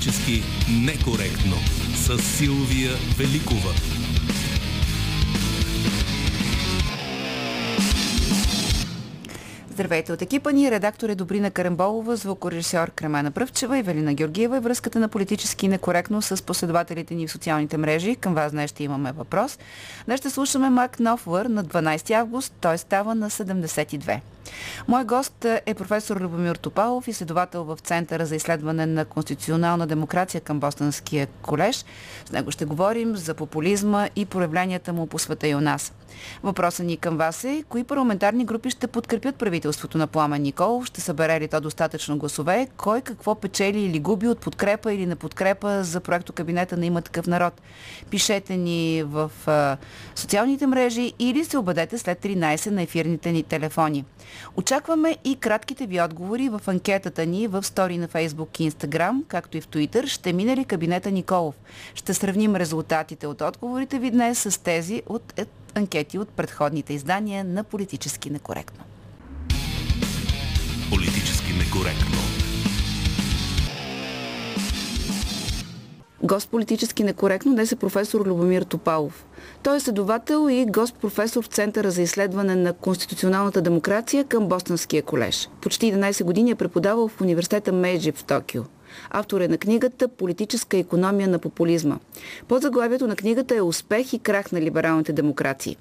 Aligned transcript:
Политически 0.00 0.42
некоректно 0.70 1.56
с 1.94 2.18
Силвия 2.18 2.90
Великова. 3.18 3.70
Здравейте 9.70 10.12
от 10.12 10.22
екипа 10.22 10.50
ни, 10.52 10.70
редактор 10.70 11.08
е 11.08 11.14
Добрина 11.14 11.50
Карамболова, 11.50 12.16
звукорежисьор 12.16 12.90
Кремена 12.90 13.30
Пръвчева 13.30 13.78
и 13.78 13.82
Велина 13.82 14.14
Георгиева 14.14 14.56
и 14.56 14.60
връзката 14.60 14.98
на 14.98 15.08
политически 15.08 15.68
некоректно 15.68 16.22
с 16.22 16.44
последователите 16.44 17.14
ни 17.14 17.26
в 17.26 17.32
социалните 17.32 17.76
мрежи. 17.76 18.16
Към 18.16 18.34
вас 18.34 18.52
днес 18.52 18.70
ще 18.70 18.84
имаме 18.84 19.12
въпрос. 19.12 19.58
Днес 20.06 20.20
ще 20.20 20.30
слушаме 20.30 20.70
Мак 20.70 21.00
Нофлър 21.00 21.46
на 21.46 21.64
12 21.64 22.10
август, 22.10 22.54
той 22.60 22.78
става 22.78 23.14
на 23.14 23.30
72. 23.30 24.20
Мой 24.88 25.04
гост 25.04 25.44
е 25.66 25.74
професор 25.74 26.20
Любомир 26.20 26.56
Топалов, 26.56 27.08
изследовател 27.08 27.64
в 27.64 27.78
Центъра 27.82 28.26
за 28.26 28.36
изследване 28.36 28.86
на 28.86 29.04
конституционална 29.04 29.86
демокрация 29.86 30.40
към 30.40 30.60
Бостонския 30.60 31.26
колеж. 31.26 31.84
С 32.26 32.32
него 32.32 32.50
ще 32.50 32.64
говорим 32.64 33.16
за 33.16 33.34
популизма 33.34 34.08
и 34.16 34.26
проявленията 34.26 34.92
му 34.92 35.06
по 35.06 35.18
света 35.18 35.48
и 35.48 35.54
у 35.54 35.60
нас. 35.60 35.92
Въпросът 36.42 36.86
ни 36.86 36.96
към 36.96 37.16
вас 37.16 37.44
е, 37.44 37.64
кои 37.68 37.84
парламентарни 37.84 38.44
групи 38.44 38.70
ще 38.70 38.86
подкрепят 38.86 39.36
правителството 39.36 39.98
на 39.98 40.06
Пламен 40.06 40.42
Николов, 40.42 40.86
ще 40.86 41.00
събере 41.00 41.40
ли 41.40 41.48
то 41.48 41.60
достатъчно 41.60 42.18
гласове, 42.18 42.68
кой 42.76 43.00
какво 43.00 43.34
печели 43.34 43.80
или 43.80 43.98
губи 43.98 44.28
от 44.28 44.40
подкрепа 44.40 44.92
или 44.92 45.06
на 45.06 45.16
подкрепа 45.16 45.84
за 45.84 46.00
проекто 46.00 46.32
кабинета 46.32 46.76
на 46.76 46.86
има 46.86 47.02
такъв 47.02 47.26
народ. 47.26 47.60
Пишете 48.10 48.56
ни 48.56 49.02
в 49.02 49.30
а, 49.46 49.76
социалните 50.14 50.66
мрежи 50.66 51.12
или 51.18 51.44
се 51.44 51.58
обадете 51.58 51.98
след 51.98 52.22
13 52.22 52.70
на 52.70 52.82
ефирните 52.82 53.32
ни 53.32 53.42
телефони. 53.42 54.04
Очакваме 54.56 55.16
и 55.24 55.36
кратките 55.36 55.86
ви 55.86 56.00
отговори 56.00 56.48
в 56.48 56.60
анкетата 56.66 57.26
ни 57.26 57.46
в 57.46 57.62
стори 57.62 57.98
на 57.98 58.08
Facebook 58.08 58.60
и 58.60 58.70
Instagram, 58.70 59.22
както 59.28 59.56
и 59.56 59.60
в 59.60 59.68
Twitter. 59.68 60.06
Ще 60.06 60.32
мине 60.32 60.56
ли 60.56 60.64
кабинета 60.64 61.10
Николов? 61.10 61.54
Ще 61.94 62.14
сравним 62.14 62.56
резултатите 62.56 63.26
от 63.26 63.40
отговорите 63.40 63.98
ви 63.98 64.10
днес 64.10 64.38
с 64.38 64.62
тези 64.62 65.02
от 65.06 65.32
е, 65.36 65.46
анкети 65.74 66.18
от 66.18 66.28
предходните 66.28 66.94
издания 66.94 67.44
на 67.44 67.64
Политически 67.64 68.30
некоректно. 68.30 68.84
Политически 70.90 71.52
некоректно. 71.52 72.16
Гост 76.22 76.48
политически 76.48 77.04
некоректно 77.04 77.54
днес 77.54 77.72
е 77.72 77.76
професор 77.76 78.26
Любомир 78.26 78.62
Топалов. 78.62 79.24
Той 79.62 79.76
е 79.76 79.80
следовател 79.80 80.48
и 80.50 80.66
гост-професор 80.66 81.44
в 81.44 81.46
Центъра 81.46 81.90
за 81.90 82.02
изследване 82.02 82.54
на 82.54 82.72
конституционалната 82.72 83.62
демокрация 83.62 84.24
към 84.24 84.48
Бостонския 84.48 85.02
колеж. 85.02 85.48
Почти 85.60 85.92
11 85.92 86.24
години 86.24 86.50
е 86.50 86.54
преподавал 86.54 87.08
в 87.08 87.20
университета 87.20 87.72
Мейджи 87.72 88.12
в 88.12 88.24
Токио. 88.24 88.62
Автор 89.10 89.40
е 89.40 89.48
на 89.48 89.58
книгата 89.58 90.08
«Политическа 90.08 90.76
економия 90.76 91.28
на 91.28 91.38
популизма». 91.38 91.98
Под 92.48 92.62
заглавието 92.62 93.06
на 93.06 93.16
книгата 93.16 93.56
е 93.56 93.60
«Успех 93.60 94.12
и 94.12 94.18
крах 94.18 94.52
на 94.52 94.60
либералните 94.60 95.12
демокрации». 95.12 95.76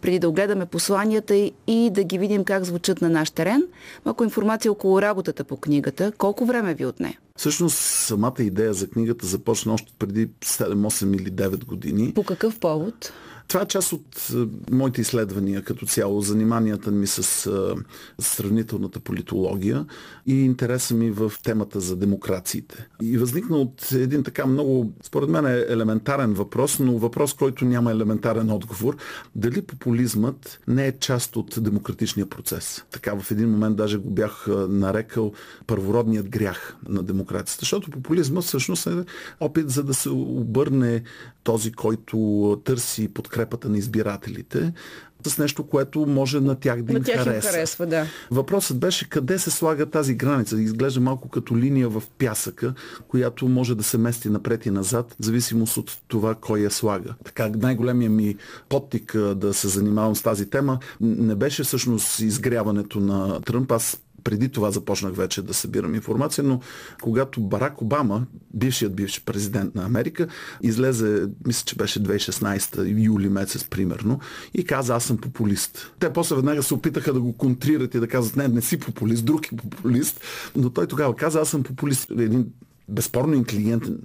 Преди 0.00 0.18
да 0.18 0.28
огледаме 0.28 0.66
посланията 0.66 1.34
и 1.66 1.90
да 1.90 2.04
ги 2.04 2.18
видим 2.18 2.44
как 2.44 2.64
звучат 2.64 3.00
на 3.00 3.10
наш 3.10 3.30
терен, 3.30 3.62
малко 4.04 4.24
информация 4.24 4.72
около 4.72 5.02
работата 5.02 5.44
по 5.44 5.56
книгата. 5.56 6.12
Колко 6.18 6.46
време 6.46 6.74
ви 6.74 6.86
отне? 6.86 7.18
Всъщност 7.38 7.76
самата 7.78 8.34
идея 8.38 8.74
за 8.74 8.90
книгата 8.90 9.26
започна 9.26 9.74
още 9.74 9.92
преди 9.98 10.28
7, 10.28 10.74
8 10.74 11.16
или 11.16 11.32
9 11.32 11.64
години. 11.64 12.12
По 12.14 12.22
какъв 12.22 12.58
повод? 12.60 13.12
Това 13.48 13.62
е 13.62 13.66
част 13.66 13.92
от 13.92 14.28
моите 14.70 15.00
изследвания 15.00 15.62
като 15.62 15.86
цяло, 15.86 16.20
заниманията 16.20 16.90
ми 16.90 17.06
с 17.06 17.50
сравнителната 18.20 19.00
политология 19.00 19.86
и 20.26 20.40
интереса 20.40 20.94
ми 20.94 21.10
в 21.10 21.32
темата 21.42 21.80
за 21.80 21.96
демокрациите. 21.96 22.88
И 23.02 23.18
възникна 23.18 23.56
от 23.56 23.92
един 23.92 24.22
така 24.22 24.46
много, 24.46 24.92
според 25.02 25.28
мен 25.28 25.46
е 25.46 25.64
елементарен 25.68 26.34
въпрос, 26.34 26.78
но 26.78 26.98
въпрос, 26.98 27.34
който 27.34 27.64
няма 27.64 27.90
елементарен 27.90 28.50
отговор. 28.50 28.96
Дали 29.36 29.62
популизмът 29.62 30.60
не 30.68 30.86
е 30.86 30.98
част 30.98 31.36
от 31.36 31.54
демократичния 31.58 32.26
процес? 32.26 32.84
Така 32.90 33.14
в 33.14 33.30
един 33.30 33.50
момент 33.50 33.76
даже 33.76 33.98
го 33.98 34.10
бях 34.10 34.46
нарекал 34.68 35.32
първородният 35.66 36.28
грях 36.28 36.76
на 36.88 37.02
демокрацията, 37.02 37.60
защото 37.60 37.90
популизмът 37.90 38.44
всъщност 38.44 38.86
е 38.86 39.04
опит 39.40 39.70
за 39.70 39.82
да 39.82 39.94
се 39.94 40.10
обърне 40.10 41.02
този, 41.44 41.72
който 41.72 42.60
търси 42.64 43.08
подкрепата 43.08 43.68
на 43.68 43.78
избирателите, 43.78 44.72
с 45.26 45.38
нещо, 45.38 45.62
което 45.66 46.06
може 46.06 46.40
на 46.40 46.54
тях 46.54 46.82
да 46.82 46.92
на 46.92 46.98
им 46.98 47.04
тях 47.04 47.24
хареса. 47.24 47.48
Им 47.48 47.52
харесва 47.52 47.86
да. 47.86 48.06
Въпросът 48.30 48.78
беше 48.78 49.08
къде 49.08 49.38
се 49.38 49.50
слага 49.50 49.86
тази 49.86 50.14
граница. 50.14 50.60
Изглежда 50.60 51.00
малко 51.00 51.28
като 51.28 51.56
линия 51.56 51.88
в 51.88 52.02
пясъка, 52.18 52.74
която 53.08 53.48
може 53.48 53.74
да 53.74 53.82
се 53.82 53.98
мести 53.98 54.28
напред 54.28 54.66
и 54.66 54.70
назад, 54.70 55.16
в 55.20 55.24
зависимост 55.24 55.76
от 55.76 55.98
това 56.08 56.34
кой 56.34 56.60
я 56.60 56.70
слага. 56.70 57.14
Така 57.24 57.50
най-големия 57.56 58.10
ми 58.10 58.36
подтик 58.68 59.16
да 59.16 59.54
се 59.54 59.68
занимавам 59.68 60.16
с 60.16 60.22
тази 60.22 60.50
тема 60.50 60.78
не 61.00 61.34
беше 61.34 61.64
всъщност 61.64 62.20
изгряването 62.20 63.00
на 63.00 63.40
Тръмп. 63.40 63.72
Аз 63.72 64.00
преди 64.24 64.48
това 64.48 64.70
започнах 64.70 65.14
вече 65.14 65.42
да 65.42 65.54
събирам 65.54 65.94
информация, 65.94 66.44
но 66.44 66.60
когато 67.02 67.40
Барак 67.40 67.82
Обама, 67.82 68.26
бившият 68.54 68.96
бивш 68.96 69.22
президент 69.24 69.74
на 69.74 69.84
Америка, 69.84 70.28
излезе, 70.62 71.26
мисля, 71.46 71.64
че 71.66 71.76
беше 71.76 72.02
2016 72.02 73.04
юли 73.04 73.28
месец 73.28 73.64
примерно, 73.64 74.20
и 74.54 74.64
каза, 74.64 74.94
аз 74.94 75.04
съм 75.04 75.16
популист. 75.16 75.92
Те 75.98 76.12
после 76.12 76.36
веднага 76.36 76.62
се 76.62 76.74
опитаха 76.74 77.12
да 77.12 77.20
го 77.20 77.32
контрират 77.32 77.94
и 77.94 78.00
да 78.00 78.08
казват, 78.08 78.36
не, 78.36 78.48
не 78.48 78.62
си 78.62 78.78
популист, 78.78 79.24
друг 79.24 79.52
е 79.52 79.56
популист, 79.56 80.20
но 80.56 80.70
той 80.70 80.86
тогава 80.86 81.16
каза, 81.16 81.40
аз 81.40 81.48
съм 81.48 81.62
популист. 81.62 82.10
Един 82.10 82.46
безспорно 82.88 83.34
интелигентен 83.34 83.98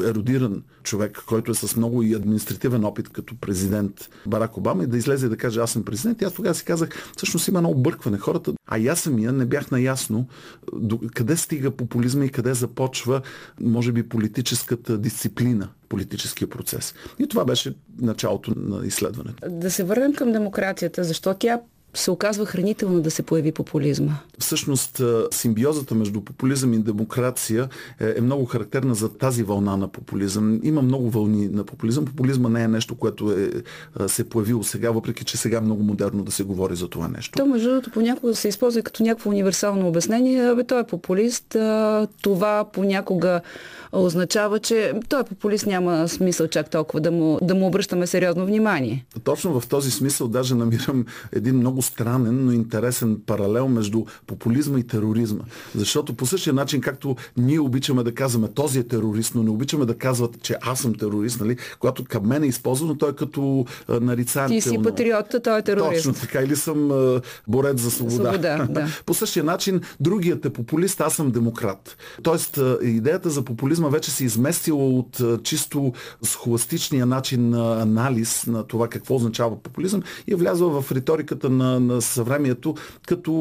еродиран 0.00 0.62
човек, 0.82 1.22
който 1.26 1.50
е 1.50 1.54
с 1.54 1.76
много 1.76 2.02
и 2.02 2.14
административен 2.14 2.84
опит 2.84 3.08
като 3.08 3.34
президент 3.40 4.10
Барак 4.26 4.56
Обама 4.56 4.84
и 4.84 4.86
да 4.86 4.96
излезе 4.96 5.26
и 5.26 5.28
да 5.28 5.36
каже 5.36 5.60
аз 5.60 5.70
съм 5.70 5.84
президент. 5.84 6.22
И 6.22 6.24
аз 6.24 6.32
тогава 6.32 6.54
си 6.54 6.64
казах, 6.64 6.88
всъщност 7.16 7.48
има 7.48 7.58
едно 7.58 7.70
объркване. 7.70 8.18
Хората, 8.18 8.52
а 8.66 8.78
и 8.78 8.88
аз 8.88 9.00
самия 9.00 9.32
не 9.32 9.46
бях 9.46 9.70
наясно 9.70 10.26
до 10.72 11.00
къде 11.14 11.36
стига 11.36 11.70
популизма 11.70 12.24
и 12.24 12.28
къде 12.28 12.54
започва, 12.54 13.20
може 13.60 13.92
би, 13.92 14.08
политическата 14.08 14.98
дисциплина 14.98 15.68
политическия 15.88 16.48
процес. 16.48 16.94
И 17.18 17.28
това 17.28 17.44
беше 17.44 17.74
началото 18.00 18.52
на 18.56 18.86
изследването. 18.86 19.48
Да 19.50 19.70
се 19.70 19.84
върнем 19.84 20.14
към 20.14 20.32
демокрацията. 20.32 21.04
Защо 21.04 21.34
тя 21.34 21.60
се 21.94 22.10
оказва 22.10 22.46
хранително 22.46 23.00
да 23.00 23.10
се 23.10 23.22
появи 23.22 23.52
популизма? 23.52 24.12
Всъщност 24.38 25.02
симбиозата 25.30 25.94
между 25.94 26.20
популизъм 26.20 26.72
и 26.72 26.78
демокрация 26.78 27.68
е, 28.00 28.14
е 28.16 28.20
много 28.20 28.44
характерна 28.44 28.94
за 28.94 29.08
тази 29.08 29.42
вълна 29.42 29.76
на 29.76 29.88
популизъм. 29.88 30.60
Има 30.62 30.82
много 30.82 31.10
вълни 31.10 31.48
на 31.48 31.64
популизъм. 31.64 32.04
Популизма 32.04 32.48
не 32.48 32.62
е 32.62 32.68
нещо, 32.68 32.94
което 32.94 33.32
е, 33.32 33.50
се 34.08 34.28
появило 34.28 34.62
сега, 34.62 34.90
въпреки 34.90 35.24
че 35.24 35.36
сега 35.36 35.58
е 35.58 35.60
много 35.60 35.82
модерно 35.82 36.24
да 36.24 36.32
се 36.32 36.44
говори 36.44 36.76
за 36.76 36.88
това 36.88 37.08
нещо. 37.08 37.38
То, 37.38 37.46
между 37.46 37.68
другото, 37.68 37.90
понякога 37.90 38.34
се 38.34 38.48
използва 38.48 38.82
като 38.82 39.02
някакво 39.02 39.30
универсално 39.30 39.88
обяснение. 39.88 40.50
Абе, 40.50 40.64
той 40.64 40.80
е 40.80 40.84
популист. 40.84 41.56
Това 42.22 42.64
понякога 42.72 43.40
означава, 43.92 44.58
че 44.58 44.92
той 45.08 45.20
е 45.20 45.24
популист, 45.24 45.66
няма 45.66 46.08
смисъл 46.08 46.48
чак 46.48 46.70
толкова 46.70 47.00
да 47.00 47.10
му, 47.10 47.38
да 47.42 47.54
му 47.54 47.66
обръщаме 47.66 48.06
сериозно 48.06 48.46
внимание. 48.46 49.04
Точно 49.24 49.60
в 49.60 49.68
този 49.68 49.90
смисъл 49.90 50.28
даже 50.28 50.54
намирам 50.54 51.04
един 51.32 51.56
много 51.56 51.81
странен, 51.82 52.44
но 52.44 52.52
интересен 52.52 53.20
паралел 53.26 53.68
между 53.68 54.04
популизма 54.26 54.78
и 54.78 54.86
тероризма. 54.86 55.44
Защото 55.74 56.14
по 56.14 56.26
същия 56.26 56.52
начин, 56.52 56.80
както 56.80 57.16
ние 57.36 57.60
обичаме 57.60 58.02
да 58.02 58.14
казваме 58.14 58.48
този 58.48 58.78
е 58.78 58.82
терорист, 58.82 59.34
но 59.34 59.42
не 59.42 59.50
обичаме 59.50 59.84
да 59.84 59.98
казват, 59.98 60.42
че 60.42 60.56
аз 60.60 60.80
съм 60.80 60.94
терорист, 60.94 61.40
нали? 61.40 61.56
когато 61.80 62.04
към 62.04 62.26
мен 62.26 62.42
е 62.42 62.46
използвано, 62.46 62.94
той 62.94 63.10
е 63.10 63.12
като 63.12 63.66
нарицателно. 63.88 64.60
Ти 64.60 64.68
си 64.68 64.78
патриот, 64.82 65.26
той 65.44 65.58
е 65.58 65.62
терорист. 65.62 66.04
Точно 66.04 66.20
така. 66.20 66.40
Или 66.42 66.56
съм 66.56 66.90
борец 67.48 67.80
за 67.80 67.90
свобода. 67.90 68.32
свобода 68.32 68.66
да. 68.70 68.86
по 69.06 69.14
същия 69.14 69.44
начин, 69.44 69.80
другият 70.00 70.44
е 70.44 70.50
популист, 70.50 71.00
аз 71.00 71.14
съм 71.14 71.30
демократ. 71.30 71.96
Тоест, 72.22 72.58
идеята 72.82 73.30
за 73.30 73.42
популизма 73.42 73.88
вече 73.88 74.10
се 74.10 74.24
изместила 74.24 74.88
от 74.88 75.20
чисто 75.42 75.92
схоластичния 76.22 77.06
начин 77.06 77.50
на 77.50 77.82
анализ 77.82 78.46
на 78.46 78.66
това 78.66 78.88
какво 78.88 79.14
означава 79.14 79.56
популизъм 79.62 80.02
и 80.26 80.32
е 80.32 80.36
влязла 80.36 80.82
в 80.82 80.92
риториката 80.92 81.50
на, 81.50 81.71
на 81.80 82.02
съвремието 82.02 82.74
като 83.06 83.32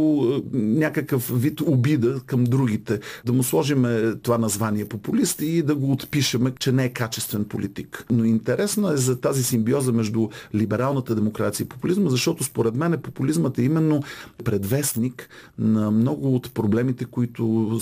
някакъв 0.54 1.42
вид 1.42 1.62
обида 1.62 2.22
към 2.26 2.44
другите. 2.44 3.00
Да 3.26 3.34
му 3.34 3.44
сложим 3.44 3.86
това 4.24 4.38
название 4.38 4.86
популист 4.86 5.42
и 5.42 5.62
да 5.62 5.76
го 5.76 5.92
отпишеме, 5.92 6.52
че 6.60 6.72
не 6.72 6.86
е 6.86 6.90
качествен 6.90 7.46
политик. 7.46 8.06
Но 8.10 8.24
интересно 8.24 8.92
е 8.92 8.98
за 8.98 9.22
тази 9.22 9.44
симбиоза 9.44 9.92
между 9.92 10.30
либералната 10.56 11.16
демокрация 11.16 11.66
и 11.66 11.68
популизма, 11.68 12.10
защото 12.10 12.44
според 12.44 12.76
мен 12.76 13.00
популизмът 13.04 13.58
е 13.58 13.64
именно 13.64 14.04
предвестник 14.44 15.30
на 15.60 15.92
много 15.92 16.36
от 16.36 16.54
проблемите, 16.54 17.06
които 17.06 17.80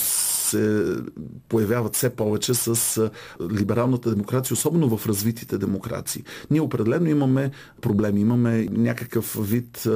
се 0.49 0.95
появяват 1.49 1.95
все 1.95 2.09
повече 2.09 2.53
с 2.53 3.11
либералната 3.51 4.09
демокрация, 4.09 4.53
особено 4.53 4.97
в 4.97 5.07
развитите 5.07 5.57
демокрации. 5.57 6.23
Ние 6.51 6.61
определено 6.61 7.09
имаме 7.09 7.51
проблеми, 7.81 8.21
имаме 8.21 8.67
някакъв 8.71 9.37
вид 9.41 9.87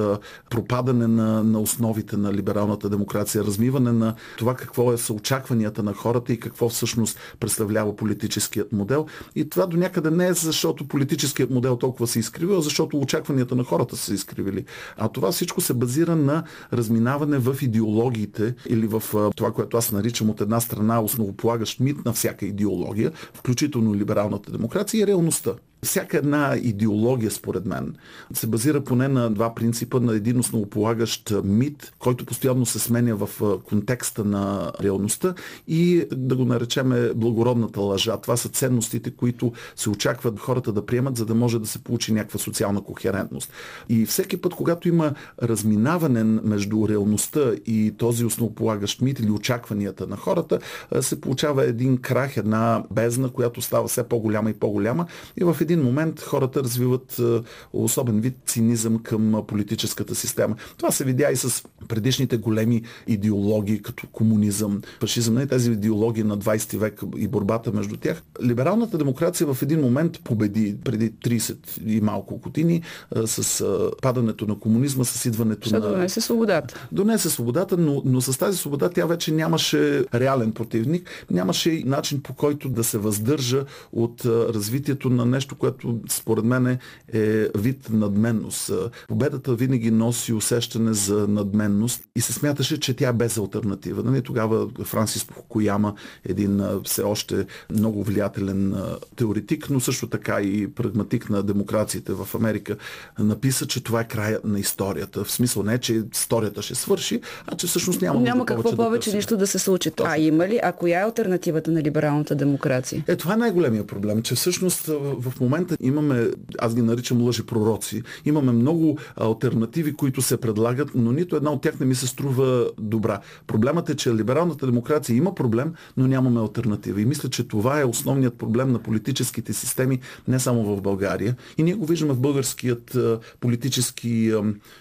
пропадане 0.49 1.07
на, 1.07 1.43
на 1.43 1.59
основите 1.59 2.17
на 2.17 2.33
либералната 2.33 2.89
демокрация, 2.89 3.43
размиване 3.43 3.91
на 3.91 4.15
това 4.37 4.55
какво 4.55 4.93
е 4.93 4.97
са 4.97 5.13
очакванията 5.13 5.83
на 5.83 5.93
хората 5.93 6.33
и 6.33 6.39
какво 6.39 6.69
всъщност 6.69 7.19
представлява 7.39 7.95
политическият 7.95 8.71
модел. 8.71 9.05
И 9.35 9.49
това 9.49 9.65
до 9.65 9.77
някъде 9.77 10.11
не 10.11 10.27
е 10.27 10.33
защото 10.33 10.87
политическият 10.87 11.49
модел 11.49 11.75
толкова 11.77 12.07
се 12.07 12.19
изкривил, 12.19 12.57
а 12.57 12.61
защото 12.61 12.99
очакванията 12.99 13.55
на 13.55 13.63
хората 13.63 13.97
са 13.97 14.13
изкривили. 14.13 14.65
А 14.97 15.07
това 15.07 15.31
всичко 15.31 15.61
се 15.61 15.73
базира 15.73 16.15
на 16.15 16.43
разминаване 16.73 17.37
в 17.37 17.57
идеологиите 17.61 18.55
или 18.69 18.87
в 18.87 19.03
това, 19.35 19.51
което 19.51 19.77
аз 19.77 19.91
наричам 19.91 20.29
от 20.29 20.41
една 20.43 20.61
страна 20.61 21.01
основополагащ 21.01 21.79
мит 21.79 22.05
на 22.05 22.13
всяка 22.13 22.45
идеология, 22.45 23.11
включително 23.33 23.95
либералната 23.95 24.51
демокрация 24.51 25.01
и 25.01 25.07
реалността. 25.07 25.55
Всяка 25.83 26.17
една 26.17 26.55
идеология, 26.61 27.31
според 27.31 27.65
мен, 27.65 27.95
се 28.33 28.47
базира 28.47 28.83
поне 28.83 29.07
на 29.07 29.29
два 29.29 29.55
принципа, 29.55 29.99
на 29.99 30.15
един 30.15 30.39
основополагащ 30.39 31.33
мит, 31.43 31.93
който 31.99 32.25
постоянно 32.25 32.65
се 32.65 32.79
сменя 32.79 33.15
в 33.15 33.29
контекста 33.63 34.25
на 34.25 34.71
реалността 34.83 35.33
и 35.67 36.05
да 36.11 36.35
го 36.35 36.45
наречеме 36.45 37.13
благородната 37.15 37.81
лъжа. 37.81 38.17
Това 38.17 38.37
са 38.37 38.49
ценностите, 38.49 39.11
които 39.11 39.51
се 39.75 39.89
очакват 39.89 40.39
хората 40.39 40.71
да 40.71 40.85
приемат, 40.85 41.17
за 41.17 41.25
да 41.25 41.35
може 41.35 41.59
да 41.59 41.67
се 41.67 41.83
получи 41.83 42.13
някаква 42.13 42.39
социална 42.39 42.81
кохерентност. 42.81 43.51
И 43.89 44.05
всеки 44.05 44.37
път, 44.37 44.53
когато 44.53 44.87
има 44.87 45.13
разминаване 45.43 46.23
между 46.23 46.87
реалността 46.89 47.51
и 47.65 47.93
този 47.97 48.25
основополагащ 48.25 49.01
мит 49.01 49.19
или 49.19 49.31
очакванията 49.31 50.07
на 50.07 50.17
хората, 50.17 50.59
се 51.01 51.21
получава 51.21 51.65
един 51.65 51.97
крах, 51.97 52.37
една 52.37 52.83
бездна, 52.91 53.29
която 53.29 53.61
става 53.61 53.87
все 53.87 54.03
по-голяма 54.03 54.49
и 54.49 54.53
по-голяма 54.53 55.05
и 55.37 55.43
в 55.43 55.57
един 55.61 55.72
един 55.73 55.85
момент 55.85 56.21
хората 56.21 56.63
развиват 56.63 57.19
е, 57.19 57.41
особен 57.73 58.21
вид 58.21 58.35
цинизъм 58.45 58.99
към 58.99 59.43
политическата 59.47 60.15
система. 60.15 60.55
Това 60.77 60.91
се 60.91 61.03
видя 61.03 61.31
и 61.31 61.35
с 61.35 61.63
предишните 61.87 62.37
големи 62.37 62.81
идеологии, 63.07 63.81
като 63.81 64.07
комунизъм, 64.11 64.81
фашизъм, 64.99 65.35
не 65.35 65.47
тези 65.47 65.71
идеологии 65.71 66.23
на 66.23 66.37
20 66.37 66.77
век 66.77 67.01
и 67.17 67.27
борбата 67.27 67.71
между 67.71 67.97
тях. 67.97 68.23
Либералната 68.43 68.97
демокрация 68.97 69.53
в 69.53 69.61
един 69.61 69.81
момент 69.81 70.19
победи 70.23 70.75
преди 70.83 71.11
30 71.11 71.57
и 71.85 72.01
малко 72.01 72.37
години 72.37 72.81
е, 73.15 73.27
с 73.27 73.61
е, 73.61 73.65
падането 74.01 74.45
на 74.47 74.59
комунизма, 74.59 75.03
с 75.03 75.25
идването 75.25 75.67
Ще 75.67 75.79
на... 75.79 75.81
донесе 75.81 76.21
свободата. 76.21 76.87
Донесе 76.91 77.29
свободата, 77.29 77.77
но, 77.77 78.01
но 78.05 78.21
с 78.21 78.39
тази 78.39 78.57
свобода 78.57 78.89
тя 78.89 79.05
вече 79.05 79.31
нямаше 79.31 80.05
реален 80.13 80.51
противник, 80.51 81.09
нямаше 81.31 81.83
начин 81.85 82.21
по 82.21 82.33
който 82.33 82.69
да 82.69 82.83
се 82.83 82.97
въздържа 82.97 83.65
от 83.91 84.25
развитието 84.25 85.09
на 85.09 85.25
нещо, 85.25 85.55
което 85.63 85.99
според 86.09 86.45
мен 86.45 86.77
е 87.13 87.47
вид 87.57 87.89
надменност. 87.89 88.71
Победата 89.07 89.55
винаги 89.55 89.91
носи 89.91 90.33
усещане 90.33 90.93
за 90.93 91.27
надменност 91.27 92.03
и 92.15 92.21
се 92.21 92.33
смяташе, 92.33 92.79
че 92.79 92.93
тя 92.93 93.09
е 93.09 93.13
без 93.13 93.37
альтернатива. 93.37 94.03
Нали? 94.03 94.21
Тогава 94.21 94.69
Франсис 94.83 95.27
Кояма, 95.49 95.93
един 96.25 96.61
все 96.83 97.01
още 97.01 97.45
много 97.69 98.03
влиятелен 98.03 98.75
теоретик, 99.15 99.69
но 99.69 99.79
също 99.79 100.07
така 100.07 100.41
и 100.41 100.67
прагматик 100.67 101.29
на 101.29 101.43
демокрациите 101.43 102.13
в 102.13 102.35
Америка, 102.35 102.75
написа, 103.19 103.67
че 103.67 103.83
това 103.83 104.01
е 104.01 104.07
края 104.07 104.39
на 104.43 104.59
историята. 104.59 105.23
В 105.23 105.31
смисъл 105.31 105.63
не, 105.63 105.77
че 105.77 106.03
историята 106.13 106.61
ще 106.61 106.75
свърши, 106.75 107.21
а 107.47 107.55
че 107.55 107.67
всъщност 107.67 108.01
няма 108.01 108.19
Няма 108.19 108.45
какво 108.45 108.63
повече, 108.63 108.75
повече 108.75 109.09
да 109.09 109.15
нищо 109.15 109.37
да 109.37 109.47
се 109.47 109.59
случи. 109.59 109.91
Точно. 109.91 110.13
А 110.13 110.17
има 110.17 110.47
ли? 110.47 110.59
А 110.63 110.71
коя 110.71 110.99
е 110.99 111.03
альтернативата 111.03 111.71
на 111.71 111.81
либералната 111.81 112.35
демокрация? 112.35 113.03
Е, 113.07 113.15
това 113.15 113.33
е 113.33 113.37
най-големия 113.37 113.87
проблем, 113.87 114.21
че 114.21 114.35
всъщност 114.35 114.85
в 115.19 115.33
момента 115.43 115.77
имаме, 115.81 116.31
аз 116.59 116.75
ги 116.75 116.81
наричам 116.81 117.21
лъжи 117.21 117.45
пророци, 117.45 118.01
имаме 118.25 118.51
много 118.51 118.97
альтернативи, 119.15 119.93
които 119.93 120.21
се 120.21 120.37
предлагат, 120.37 120.89
но 120.95 121.11
нито 121.11 121.35
една 121.35 121.51
от 121.51 121.61
тях 121.61 121.79
не 121.79 121.85
ми 121.85 121.95
се 121.95 122.07
струва 122.07 122.69
добра. 122.79 123.19
Проблемът 123.47 123.89
е, 123.89 123.95
че 123.95 124.13
либералната 124.13 124.65
демокрация 124.65 125.15
има 125.15 125.35
проблем, 125.35 125.73
но 125.97 126.07
нямаме 126.07 126.39
альтернатива. 126.39 127.01
И 127.01 127.05
мисля, 127.05 127.29
че 127.29 127.47
това 127.47 127.81
е 127.81 127.85
основният 127.85 128.37
проблем 128.37 128.71
на 128.71 128.79
политическите 128.79 129.53
системи, 129.53 129.99
не 130.27 130.39
само 130.39 130.75
в 130.75 130.81
България. 130.81 131.35
И 131.57 131.63
ние 131.63 131.73
го 131.73 131.85
виждаме 131.85 132.13
в 132.13 132.19
българският 132.19 132.97
политически 133.39 134.33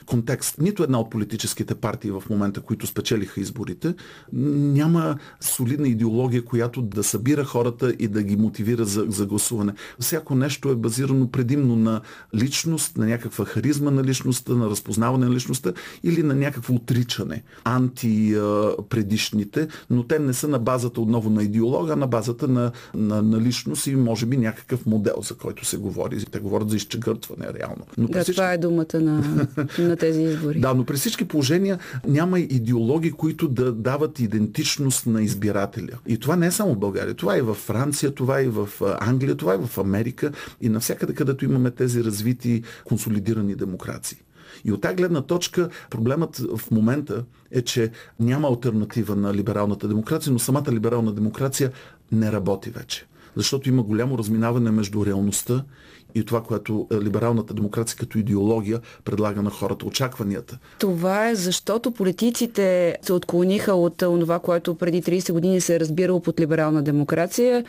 контекст. 0.06 0.60
Нито 0.60 0.82
една 0.82 1.00
от 1.00 1.10
политическите 1.10 1.74
партии 1.74 2.10
в 2.10 2.22
момента, 2.30 2.60
които 2.60 2.86
спечелиха 2.86 3.40
изборите, 3.40 3.94
няма 4.32 5.18
солидна 5.40 5.88
идеология, 5.88 6.44
която 6.44 6.82
да 6.82 7.04
събира 7.04 7.44
хората 7.44 7.94
и 7.98 8.08
да 8.08 8.22
ги 8.22 8.36
мотивира 8.36 8.84
за, 8.84 9.06
за 9.08 9.26
гласуване. 9.26 9.72
Всяко 10.00 10.34
нещо 10.34 10.51
е 10.70 10.74
базирано 10.74 11.30
предимно 11.30 11.76
на 11.76 12.00
личност, 12.34 12.96
на 12.96 13.06
някаква 13.06 13.44
харизма 13.44 13.90
на 13.90 14.04
личността, 14.04 14.52
на 14.52 14.70
разпознаване 14.70 15.26
на 15.26 15.34
личността 15.34 15.72
или 16.02 16.22
на 16.22 16.34
някакво 16.34 16.74
отричане, 16.74 17.42
антипредишните, 17.64 19.68
но 19.90 20.02
те 20.02 20.18
не 20.18 20.32
са 20.32 20.48
на 20.48 20.58
базата 20.58 21.00
отново 21.00 21.30
на 21.30 21.42
идеолога, 21.42 21.92
а 21.92 21.96
на 21.96 22.06
базата 22.06 22.48
на, 22.48 22.72
на, 22.94 23.22
на 23.22 23.40
личност 23.40 23.86
и 23.86 23.96
може 23.96 24.26
би 24.26 24.36
някакъв 24.36 24.86
модел, 24.86 25.16
за 25.22 25.34
който 25.34 25.64
се 25.64 25.76
говори. 25.76 26.24
Те 26.24 26.38
говорят 26.38 26.70
за 26.70 26.76
изчегъртване 26.76 27.46
реално. 27.58 27.84
Но 27.98 28.08
да, 28.08 28.22
всички... 28.22 28.36
това 28.36 28.52
е 28.52 28.58
думата 28.58 29.00
на, 29.00 29.46
на 29.78 29.96
тези 29.96 30.22
избори. 30.22 30.60
да, 30.60 30.74
но 30.74 30.84
при 30.84 30.96
всички 30.96 31.24
положения 31.24 31.78
няма 32.08 32.40
идеологии, 32.40 33.12
които 33.12 33.48
да 33.48 33.72
дават 33.72 34.20
идентичност 34.20 35.06
на 35.06 35.22
избирателя. 35.22 35.98
И 36.06 36.18
това 36.18 36.36
не 36.36 36.46
е 36.46 36.50
само 36.50 36.74
в 36.74 36.78
България. 36.78 37.14
Това 37.14 37.34
е 37.34 37.38
и 37.38 37.42
в 37.42 37.54
Франция, 37.54 38.14
това 38.14 38.38
е 38.38 38.44
и 38.44 38.48
в 38.48 38.68
Англия, 39.00 39.36
това 39.36 39.54
е 39.54 39.58
в 39.58 39.78
Америка 39.78 40.32
и 40.60 40.68
навсякъде, 40.68 41.14
където 41.14 41.44
имаме 41.44 41.70
тези 41.70 42.04
развити 42.04 42.62
консолидирани 42.84 43.54
демокрации. 43.54 44.18
И 44.64 44.72
от 44.72 44.80
тази 44.80 44.96
гледна 44.96 45.22
точка 45.22 45.68
проблемът 45.90 46.36
в 46.56 46.70
момента 46.70 47.24
е, 47.50 47.62
че 47.62 47.90
няма 48.20 48.48
альтернатива 48.48 49.16
на 49.16 49.34
либералната 49.34 49.88
демокрация, 49.88 50.32
но 50.32 50.38
самата 50.38 50.72
либерална 50.72 51.12
демокрация 51.12 51.72
не 52.12 52.32
работи 52.32 52.70
вече. 52.70 53.06
Защото 53.36 53.68
има 53.68 53.82
голямо 53.82 54.18
разминаване 54.18 54.70
между 54.70 55.06
реалността 55.06 55.64
и 56.14 56.24
това, 56.24 56.42
което 56.42 56.86
е 56.92 56.96
либералната 56.96 57.54
демокрация 57.54 57.98
като 57.98 58.18
идеология 58.18 58.80
предлага 59.04 59.42
на 59.42 59.50
хората, 59.50 59.86
очакванията. 59.86 60.58
Това 60.78 61.28
е 61.28 61.34
защото 61.34 61.90
политиците 61.90 62.96
се 63.02 63.12
отклониха 63.12 63.74
от 63.74 63.96
това, 63.96 64.38
което 64.38 64.74
преди 64.74 65.02
30 65.02 65.32
години 65.32 65.60
се 65.60 65.76
е 65.76 65.80
разбирало 65.80 66.20
под 66.20 66.40
либерална 66.40 66.82
демокрация 66.82 67.64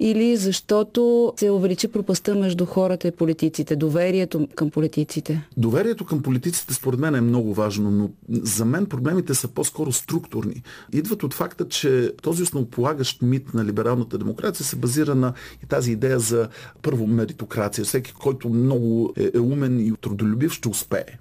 или 0.00 0.36
защото 0.36 1.32
се 1.36 1.50
увеличи 1.50 1.88
пропаста 1.88 2.34
между 2.34 2.66
хората 2.66 3.08
и 3.08 3.10
политиците, 3.10 3.76
доверието 3.76 4.48
към 4.54 4.70
политиците? 4.70 5.48
Доверието 5.56 6.04
към 6.04 6.22
политиците 6.22 6.74
според 6.74 7.00
мен 7.00 7.14
е 7.14 7.20
много 7.20 7.54
важно, 7.54 7.90
но 7.90 8.10
за 8.28 8.64
мен 8.64 8.86
проблемите 8.86 9.34
са 9.34 9.48
по-скоро 9.48 9.92
структурни. 9.92 10.62
Идват 10.92 11.22
от 11.22 11.34
факта, 11.34 11.68
че 11.68 12.12
този 12.22 12.42
основополагащ 12.42 13.22
мит 13.22 13.54
на 13.54 13.64
либералната 13.64 14.18
демокрация 14.18 14.66
се 14.66 14.76
базира 14.76 15.14
на 15.14 15.32
тази 15.68 15.92
идея 15.92 16.18
за 16.18 16.48
първо 16.82 17.06
меритокрация. 17.06 17.81
Всеки, 17.84 18.12
който 18.12 18.48
много 18.48 19.14
е, 19.16 19.30
е 19.34 19.38
умен 19.38 19.80
и 19.80 19.92
трудолюбив, 20.00 20.52
ще 20.52 20.68
успее. 20.68 21.18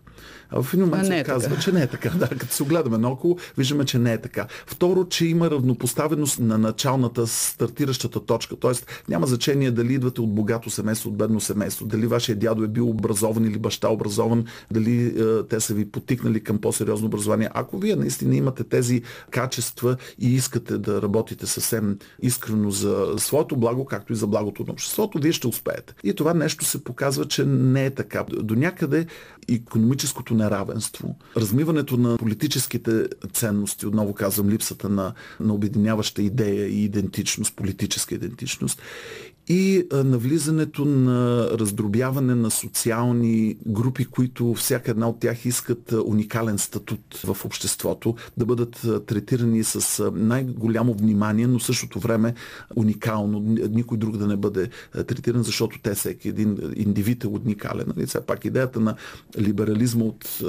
А 0.52 0.62
в 0.62 0.74
един 0.74 0.86
момент 0.86 1.08
се 1.08 1.20
е 1.20 1.24
казва, 1.24 1.50
така. 1.50 1.62
че 1.62 1.72
не 1.72 1.82
е 1.82 1.88
така. 1.88 2.10
Да, 2.10 2.28
като 2.28 2.54
се 2.54 2.64
огледаме 2.64 2.98
наоколо, 2.98 3.38
виждаме, 3.58 3.86
че 3.86 4.00
не 4.00 4.14
е 4.14 4.18
така. 4.18 4.48
Второ, 4.66 5.06
че 5.06 5.26
има 5.26 5.52
равнопоставеност 5.52 6.40
на 6.40 6.58
началната 6.58 7.28
стартиращата 7.28 8.26
точка. 8.26 8.56
Тоест, 8.56 9.04
няма 9.10 9.28
значение 9.28 9.72
дали 9.72 9.94
идвате 9.94 10.22
от 10.22 10.36
богато 10.36 10.70
семейство, 10.70 11.10
от 11.10 11.18
бедно 11.18 11.40
семейство, 11.40 11.86
дали 11.86 12.08
вашия 12.08 12.36
дядо 12.36 12.64
е 12.64 12.68
бил 12.68 12.90
образован 12.90 13.46
или 13.46 13.60
баща 13.60 13.90
образован, 13.90 14.46
дали 14.72 15.06
е, 15.06 15.44
те 15.44 15.60
са 15.60 15.74
ви 15.74 15.92
потикнали 15.92 16.44
към 16.44 16.58
по-сериозно 16.58 17.08
образование. 17.08 17.50
Ако 17.54 17.78
вие 17.78 17.96
наистина 17.96 18.36
имате 18.36 18.64
тези 18.64 19.02
качества 19.32 19.98
и 20.20 20.34
искате 20.34 20.78
да 20.78 21.02
работите 21.02 21.48
съвсем 21.48 21.98
искрено 22.22 22.72
за 22.72 23.08
своето 23.18 23.56
благо, 23.56 23.86
както 23.86 24.14
и 24.14 24.16
за 24.16 24.28
благото 24.28 24.64
на 24.68 24.74
обществото, 24.74 25.20
вие 25.20 25.32
ще 25.32 25.48
успеете. 25.48 25.94
И 26.04 26.14
това 26.14 26.34
нещо 26.34 26.66
се 26.66 26.84
показва, 26.84 27.26
че 27.26 27.46
не 27.46 27.86
е 27.86 27.90
така. 27.90 28.26
До 28.30 28.56
някъде 28.56 29.06
економическото 29.50 30.34
неравенство, 30.44 31.16
размиването 31.38 31.98
на 31.98 32.18
политическите 32.18 33.08
ценности, 33.34 33.88
отново 33.88 34.14
казвам, 34.14 34.50
липсата 34.50 34.90
на, 34.90 35.14
на 35.40 35.54
обединяваща 35.54 36.22
идея 36.22 36.68
и 36.68 36.84
идентичност, 36.84 37.56
политическа 37.56 38.16
идентичност 38.16 38.82
и 39.52 39.88
навлизането 39.92 40.86
на 40.86 41.50
раздробяване 41.60 42.36
на 42.36 42.52
социални 42.52 43.58
групи, 43.68 44.06
които 44.06 44.54
всяка 44.54 44.92
една 44.92 45.10
от 45.10 45.20
тях 45.20 45.46
искат 45.46 45.92
уникален 46.06 46.58
статут 46.58 47.22
в 47.24 47.46
обществото, 47.46 48.16
да 48.38 48.46
бъдат 48.46 48.88
третирани 49.06 49.64
с 49.64 50.12
най-голямо 50.16 50.94
внимание, 50.94 51.48
но 51.48 51.60
същото 51.60 52.00
време 52.00 52.34
уникално, 52.76 53.40
никой 53.70 53.98
друг 53.98 54.18
да 54.18 54.28
не 54.28 54.36
бъде 54.36 54.70
третиран, 55.08 55.44
защото 55.44 55.80
те 55.84 55.94
всеки 55.94 56.30
един 56.30 56.58
индивид 56.76 57.24
е 57.24 57.28
уникален. 57.28 57.86
Нали? 57.96 58.08
Все 58.08 58.22
пак 58.22 58.46
идеята 58.46 58.80
на 58.80 58.96
либерализма 59.40 60.06
от 60.06 60.40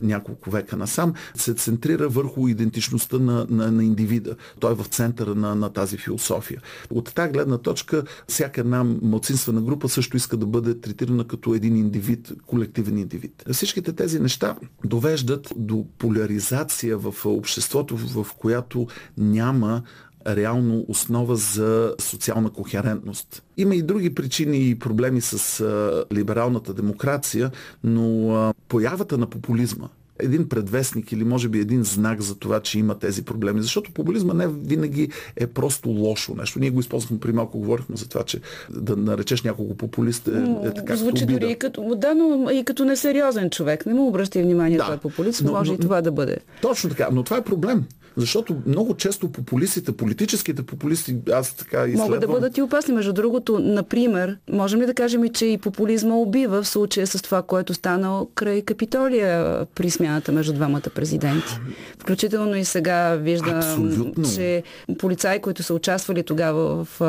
няколко 0.00 0.50
века 0.50 0.76
насам 0.76 1.12
се 1.34 1.54
центрира 1.54 2.08
върху 2.08 2.48
идентичността 2.48 3.18
на, 3.18 3.46
на, 3.50 3.70
на 3.70 3.84
индивида. 3.84 4.36
Той 4.60 4.72
е 4.72 4.74
в 4.74 4.84
центъра 4.84 5.34
на, 5.34 5.54
на 5.54 5.72
тази 5.72 5.96
философия. 5.96 6.62
От 6.90 7.14
тази 7.14 7.32
гледна 7.32 7.58
точка, 7.58 8.04
всяка 8.28 8.60
една 8.60 8.84
младсинствена 8.84 9.60
група 9.60 9.88
също 9.88 10.16
иска 10.16 10.36
да 10.36 10.46
бъде 10.46 10.80
третирана 10.80 11.24
като 11.24 11.54
един 11.54 11.76
индивид, 11.76 12.32
колективен 12.46 12.98
индивид. 12.98 13.44
Всичките 13.52 13.92
тези 13.92 14.20
неща 14.20 14.56
довеждат 14.84 15.52
до 15.56 15.86
поляризация 15.98 16.98
в 16.98 17.26
обществото, 17.26 17.96
в 17.96 18.26
която 18.38 18.86
няма 19.18 19.82
реално 20.26 20.84
основа 20.88 21.36
за 21.36 21.94
социална 22.00 22.50
кохерентност. 22.50 23.42
Има 23.56 23.74
и 23.74 23.82
други 23.82 24.14
причини 24.14 24.68
и 24.68 24.78
проблеми 24.78 25.20
с 25.20 25.64
либералната 26.12 26.74
демокрация, 26.74 27.50
но 27.84 28.54
появата 28.68 29.18
на 29.18 29.26
популизма 29.26 29.88
един 30.18 30.48
предвестник 30.48 31.12
или 31.12 31.24
може 31.24 31.48
би 31.48 31.60
един 31.60 31.84
знак 31.84 32.20
за 32.20 32.38
това, 32.38 32.60
че 32.60 32.78
има 32.78 32.98
тези 32.98 33.24
проблеми. 33.24 33.62
Защото 33.62 33.92
популизма 33.92 34.34
не 34.34 34.48
винаги 34.48 35.08
е 35.36 35.46
просто 35.46 35.88
лошо 35.88 36.34
нещо. 36.34 36.58
Ние 36.58 36.70
го 36.70 36.80
използвахме 36.80 37.20
при 37.20 37.32
малко 37.32 37.58
говорихме 37.58 37.96
за 37.96 38.08
това, 38.08 38.22
че 38.22 38.40
да 38.70 38.96
наречеш 38.96 39.42
няколко 39.42 39.76
популист 39.76 40.28
е, 40.28 40.44
е 40.64 40.74
така. 40.74 40.96
Звучи 40.96 41.24
обида. 41.24 41.40
дори 41.40 41.52
и 41.52 41.56
като, 41.56 41.94
да, 41.94 42.14
но 42.14 42.50
и 42.50 42.64
като 42.64 42.84
несериозен 42.84 43.50
човек. 43.50 43.86
Не 43.86 43.94
му 43.94 44.06
обръщай 44.06 44.42
внимание, 44.42 44.76
да. 44.76 44.82
това 44.82 44.94
е 44.94 44.98
популист, 44.98 45.42
но, 45.44 45.52
може 45.52 45.70
но, 45.70 45.74
и 45.74 45.78
това 45.78 46.02
да 46.02 46.12
бъде. 46.12 46.36
Точно 46.62 46.90
така, 46.90 47.08
но 47.12 47.22
това 47.22 47.36
е 47.36 47.44
проблем. 47.44 47.84
Защото 48.16 48.56
много 48.66 48.94
често 48.94 49.28
популистите, 49.32 49.92
политическите 49.92 50.62
популисти, 50.62 51.16
аз 51.32 51.54
така 51.54 51.84
изследвам... 51.86 52.06
Могат 52.06 52.20
да 52.20 52.28
бъдат 52.28 52.58
и 52.58 52.62
опасни. 52.62 52.94
Между 52.94 53.12
другото, 53.12 53.58
например, 53.58 54.38
можем 54.52 54.80
ли 54.80 54.86
да 54.86 54.94
кажем 54.94 55.24
и, 55.24 55.28
че 55.28 55.46
и 55.46 55.58
популизма 55.58 56.14
убива 56.14 56.62
в 56.62 56.68
случая 56.68 57.06
с 57.06 57.22
това, 57.22 57.42
което 57.42 57.74
стана 57.74 58.26
край 58.34 58.62
Капитолия 58.62 59.64
при 59.74 59.90
смяната 59.90 60.32
между 60.32 60.52
двамата 60.52 60.90
президенти. 60.94 61.58
Включително 61.98 62.56
и 62.56 62.64
сега 62.64 63.16
виждам, 63.16 63.56
Абсолютно. 63.56 64.34
че 64.34 64.62
полицаи, 64.98 65.40
които 65.40 65.62
са 65.62 65.74
участвали 65.74 66.22
тогава 66.22 66.84
в 66.84 67.02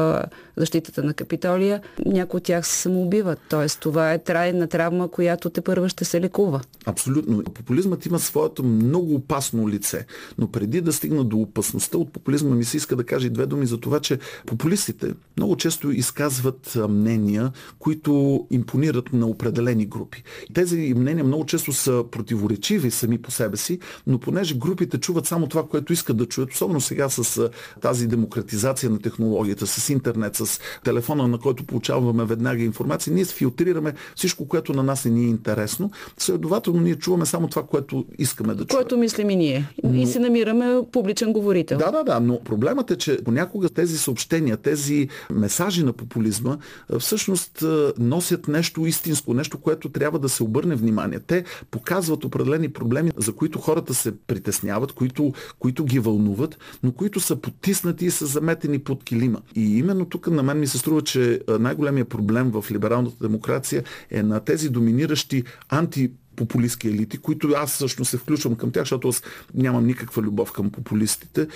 защитата 0.57 1.03
на 1.03 1.13
Капитолия, 1.13 1.81
някои 2.05 2.37
от 2.37 2.43
тях 2.43 2.67
се 2.67 2.81
самоубиват. 2.81 3.39
Тоест, 3.49 3.79
това 3.79 4.13
е 4.13 4.17
трайна 4.17 4.67
травма, 4.67 5.07
която 5.07 5.49
те 5.49 5.61
първа 5.61 5.89
ще 5.89 6.05
се 6.05 6.21
лекува. 6.21 6.61
Абсолютно. 6.85 7.43
Популизмът 7.43 8.05
има 8.05 8.19
своето 8.19 8.63
много 8.63 9.15
опасно 9.15 9.69
лице. 9.69 10.05
Но 10.37 10.47
преди 10.47 10.81
да 10.81 10.93
стигна 10.97 11.23
до 11.23 11.37
опасността 11.37 11.97
от 11.97 12.13
популизма, 12.13 12.55
ми 12.55 12.63
се 12.63 12.77
иска 12.77 12.95
да 12.95 13.03
кажа 13.03 13.27
и 13.27 13.29
две 13.29 13.45
думи 13.45 13.65
за 13.65 13.77
това, 13.77 13.99
че 13.99 14.19
популистите 14.45 15.13
много 15.37 15.55
често 15.55 15.91
изказват 15.91 16.77
мнения, 16.89 17.51
които 17.79 18.45
импонират 18.51 19.13
на 19.13 19.27
определени 19.27 19.85
групи. 19.85 20.23
Тези 20.53 20.93
мнения 20.97 21.23
много 21.23 21.45
често 21.45 21.73
са 21.73 22.03
противоречиви 22.11 22.91
сами 22.91 23.17
по 23.17 23.31
себе 23.31 23.57
си, 23.57 23.79
но 24.07 24.19
понеже 24.19 24.55
групите 24.55 24.97
чуват 24.97 25.25
само 25.25 25.47
това, 25.47 25.67
което 25.67 25.93
искат 25.93 26.17
да 26.17 26.25
чуят, 26.25 26.53
особено 26.53 26.81
сега 26.81 27.09
с 27.09 27.49
тази 27.81 28.07
демократизация 28.07 28.89
на 28.89 28.99
технологията, 28.99 29.67
с 29.67 29.89
интернет, 29.89 30.35
с 30.35 30.59
телефона, 30.83 31.27
на 31.27 31.37
който 31.37 31.63
получаваме 31.65 32.25
веднага 32.25 32.63
информация, 32.63 33.13
ние 33.13 33.25
филтрираме 33.25 33.93
всичко, 34.15 34.47
което 34.47 34.73
на 34.73 34.83
нас 34.83 35.05
не 35.05 35.11
ни 35.11 35.25
е 35.25 35.27
интересно. 35.27 35.91
Следователно, 36.17 36.81
ние 36.81 36.95
чуваме 36.95 37.25
само 37.25 37.47
това, 37.47 37.63
което 37.63 38.05
искаме 38.19 38.53
да 38.53 38.65
чуем. 38.65 38.77
Което 38.77 38.97
мислим 38.97 39.29
и 39.29 39.35
ние. 39.35 39.69
Но... 39.83 40.01
И 40.01 40.07
се 40.07 40.19
намираме 40.19 40.81
публичен 40.91 41.33
говорител. 41.33 41.77
Да, 41.77 41.91
да, 41.91 42.03
да, 42.03 42.19
но 42.19 42.39
проблемът 42.39 42.91
е, 42.91 42.97
че 42.97 43.23
понякога 43.23 43.69
тези 43.69 43.97
съобщения, 43.97 44.57
тези 44.57 45.09
месажи 45.31 45.83
на 45.83 45.93
популизма 45.93 46.57
всъщност 46.99 47.63
носят 47.97 48.47
нещо 48.47 48.85
истинско, 48.85 49.33
нещо, 49.33 49.57
което 49.57 49.89
трябва 49.89 50.19
да 50.19 50.29
се 50.29 50.43
обърне 50.43 50.75
внимание. 50.75 51.19
Те 51.19 51.43
показват 51.71 52.23
определени 52.23 52.69
проблеми, 52.69 53.11
за 53.17 53.33
които 53.33 53.59
хората 53.59 53.93
се 53.93 54.17
притесняват, 54.27 54.91
които, 54.91 55.33
които 55.59 55.85
ги 55.85 55.99
вълнуват, 55.99 56.57
но 56.83 56.91
които 56.91 57.19
са 57.19 57.35
потиснати 57.35 58.05
и 58.05 58.11
са 58.11 58.25
заметени 58.25 58.79
под 58.79 59.03
килима. 59.03 59.41
И 59.55 59.77
именно 59.77 60.05
тук 60.05 60.27
на 60.27 60.43
мен 60.43 60.59
ми 60.59 60.67
се 60.67 60.77
струва, 60.77 61.01
че 61.01 61.41
най-големия 61.59 62.05
проблем 62.05 62.51
в 62.51 62.65
либералната 62.71 63.17
демокрация 63.21 63.83
е 64.11 64.23
на 64.23 64.39
тези 64.39 64.69
доминиращи 64.69 65.43
анти 65.69 66.11
популистски 66.37 66.87
елити, 66.87 67.17
които 67.17 67.47
аз 67.57 67.73
всъщност 67.73 68.11
се 68.11 68.17
включвам 68.17 68.55
към 68.55 68.71
тях, 68.71 68.81
защото 68.81 69.07
аз 69.07 69.23
нямам 69.55 69.85
никаква 69.85 70.21
любов 70.21 70.51
към 70.51 70.69
популистите. 70.69 71.47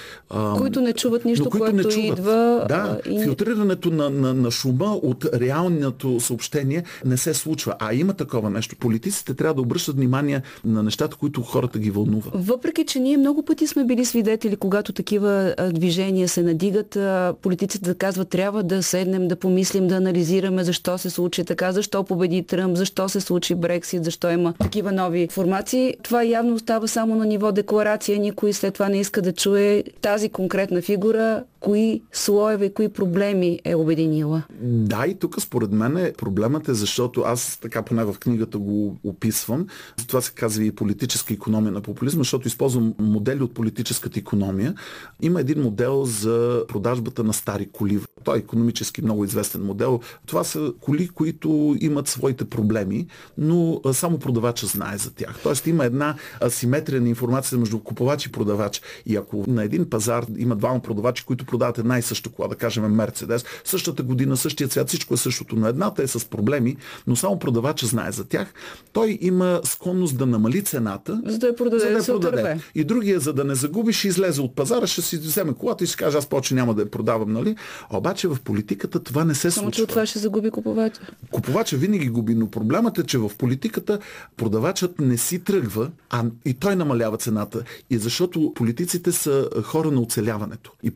Които 0.57 0.81
не 0.81 0.93
чуват 0.93 1.25
нищо, 1.25 1.49
които 1.49 1.57
което 1.57 1.75
не 1.75 1.83
чуват. 1.83 2.19
идва. 2.19 2.65
Да, 2.69 2.99
и... 3.09 3.23
филтрирането 3.23 3.89
на, 3.89 4.09
на, 4.09 4.33
на 4.33 4.51
шума 4.51 4.85
от 4.85 5.25
реалното 5.25 6.19
съобщение 6.19 6.83
не 7.05 7.17
се 7.17 7.33
случва. 7.33 7.75
А 7.79 7.93
има 7.93 8.13
такова 8.13 8.49
нещо. 8.49 8.75
Политиците 8.75 9.33
трябва 9.33 9.53
да 9.53 9.61
обръщат 9.61 9.95
внимание 9.95 10.41
на 10.65 10.83
нещата, 10.83 11.17
които 11.17 11.41
хората 11.41 11.79
ги 11.79 11.91
вълнуват. 11.91 12.33
Въпреки, 12.33 12.85
че 12.85 12.99
ние 12.99 13.17
много 13.17 13.45
пъти 13.45 13.67
сме 13.67 13.85
били 13.85 14.05
свидетели, 14.05 14.55
когато 14.55 14.93
такива 14.93 15.55
движения 15.73 16.29
се 16.29 16.43
надигат, 16.43 16.97
политиците 17.41 17.85
да 17.89 17.95
казват, 17.95 18.29
трябва 18.29 18.63
да 18.63 18.83
седнем, 18.83 19.27
да 19.27 19.35
помислим, 19.35 19.87
да 19.87 19.95
анализираме 19.95 20.63
защо 20.63 20.97
се 20.97 21.09
случи 21.09 21.45
така, 21.45 21.71
защо 21.71 22.03
победи 22.03 22.43
Тръмп, 22.43 22.77
защо 22.77 23.09
се 23.09 23.21
случи 23.21 23.55
Брексит, 23.55 24.03
защо 24.03 24.31
има 24.31 24.53
такива 24.71 24.91
нови 24.91 25.27
формации. 25.27 25.95
Това 26.03 26.23
явно 26.23 26.53
остава 26.53 26.87
само 26.87 27.15
на 27.15 27.25
ниво 27.25 27.51
декларация. 27.51 28.19
Никой 28.19 28.53
след 28.53 28.73
това 28.73 28.89
не 28.89 28.99
иска 28.99 29.21
да 29.21 29.33
чуе 29.33 29.83
тази 30.01 30.29
конкретна 30.29 30.81
фигура, 30.81 31.43
кои 31.61 32.01
слоеве, 32.11 32.73
кои 32.73 32.89
проблеми 32.89 33.59
е 33.65 33.75
обединила. 33.75 34.43
Да, 34.61 35.05
и 35.07 35.15
тук 35.15 35.41
според 35.41 35.71
мен 35.71 35.97
е, 35.97 36.13
проблемът 36.13 36.67
е, 36.67 36.73
защото 36.73 37.21
аз 37.21 37.57
така 37.61 37.81
поне 37.81 38.03
в 38.03 38.15
книгата 38.19 38.57
го 38.57 38.97
описвам. 39.03 39.67
Това 40.07 40.21
се 40.21 40.31
казва 40.31 40.63
и 40.63 40.71
политическа 40.71 41.33
економия 41.33 41.71
на 41.71 41.81
популизма, 41.81 42.19
защото 42.19 42.47
използвам 42.47 42.93
модели 42.99 43.43
от 43.43 43.53
политическата 43.53 44.19
економия. 44.19 44.75
Има 45.21 45.39
един 45.39 45.61
модел 45.61 46.05
за 46.05 46.65
продажбата 46.67 47.23
на 47.23 47.33
стари 47.33 47.69
коли. 47.71 47.99
Той 48.23 48.37
е 48.37 48.39
економически 48.39 49.01
много 49.01 49.25
известен 49.25 49.63
модел. 49.63 49.99
Това 50.25 50.43
са 50.43 50.73
коли, 50.81 51.07
които 51.07 51.75
имат 51.81 52.07
своите 52.07 52.45
проблеми, 52.45 53.07
но 53.37 53.81
само 53.93 54.19
продавача 54.19 54.67
знае 54.67 54.97
за 54.97 55.11
тях. 55.13 55.39
Тоест 55.43 55.67
има 55.67 55.85
една 55.85 56.15
асиметрия 56.43 57.01
на 57.01 57.09
информация 57.09 57.59
между 57.59 57.79
купувач 57.79 58.25
и 58.25 58.31
продавач. 58.31 58.81
И 59.05 59.15
ако 59.15 59.43
на 59.47 59.63
един 59.63 59.89
пазар 59.89 60.25
има 60.37 60.55
двама 60.55 60.79
продавачи, 60.79 61.25
които 61.25 61.45
продават 61.51 61.77
една 61.77 61.99
и 61.99 62.01
съща 62.01 62.29
кола, 62.29 62.47
да 62.47 62.55
кажем 62.55 62.83
Мерцедес, 62.83 63.45
същата 63.63 64.03
година, 64.03 64.37
същия 64.37 64.67
цвят, 64.67 64.87
всичко 64.87 65.13
е 65.13 65.17
същото, 65.17 65.55
но 65.55 65.67
едната 65.67 66.03
е 66.03 66.07
с 66.07 66.29
проблеми, 66.29 66.77
но 67.07 67.15
само 67.15 67.39
продавача 67.39 67.85
знае 67.85 68.11
за 68.11 68.25
тях, 68.25 68.53
той 68.93 69.17
има 69.21 69.61
склонност 69.63 70.17
да 70.17 70.25
намали 70.25 70.63
цената, 70.63 71.21
за 71.25 71.37
да 71.37 71.47
я 71.47 71.55
продаде. 71.55 71.79
За 71.79 71.89
да 71.89 71.97
я 71.97 72.05
продаде. 72.05 72.59
И 72.75 72.83
другия, 72.83 73.19
за 73.19 73.33
да 73.33 73.43
не 73.43 73.55
загубиш, 73.55 73.97
ще 73.97 74.07
излезе 74.07 74.41
от 74.41 74.55
пазара, 74.55 74.87
ще 74.87 75.01
си 75.01 75.17
вземе 75.17 75.53
колата 75.53 75.83
и 75.83 75.87
ще 75.87 75.97
каже, 75.97 76.17
аз 76.17 76.25
повече 76.25 76.55
няма 76.55 76.73
да 76.73 76.81
я 76.81 76.91
продавам, 76.91 77.33
нали? 77.33 77.55
Обаче 77.93 78.27
в 78.27 78.37
политиката 78.43 78.99
това 78.99 79.25
не 79.25 79.35
се 79.35 79.51
Само, 79.51 79.51
случва. 79.51 79.61
Само, 79.61 79.71
че 79.71 79.81
от 79.81 79.89
това 79.89 80.05
ще 80.05 80.19
загуби 80.19 80.51
купувача. 80.51 81.01
Купувача 81.31 81.77
винаги 81.77 82.09
губи, 82.09 82.35
но 82.35 82.49
проблемът 82.49 82.97
е, 82.97 83.03
че 83.03 83.17
в 83.17 83.31
политиката 83.37 83.99
продавачът 84.37 84.99
не 84.99 85.17
си 85.17 85.39
тръгва, 85.39 85.89
а 86.09 86.25
и 86.45 86.53
той 86.53 86.75
намалява 86.75 87.17
цената. 87.17 87.63
И 87.89 87.97
защото 87.97 88.53
политиците 88.55 89.11
са 89.11 89.49
хора 89.63 89.91
на 89.91 90.01
оцеляването. 90.01 90.71
И 90.83 90.91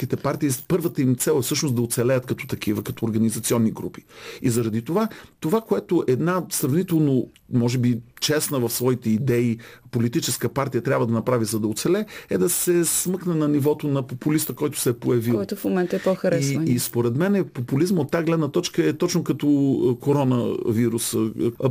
политическите 0.00 0.16
партии, 0.16 0.50
първата 0.68 1.02
им 1.02 1.16
цел 1.16 1.36
е 1.38 1.42
всъщност 1.42 1.74
да 1.74 1.82
оцелеят 1.82 2.26
като 2.26 2.46
такива, 2.46 2.82
като 2.82 3.04
организационни 3.04 3.70
групи. 3.70 4.04
И 4.42 4.50
заради 4.50 4.82
това, 4.82 5.08
това, 5.40 5.60
което 5.60 6.04
една 6.08 6.42
сравнително, 6.50 7.28
може 7.52 7.78
би, 7.78 8.00
честна 8.20 8.60
в 8.60 8.68
своите 8.68 9.10
идеи 9.10 9.58
политическа 9.90 10.48
партия 10.48 10.82
трябва 10.82 11.06
да 11.06 11.12
направи 11.12 11.44
за 11.44 11.60
да 11.60 11.68
оцеле, 11.68 12.06
е 12.30 12.38
да 12.38 12.48
се 12.48 12.84
смъкне 12.84 13.34
на 13.34 13.48
нивото 13.48 13.88
на 13.88 14.02
популиста, 14.02 14.54
който 14.54 14.78
се 14.78 14.90
е 14.90 14.92
появил. 14.92 15.34
Който 15.34 15.56
в 15.56 15.64
момента 15.64 15.96
е 15.96 15.98
по-харесван. 15.98 16.66
И, 16.66 16.70
и 16.70 16.78
според 16.78 17.16
мен 17.16 17.34
е, 17.34 17.44
популизма 17.44 18.00
от 18.00 18.10
тази 18.10 18.24
гледна 18.24 18.48
точка 18.48 18.84
е 18.84 18.92
точно 18.92 19.24
като 19.24 19.98
коронавирус. 20.00 21.16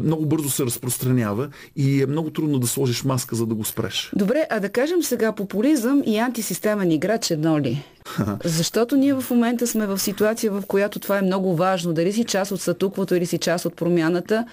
Много 0.01 0.25
бързо 0.25 0.49
се 0.49 0.65
разпространява 0.65 1.49
и 1.75 2.01
е 2.01 2.05
много 2.05 2.29
трудно 2.29 2.59
да 2.59 2.67
сложиш 2.67 3.03
маска, 3.03 3.35
за 3.35 3.45
да 3.45 3.55
го 3.55 3.65
спреш. 3.65 4.11
Добре, 4.15 4.47
а 4.49 4.59
да 4.59 4.69
кажем 4.69 5.03
сега 5.03 5.31
популизъм 5.31 6.03
и 6.05 6.17
антисистемен 6.17 6.91
играч 6.91 7.31
едно 7.31 7.59
ли? 7.59 7.83
Защото 8.43 8.95
ние 8.95 9.13
в 9.13 9.29
момента 9.29 9.67
сме 9.67 9.87
в 9.87 9.99
ситуация, 9.99 10.51
в 10.51 10.63
която 10.67 10.99
това 10.99 11.17
е 11.17 11.21
много 11.21 11.55
важно. 11.55 11.93
Дали 11.93 12.13
си 12.13 12.23
част 12.23 12.51
от 12.51 12.61
статуквото 12.61 13.15
или 13.15 13.25
си 13.25 13.37
част 13.37 13.65
от 13.65 13.75
промяната, 13.75 14.45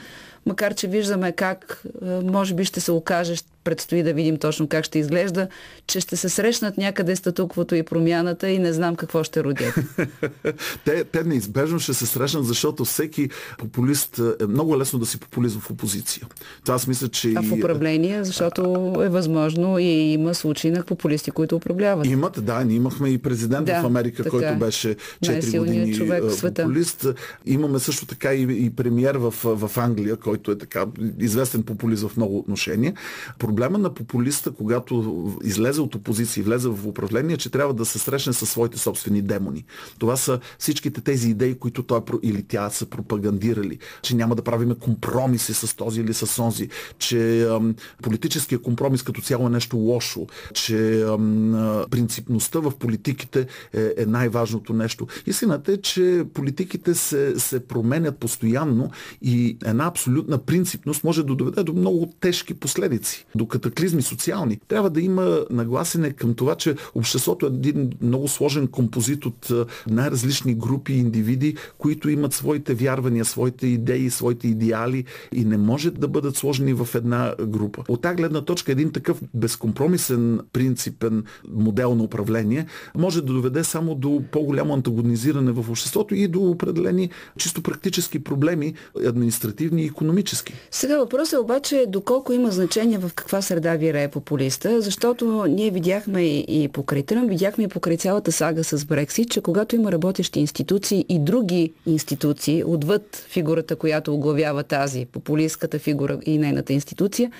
макар 0.47 0.75
че 0.75 0.89
виждаме 0.89 1.33
как 1.33 1.83
може 2.23 2.55
би 2.55 2.65
ще 2.65 2.81
се 2.81 2.93
окаже, 2.93 3.35
предстои 3.67 4.03
да 4.03 4.13
видим 4.13 4.37
точно 4.37 4.69
как 4.69 4.85
ще 4.85 4.99
изглежда, 4.99 5.49
че 5.87 6.01
ще 6.01 6.17
се 6.17 6.29
срещнат 6.29 6.79
някъде 6.79 7.17
статуквото 7.17 7.75
и 7.75 7.83
промяната 7.83 8.51
и 8.51 8.59
не 8.59 8.73
знам 8.73 8.97
какво 8.97 9.25
ще 9.25 9.45
родят. 9.45 9.75
те, 10.85 11.05
те 11.05 11.25
неизбежно 11.25 11.79
ще 11.79 11.95
се 11.95 12.07
срещнат, 12.07 12.47
защото 12.47 12.85
всеки 12.85 13.29
популист 13.59 14.21
е 14.41 14.47
много 14.47 14.79
лесно 14.79 14.99
да 14.99 15.07
си 15.07 15.21
популист 15.21 15.59
в 15.59 15.71
опозиция. 15.71 16.27
Това 16.65 16.75
аз 16.75 16.87
мисля, 16.87 17.09
че... 17.09 17.33
А 17.37 17.43
в 17.43 17.53
управление, 17.53 18.25
защото 18.25 18.63
е 19.05 19.09
възможно 19.09 19.79
и 19.79 20.13
има 20.13 20.35
случаи 20.35 20.71
на 20.71 20.83
популисти, 20.83 21.31
които 21.31 21.57
управляват. 21.57 22.07
Имат, 22.07 22.45
да, 22.45 22.65
ние 22.65 22.77
имахме 22.77 23.09
и 23.09 23.19
президент 23.19 23.67
да, 23.67 23.83
в 23.83 23.87
Америка, 23.87 24.17
така. 24.17 24.31
който 24.31 24.59
беше 24.59 24.97
4 25.25 25.59
години 25.59 25.95
човек 25.95 26.25
в 26.25 26.35
света. 26.35 26.63
популист. 26.63 27.07
Имаме 27.47 27.79
също 27.79 28.07
така 28.07 28.35
и, 28.35 28.65
и 28.67 28.71
премьер 28.71 29.15
в, 29.15 29.35
в 29.45 29.71
Англия, 29.77 30.17
който 30.17 30.51
е 30.51 30.59
така 30.59 30.87
известен 31.19 31.63
популист 31.63 32.09
в 32.09 32.17
много 32.17 32.39
отношения 32.39 32.95
проблема 33.57 33.79
на 33.79 33.95
популиста, 33.95 34.51
когато 34.51 35.35
излезе 35.45 35.81
от 35.81 35.95
опозиция 35.95 36.41
и 36.41 36.45
влезе 36.45 36.69
в 36.69 36.87
управление, 36.87 37.37
че 37.37 37.51
трябва 37.51 37.75
да 37.75 37.85
се 37.85 37.99
срещне 37.99 38.33
със 38.33 38.51
своите 38.51 38.79
собствени 38.79 39.23
демони. 39.23 39.65
Това 39.99 40.17
са 40.17 40.41
всичките 40.59 41.01
тези 41.01 41.31
идеи, 41.31 41.55
които 41.55 41.83
той 41.83 42.01
или 42.23 42.43
тя 42.43 42.71
са 42.71 42.87
пропагандирали, 42.87 43.79
че 44.03 44.17
няма 44.17 44.35
да 44.35 44.43
правиме 44.43 44.75
компромиси 44.75 45.55
с 45.55 45.77
този 45.77 46.01
или 46.01 46.15
с 46.15 46.43
онзи, 46.43 46.69
че 46.99 47.43
ам, 47.43 47.75
политическия 48.03 48.59
компромис 48.59 49.03
като 49.03 49.21
цяло 49.21 49.47
е 49.47 49.51
нещо 49.51 49.77
лошо, 49.77 50.27
че 50.55 51.03
ам, 51.03 51.87
принципността 51.91 52.59
в 52.61 52.73
политиките 52.79 53.47
е, 53.73 53.93
е 53.97 54.07
най-важното 54.07 54.73
нещо. 54.73 55.07
Истината 55.27 55.73
е, 55.73 55.77
че 55.77 56.25
политиките 56.35 56.95
се, 56.95 57.41
се 57.41 57.67
променят 57.67 58.19
постоянно 58.19 58.91
и 59.23 59.59
една 59.65 59.87
абсолютна 59.87 60.39
принципност 60.39 61.05
може 61.05 61.23
да 61.23 61.35
доведе 61.35 61.63
до 61.63 61.73
много 61.73 62.13
тежки 62.21 62.55
последици, 62.55 63.27
до 63.35 63.46
катаклизми 63.47 64.03
социални. 64.03 64.61
Трябва 64.69 64.91
да 64.91 65.01
има 65.01 65.45
нагласене 65.51 66.13
към 66.13 66.35
това, 66.35 66.55
че 66.55 66.75
обществото 66.95 67.47
е 67.47 67.49
един 67.49 67.93
много 68.03 68.29
сложен 68.29 68.67
композит 68.69 69.27
от 69.27 69.53
най-различни 69.87 70.55
групи 70.55 70.93
индивиди, 70.93 71.57
които 71.79 72.11
имат 72.11 72.33
своите 72.33 72.75
вярвания, 72.75 73.25
своите 73.25 73.67
идеи, 73.67 74.11
своите 74.11 74.49
идеали 74.49 75.05
и 75.33 75.45
не 75.45 75.57
може 75.57 75.91
да 75.91 76.09
бъдат 76.09 76.37
сложени 76.37 76.75
в 76.75 76.89
една 76.95 77.35
група. 77.41 77.85
От 77.89 78.03
тази 78.03 78.17
гледна 78.17 78.41
точка 78.41 78.73
един 78.73 78.93
такъв 78.93 79.23
безкомпромисен 79.35 80.41
принципен 80.53 81.25
модел 81.49 81.95
на 81.95 82.03
управление 82.03 82.67
може 82.95 83.21
да 83.21 83.33
доведе 83.33 83.65
само 83.65 83.95
до 83.95 84.23
по-голямо 84.33 84.75
антагонизиране 84.75 85.53
в 85.53 85.71
обществото 85.71 86.15
и 86.15 86.29
до 86.29 86.41
определени 86.41 87.11
чисто 87.39 87.63
практически 87.63 88.25
проблеми, 88.25 88.75
административни 89.07 89.83
и 89.83 89.87
економически. 89.87 90.55
Сега 90.71 90.99
въпросът 90.99 91.33
е 91.33 91.39
обаче 91.39 91.85
доколко 91.89 92.33
има 92.33 92.51
значение 92.51 92.99
в 92.99 93.11
каква 93.27 93.43
среда 93.43 93.77
вирее 93.77 94.09
популиста, 94.09 94.81
защото 94.81 95.47
ние 95.49 95.71
видяхме 95.71 96.23
и 96.23 96.69
покрай 96.73 97.03
Тръм, 97.03 97.27
видяхме 97.27 97.65
и 97.65 97.69
покрай 97.69 97.97
цялата 97.97 98.33
сага 98.33 98.65
с 98.65 98.85
Брексит, 98.85 99.31
че 99.31 99.41
когато 99.41 99.77
има 99.77 99.93
работещи 99.93 100.41
институции 100.41 101.05
и 101.09 101.19
други 101.19 101.73
институции, 101.87 102.65
отвъд 102.65 103.27
фигурата, 103.29 103.77
която 103.77 104.15
оглавява 104.15 104.63
тази 104.63 105.05
популистската 105.05 105.79
фигура 105.79 106.19
и 106.27 106.39
нейната 106.39 106.73
институция, 106.73 107.31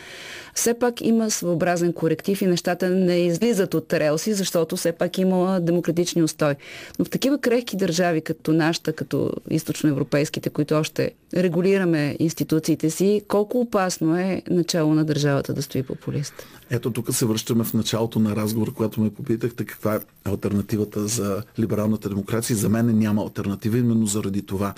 все 0.55 0.75
пак 0.75 1.01
има 1.01 1.31
своеобразен 1.31 1.93
коректив 1.93 2.43
и 2.43 2.47
нещата 2.47 2.91
не 2.91 3.17
излизат 3.17 3.75
от 3.75 3.93
релси, 3.93 4.35
защото 4.35 4.77
все 4.77 4.93
пак 4.93 5.19
има 5.19 5.61
демократични 5.61 6.23
устой. 6.23 6.55
Но 6.99 7.05
в 7.05 7.11
такива 7.11 7.39
крехки 7.39 7.77
държави, 7.77 8.21
като 8.21 8.53
нашата, 8.53 8.93
като 8.93 9.33
източноевропейските, 9.51 10.51
които 10.51 10.75
още 10.75 11.11
регулираме 11.37 12.17
институциите 12.19 12.91
си, 12.91 13.23
колко 13.29 13.61
опасно 13.61 14.19
е 14.19 14.43
начало 14.51 14.95
на 14.95 15.05
държавата 15.05 15.55
да 15.55 15.63
стои 15.63 15.76
популист? 15.83 16.47
Ето 16.71 16.91
тук 16.91 17.15
се 17.15 17.27
връщаме 17.27 17.65
в 17.65 17.75
началото 17.75 18.19
на 18.19 18.37
разговор, 18.37 18.73
когато 18.73 19.01
ме 19.01 19.11
попитахте 19.11 19.65
каква 19.65 19.95
е 19.95 20.01
альтернативата 20.25 21.07
за 21.07 21.43
либералната 21.59 22.09
демокрация. 22.09 22.57
За 22.57 22.69
мен 22.69 22.99
няма 22.99 23.23
альтернатива 23.23 23.79
именно 23.79 24.07
заради 24.07 24.43
това. 24.43 24.75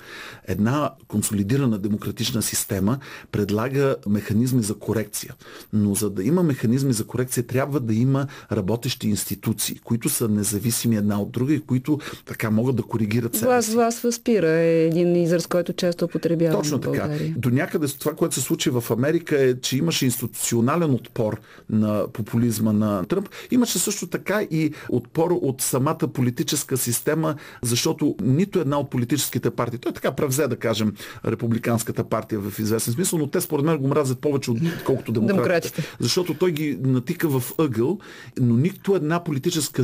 Една 0.47 0.91
консолидирана 1.07 1.77
демократична 1.77 2.41
система 2.41 2.99
предлага 3.31 3.95
механизми 4.07 4.63
за 4.63 4.75
корекция. 4.75 5.35
Но 5.73 5.95
за 5.95 6.09
да 6.09 6.23
има 6.23 6.43
механизми 6.43 6.93
за 6.93 7.03
корекция, 7.03 7.47
трябва 7.47 7.79
да 7.79 7.93
има 7.93 8.27
работещи 8.51 9.09
институции, 9.09 9.79
които 9.83 10.09
са 10.09 10.27
независими 10.27 10.95
една 10.95 11.21
от 11.21 11.31
друга 11.31 11.53
и 11.53 11.59
които 11.59 11.99
така 12.25 12.51
могат 12.51 12.75
да 12.75 12.83
коригират 12.83 13.35
себе 13.35 13.45
Власт, 13.45 13.73
власт 13.73 13.99
възпира 13.99 14.49
е 14.49 14.85
един 14.85 15.15
израз, 15.15 15.47
който 15.47 15.73
често 15.73 16.05
употребяваме 16.05 16.61
Точно 16.61 16.79
така. 16.79 17.09
До 17.37 17.49
някъде 17.49 17.87
това, 17.87 18.13
което 18.13 18.35
се 18.35 18.41
случи 18.41 18.69
в 18.69 18.83
Америка 18.91 19.43
е, 19.43 19.59
че 19.59 19.77
имаше 19.77 20.05
институционален 20.05 20.93
отпор 20.93 21.39
на 21.79 22.07
популизма 22.13 22.73
на 22.73 23.05
Тръмп. 23.05 23.29
Имаше 23.51 23.79
също 23.79 24.07
така 24.07 24.41
и 24.41 24.73
отпор 24.89 25.31
от 25.31 25.61
самата 25.61 26.07
политическа 26.13 26.77
система, 26.77 27.35
защото 27.61 28.15
нито 28.21 28.59
една 28.59 28.79
от 28.79 28.89
политическите 28.89 29.49
партии, 29.49 29.79
той 29.79 29.93
така 29.93 30.11
превзе 30.11 30.47
да 30.47 30.55
кажем 30.55 30.93
републиканската 31.25 32.03
партия 32.03 32.39
в 32.39 32.59
известен 32.59 32.93
смисъл, 32.93 33.19
но 33.19 33.27
те 33.27 33.41
според 33.41 33.65
мен 33.65 33.77
го 33.77 33.87
мразят 33.87 34.19
повече, 34.19 34.51
отколкото 34.51 35.11
демократите. 35.11 35.83
Защото 35.99 36.33
той 36.33 36.51
ги 36.51 36.77
натика 36.81 37.39
в 37.39 37.53
ъгъл, 37.57 37.99
но 38.39 38.55
нито 38.55 38.95
една 38.95 39.23
политическа 39.23 39.83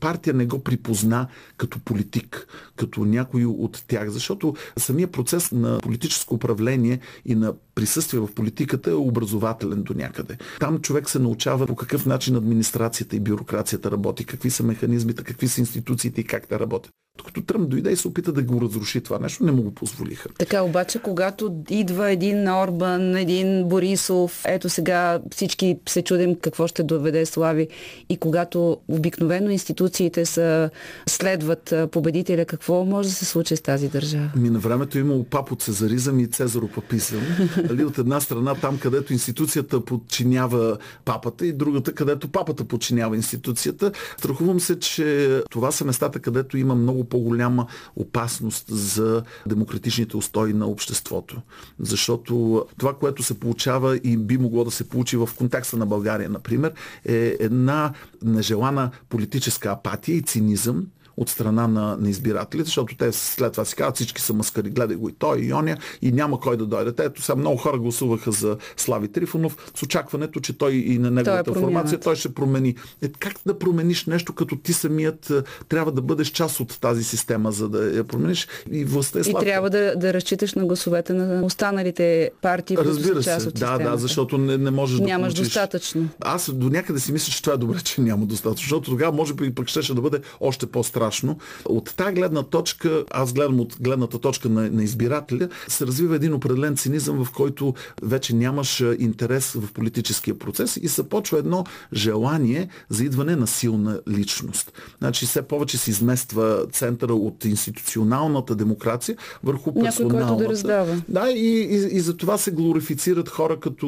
партия 0.00 0.34
не 0.34 0.46
го 0.46 0.58
припозна 0.58 1.26
като 1.56 1.78
политик, 1.78 2.46
като 2.76 3.04
някой 3.04 3.44
от 3.44 3.84
тях. 3.88 4.10
Защото 4.10 4.54
самия 4.76 5.08
процес 5.08 5.52
на 5.52 5.78
политическо 5.78 6.34
управление 6.34 7.00
и 7.24 7.34
на 7.34 7.54
присъствие 7.76 8.20
в 8.20 8.34
политиката 8.34 8.90
е 8.90 8.94
образователен 8.94 9.82
до 9.82 9.94
някъде. 9.94 10.38
Там 10.60 10.80
човек 10.80 11.10
се 11.10 11.18
научава 11.18 11.66
по 11.66 11.76
какъв 11.76 12.06
начин 12.06 12.36
администрацията 12.36 13.16
и 13.16 13.20
бюрокрацията 13.20 13.90
работи, 13.90 14.24
какви 14.24 14.50
са 14.50 14.62
механизмите, 14.62 15.24
какви 15.24 15.48
са 15.48 15.60
институциите 15.60 16.20
и 16.20 16.24
как 16.24 16.48
те 16.48 16.58
работят. 16.58 16.90
Докато 17.18 17.42
Тръмп 17.42 17.68
дойде 17.68 17.90
и 17.90 17.96
се 17.96 18.08
опита 18.08 18.32
да 18.32 18.42
го 18.42 18.60
разруши 18.60 19.00
това 19.00 19.18
нещо, 19.18 19.44
не 19.44 19.52
му 19.52 19.62
го 19.62 19.70
позволиха. 19.70 20.28
Така, 20.38 20.62
обаче, 20.62 20.98
когато 20.98 21.54
идва 21.70 22.10
един 22.10 22.48
Орбан, 22.48 23.16
един 23.16 23.64
Борисов, 23.64 24.42
ето 24.46 24.68
сега 24.68 25.20
всички 25.32 25.78
се 25.88 26.02
чудим 26.02 26.36
какво 26.36 26.66
ще 26.66 26.82
доведе 26.82 27.26
Слави 27.26 27.68
и 28.08 28.16
когато 28.16 28.76
обикновено 28.88 29.50
институциите 29.50 30.26
са, 30.26 30.70
следват 31.08 31.74
победителя, 31.92 32.44
какво 32.44 32.84
може 32.84 33.08
да 33.08 33.14
се 33.14 33.24
случи 33.24 33.56
с 33.56 33.60
тази 33.60 33.88
държава? 33.88 34.30
Ми 34.36 34.50
на 34.50 34.58
времето 34.58 34.98
е 34.98 35.00
имало 35.00 35.24
папо 35.24 35.56
цезаризъм 35.56 36.20
и 36.20 36.26
цезаропапизъм. 36.26 37.22
Али, 37.70 37.84
от 37.84 37.98
една 37.98 38.20
страна 38.20 38.54
там, 38.54 38.78
където 38.78 39.12
институцията 39.12 39.84
подчинява 39.84 40.78
папата 41.04 41.46
и 41.46 41.52
другата, 41.52 41.92
където 41.92 42.28
папата 42.28 42.64
подчинява 42.64 43.16
институцията. 43.16 43.92
Страхувам 44.18 44.60
се, 44.60 44.78
че 44.78 45.40
това 45.50 45.70
са 45.70 45.84
местата, 45.84 46.18
където 46.18 46.58
има 46.58 46.74
много 46.74 47.04
по-голяма 47.08 47.66
опасност 47.96 48.64
за 48.68 49.22
демократичните 49.46 50.16
устои 50.16 50.52
на 50.52 50.66
обществото. 50.66 51.42
Защото 51.80 52.64
това, 52.78 52.94
което 52.94 53.22
се 53.22 53.40
получава 53.40 53.96
и 53.96 54.16
би 54.16 54.38
могло 54.38 54.64
да 54.64 54.70
се 54.70 54.88
получи 54.88 55.16
в 55.16 55.28
контекста 55.38 55.76
на 55.76 55.86
България, 55.86 56.28
например, 56.28 56.72
е 57.04 57.36
една 57.40 57.92
нежелана 58.22 58.90
политическа 59.08 59.70
апатия 59.70 60.16
и 60.16 60.22
цинизъм, 60.22 60.86
от 61.16 61.28
страна 61.28 61.68
на, 61.68 61.96
на 61.96 62.10
избирателите, 62.10 62.66
защото 62.66 62.96
те 62.96 63.12
след 63.12 63.52
това 63.52 63.64
си 63.64 63.76
казват, 63.76 63.96
всички 63.96 64.22
са 64.22 64.34
маскари, 64.34 64.70
гледай 64.70 64.96
го 64.96 65.08
и 65.08 65.12
той, 65.12 65.40
и 65.40 65.52
оня, 65.52 65.76
и 66.02 66.12
няма 66.12 66.40
кой 66.40 66.56
да 66.56 66.66
дойде. 66.66 67.02
Ето 67.04 67.22
сега 67.22 67.36
много 67.36 67.56
хора 67.56 67.78
гласуваха 67.78 68.32
за 68.32 68.56
Слави 68.76 69.08
Трифонов 69.08 69.56
с 69.74 69.82
очакването, 69.82 70.40
че 70.40 70.58
той 70.58 70.72
и 70.72 70.98
на 70.98 71.10
неговата 71.10 71.50
е 71.50 71.54
формация 71.54 72.00
той 72.00 72.16
ще 72.16 72.34
промени. 72.34 72.74
Е, 73.02 73.08
как 73.08 73.34
да 73.46 73.58
промениш 73.58 74.06
нещо, 74.06 74.32
като 74.32 74.56
ти 74.56 74.72
самият 74.72 75.30
е, 75.30 75.42
трябва 75.68 75.92
да 75.92 76.02
бъдеш 76.02 76.28
част 76.28 76.60
от 76.60 76.80
тази 76.80 77.04
система, 77.04 77.52
за 77.52 77.68
да 77.68 77.96
я 77.96 78.04
промениш 78.04 78.48
и 78.70 78.84
властта 78.84 79.18
е 79.18 79.24
слабка. 79.24 79.44
И 79.44 79.48
трябва 79.48 79.70
да, 79.70 79.96
да 79.96 80.14
разчиташ 80.14 80.54
на 80.54 80.64
гласовете 80.64 81.12
на 81.12 81.44
останалите 81.44 82.30
партии, 82.42 82.76
които 82.76 82.90
Разбира 82.90 83.22
са 83.22 83.30
част 83.30 83.42
се, 83.42 83.48
от 83.48 83.54
да, 83.54 83.78
да, 83.78 83.96
защото 83.96 84.38
не, 84.38 84.58
не 84.58 84.70
можеш 84.70 85.00
Нямаш 85.00 85.32
да 85.32 85.36
получиш. 85.36 85.54
достатъчно. 85.54 86.08
Аз 86.20 86.50
до 86.52 86.68
някъде 86.68 87.00
си 87.00 87.12
мисля, 87.12 87.32
че 87.32 87.42
това 87.42 87.54
е 87.54 87.56
добре, 87.56 87.80
че 87.80 88.00
няма 88.00 88.26
достатъчно, 88.26 88.64
защото 88.64 88.90
тогава 88.90 89.12
може 89.12 89.34
би 89.34 89.54
пък 89.54 89.68
ще 89.68 89.94
да 89.94 90.00
бъде 90.00 90.20
още 90.40 90.66
по-страшно 90.66 91.05
страшно. 91.06 91.38
От 91.64 91.94
тази 91.96 92.14
гледна 92.14 92.42
точка, 92.42 93.04
аз 93.10 93.32
гледам 93.32 93.60
от 93.60 93.76
гледната 93.80 94.18
точка 94.18 94.48
на, 94.48 94.70
на 94.70 94.84
избирателя, 94.84 95.48
се 95.68 95.86
развива 95.86 96.16
един 96.16 96.34
определен 96.34 96.76
цинизъм, 96.76 97.24
в 97.24 97.32
който 97.32 97.74
вече 98.02 98.34
нямаш 98.34 98.84
интерес 98.98 99.52
в 99.52 99.72
политическия 99.72 100.38
процес 100.38 100.78
и 100.82 100.88
се 100.88 101.08
почва 101.08 101.38
едно 101.38 101.64
желание 101.92 102.68
за 102.88 103.04
идване 103.04 103.36
на 103.36 103.46
силна 103.46 104.00
личност. 104.08 104.72
Значи 104.98 105.26
все 105.26 105.42
повече 105.42 105.78
се 105.78 105.90
измества 105.90 106.66
центъра 106.72 107.14
от 107.14 107.44
институционалната 107.44 108.54
демокрация 108.54 109.16
върху 109.44 109.74
персоналната. 109.74 110.14
Някой, 110.14 110.28
който 110.28 110.42
да 110.42 110.48
раздава. 110.48 111.02
Да, 111.08 111.30
и, 111.30 111.60
и, 111.60 111.96
и 111.96 112.00
за 112.00 112.16
това 112.16 112.38
се 112.38 112.50
глорифицират 112.50 113.28
хора 113.28 113.60
като 113.60 113.86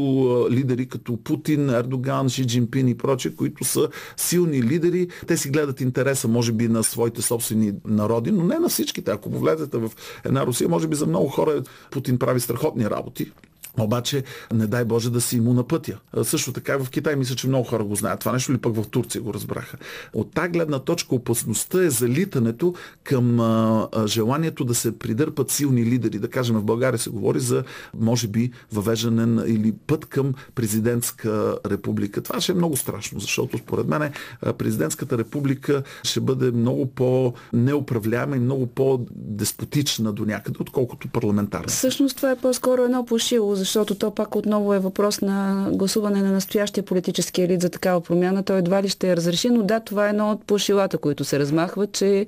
лидери, 0.50 0.87
като 0.87 1.16
Путин, 1.16 1.70
Ердоган, 1.70 2.28
Ши 2.28 2.46
Джинпин 2.46 2.88
и 2.88 2.96
прочие, 2.96 3.35
които 3.35 3.64
са 3.64 3.88
силни 4.16 4.62
лидери. 4.62 5.09
Те 5.26 5.37
си 5.37 5.50
гледат 5.50 5.81
интереса, 5.81 6.28
може 6.28 6.52
би, 6.52 6.68
на 6.68 6.85
своите 6.85 7.07
собствени 7.16 7.72
народи, 7.84 8.30
но 8.30 8.44
не 8.44 8.58
на 8.58 8.68
всичките. 8.68 9.10
Ако 9.10 9.30
повлезете 9.30 9.78
в 9.78 9.90
една 10.24 10.46
Русия, 10.46 10.68
може 10.68 10.88
би 10.88 10.96
за 10.96 11.06
много 11.06 11.28
хора 11.28 11.62
Путин 11.90 12.18
прави 12.18 12.40
страхотни 12.40 12.90
работи 12.90 13.32
Обаче, 13.78 14.24
не 14.52 14.66
дай 14.66 14.85
Боже 14.85 15.11
да 15.11 15.20
си 15.20 15.40
му 15.40 15.52
на 15.52 15.64
пътя. 15.64 15.98
Също 16.22 16.52
така 16.52 16.76
в 16.76 16.90
Китай 16.90 17.16
мисля, 17.16 17.35
че 17.35 17.48
много 17.48 17.64
хора 17.64 17.85
го 17.85 17.94
знаят. 17.94 18.20
Това 18.20 18.33
нещо 18.33 18.52
ли 18.52 18.59
пък 18.59 18.76
в 18.76 18.88
Турция 18.88 19.22
го 19.22 19.35
разбраха. 19.35 19.76
От 20.14 20.33
тази 20.35 20.48
гледна 20.48 20.78
точка 20.78 21.14
опасността 21.14 21.85
е 21.85 21.90
залитането 21.90 22.74
към 23.04 23.40
желанието 24.07 24.64
да 24.64 24.74
се 24.74 24.98
придърпат 24.98 25.50
силни 25.50 25.85
лидери. 25.85 26.18
Да 26.18 26.28
кажем, 26.28 26.57
в 26.57 26.64
България 26.64 26.98
се 26.98 27.11
говори 27.11 27.40
за, 27.40 27.64
може 27.94 28.28
би, 28.28 28.50
въвеждане 28.72 29.26
на, 29.26 29.48
или 29.48 29.72
път 29.87 30.04
към 30.04 30.35
президентска 30.54 31.59
република. 31.66 32.22
Това 32.22 32.40
ще 32.40 32.52
е 32.52 32.54
много 32.54 32.76
страшно, 32.76 33.20
защото 33.20 33.59
според 33.59 33.87
мен 33.87 34.12
президентската 34.59 35.18
република 35.18 35.83
ще 36.02 36.20
бъде 36.20 36.50
много 36.50 36.87
по-неуправляема 36.87 38.37
и 38.37 38.40
много 38.40 38.66
по-деспотична 38.66 40.12
до 40.12 40.24
някъде, 40.24 40.59
отколкото 40.61 41.09
парламентарна. 41.09 41.68
Всъщност 41.68 42.16
това 42.16 42.31
е 42.31 42.37
по-скоро 42.37 42.83
едно 42.83 43.07
пошило, 43.07 43.54
защото 43.58 43.94
то 43.94 44.10
пак 44.10 44.36
отново 44.36 44.74
е 44.74 44.78
въпрос 44.78 45.20
на 45.20 45.68
гласуване 45.72 46.22
на 46.22 46.32
настоящия 46.32 46.84
политически 46.84 47.42
елит 47.42 47.62
за 47.62 47.70
такава 47.70 48.00
промяна. 48.00 48.42
Той 48.42 48.58
едва 48.58 48.82
ли 48.82 48.88
ще 48.88 49.08
я 49.08 49.16
разреши, 49.16 49.50
но 49.50 49.62
да, 49.62 49.80
това 49.80 50.06
е 50.06 50.10
едно 50.10 50.30
от 50.30 50.44
пошилата, 50.44 50.98
които 50.98 51.24
се 51.24 51.38
размахват, 51.38 51.92
че 51.92 52.26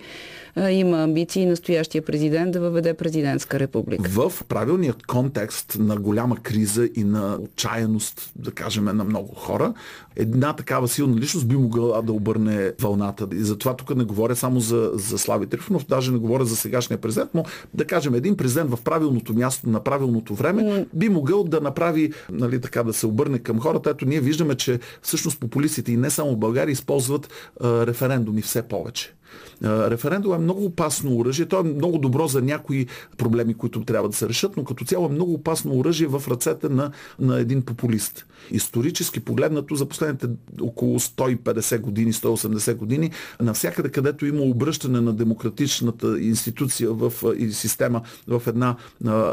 има 0.70 1.02
амбиции 1.02 1.46
настоящия 1.46 2.02
президент 2.02 2.52
да 2.52 2.60
въведе 2.60 2.94
президентска 2.94 3.60
република. 3.60 4.10
В 4.10 4.32
правилният 4.48 5.06
контекст 5.06 5.76
на 5.78 5.96
голяма 5.96 6.36
криза 6.36 6.88
и 6.94 7.04
на 7.04 7.38
отчаяност, 7.40 8.32
да 8.36 8.50
кажем, 8.50 8.84
на 8.84 9.04
много 9.04 9.34
хора, 9.34 9.74
една 10.16 10.52
такава 10.52 10.88
силна 10.88 11.16
личност 11.16 11.48
би 11.48 11.56
могла 11.56 12.02
да 12.02 12.12
обърне 12.12 12.72
вълната. 12.80 13.28
И 13.32 13.38
затова 13.38 13.76
тук 13.76 13.96
не 13.96 14.04
говоря 14.04 14.36
само 14.36 14.60
за, 14.60 14.90
за 14.94 15.18
Слави 15.18 15.46
Трифонов, 15.46 15.86
даже 15.86 16.12
не 16.12 16.18
говоря 16.18 16.44
за 16.44 16.56
сегашния 16.56 16.98
президент, 16.98 17.30
но 17.34 17.44
да 17.74 17.84
кажем, 17.84 18.14
един 18.14 18.36
президент 18.36 18.70
в 18.70 18.78
правилното 18.84 19.34
място, 19.34 19.68
на 19.68 19.84
правилното 19.84 20.34
време, 20.34 20.86
би 20.94 21.08
могъл 21.08 21.44
да 21.44 21.60
направи, 21.60 22.12
нали, 22.30 22.60
така 22.60 22.82
да 22.82 22.92
се 22.92 23.06
обърне 23.06 23.38
към 23.38 23.60
хората. 23.60 23.90
Ето 23.90 24.06
ние 24.06 24.20
виждаме, 24.20 24.54
че 24.54 24.80
всъщност 25.02 25.40
популистите 25.40 25.92
и 25.92 25.96
не 25.96 26.10
само 26.10 26.32
в 26.32 26.38
България 26.38 26.72
използват 26.72 27.28
а, 27.60 27.86
референдуми 27.86 28.42
все 28.42 28.62
повече. 28.62 29.14
Референдум 29.62 30.34
е 30.34 30.38
много 30.38 30.64
опасно 30.64 31.16
оръжие. 31.16 31.46
То 31.46 31.60
е 31.60 31.62
много 31.62 31.98
добро 31.98 32.28
за 32.28 32.42
някои 32.42 32.86
проблеми, 33.16 33.54
които 33.54 33.84
трябва 33.84 34.08
да 34.08 34.16
се 34.16 34.28
решат, 34.28 34.56
но 34.56 34.64
като 34.64 34.84
цяло 34.84 35.06
е 35.06 35.12
много 35.12 35.34
опасно 35.34 35.78
оръжие 35.78 36.06
в 36.06 36.22
ръцете 36.30 36.68
на, 36.68 36.90
на 37.18 37.40
един 37.40 37.62
популист. 37.62 38.26
Исторически 38.50 39.20
погледнато 39.20 39.74
за 39.74 39.86
последните 39.86 40.26
около 40.60 40.98
150 40.98 41.80
години, 41.80 42.12
180 42.12 42.74
години, 42.74 43.10
навсякъде 43.40 43.88
където 43.88 44.26
има 44.26 44.42
обръщане 44.42 45.00
на 45.00 45.12
демократичната 45.12 46.20
институция 46.20 46.92
в, 46.92 47.12
система 47.50 48.02
в 48.28 48.42
една 48.46 48.76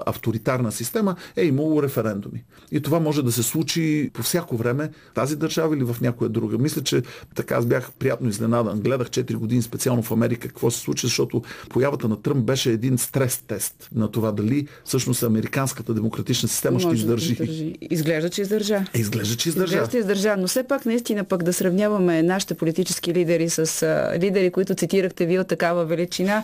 авторитарна 0.05 0.71
система, 0.71 1.15
е 1.36 1.45
имало 1.45 1.83
референдуми. 1.83 2.43
И 2.71 2.81
това 2.81 2.99
може 2.99 3.23
да 3.23 3.31
се 3.31 3.43
случи 3.43 4.10
по 4.13 4.21
всяко 4.21 4.57
време 4.57 4.89
тази 5.13 5.36
държава 5.36 5.75
или 5.75 5.83
в 5.83 5.97
някоя 6.01 6.29
друга. 6.29 6.57
Мисля, 6.57 6.83
че 6.83 7.03
така 7.36 7.55
аз 7.55 7.65
бях 7.65 7.91
приятно 7.91 8.29
изненадан. 8.29 8.79
Гледах 8.79 9.10
4 9.10 9.36
години 9.36 9.62
специално 9.62 9.87
в 9.95 10.12
Америка 10.12 10.47
какво 10.47 10.71
се 10.71 10.80
случи, 10.80 11.08
защото 11.08 11.41
появата 11.69 12.08
на 12.08 12.21
Тръмп 12.21 12.45
беше 12.45 12.71
един 12.71 12.97
стрес 12.97 13.38
тест 13.47 13.89
на 13.95 14.12
това 14.12 14.32
дали 14.32 14.67
всъщност 14.86 15.23
американската 15.23 15.93
демократична 15.93 16.50
система 16.50 16.73
Може 16.73 16.86
ще 16.86 16.95
издържи. 16.95 17.36
Да 17.36 17.43
издържи. 17.43 17.76
Изглежда, 17.82 18.30
че 18.30 18.41
издържа. 18.41 18.86
Е, 18.93 19.00
изглежда, 19.00 19.36
че 19.36 19.50
издържа. 19.50 19.73
Изглежда, 19.73 19.91
че 19.91 19.97
издържа. 19.97 20.36
Но 20.38 20.47
все 20.47 20.63
пак 20.63 20.86
наистина 20.86 21.23
пък 21.23 21.43
да 21.43 21.54
сравняваме 21.54 22.23
нашите 22.23 22.54
политически 22.54 23.13
лидери 23.13 23.50
с 23.50 23.84
а, 23.84 24.19
лидери, 24.19 24.52
които 24.52 24.76
цитирахте 24.76 25.26
вие 25.26 25.39
от 25.39 25.47
такава 25.47 25.86
величина, 25.86 26.43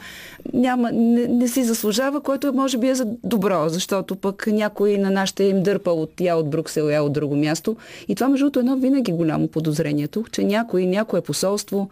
няма, 0.54 0.92
не, 0.92 1.28
не 1.28 1.48
си 1.48 1.64
заслужава, 1.64 2.22
което 2.22 2.54
може 2.54 2.78
би 2.78 2.88
е 2.88 2.96
за 2.96 3.06
добро, 3.24 3.70
защото 3.70 4.16
пък 4.16 4.48
някой 4.48 4.98
на 4.98 5.12
нашите 5.12 5.44
им 5.44 5.64
дърпа 5.64 5.92
от 5.92 6.22
я 6.22 6.36
от 6.36 6.50
Бруксел, 6.50 6.90
я 6.90 7.04
от 7.04 7.14
друго 7.14 7.36
място. 7.36 7.76
И 8.08 8.16
това, 8.16 8.30
между 8.30 8.52
едно 8.60 8.78
винаги 8.78 9.12
голямо 9.12 9.48
подозрението, 9.48 10.26
че 10.32 10.44
някой, 10.44 10.86
някое 10.86 11.22
посолство 11.22 11.90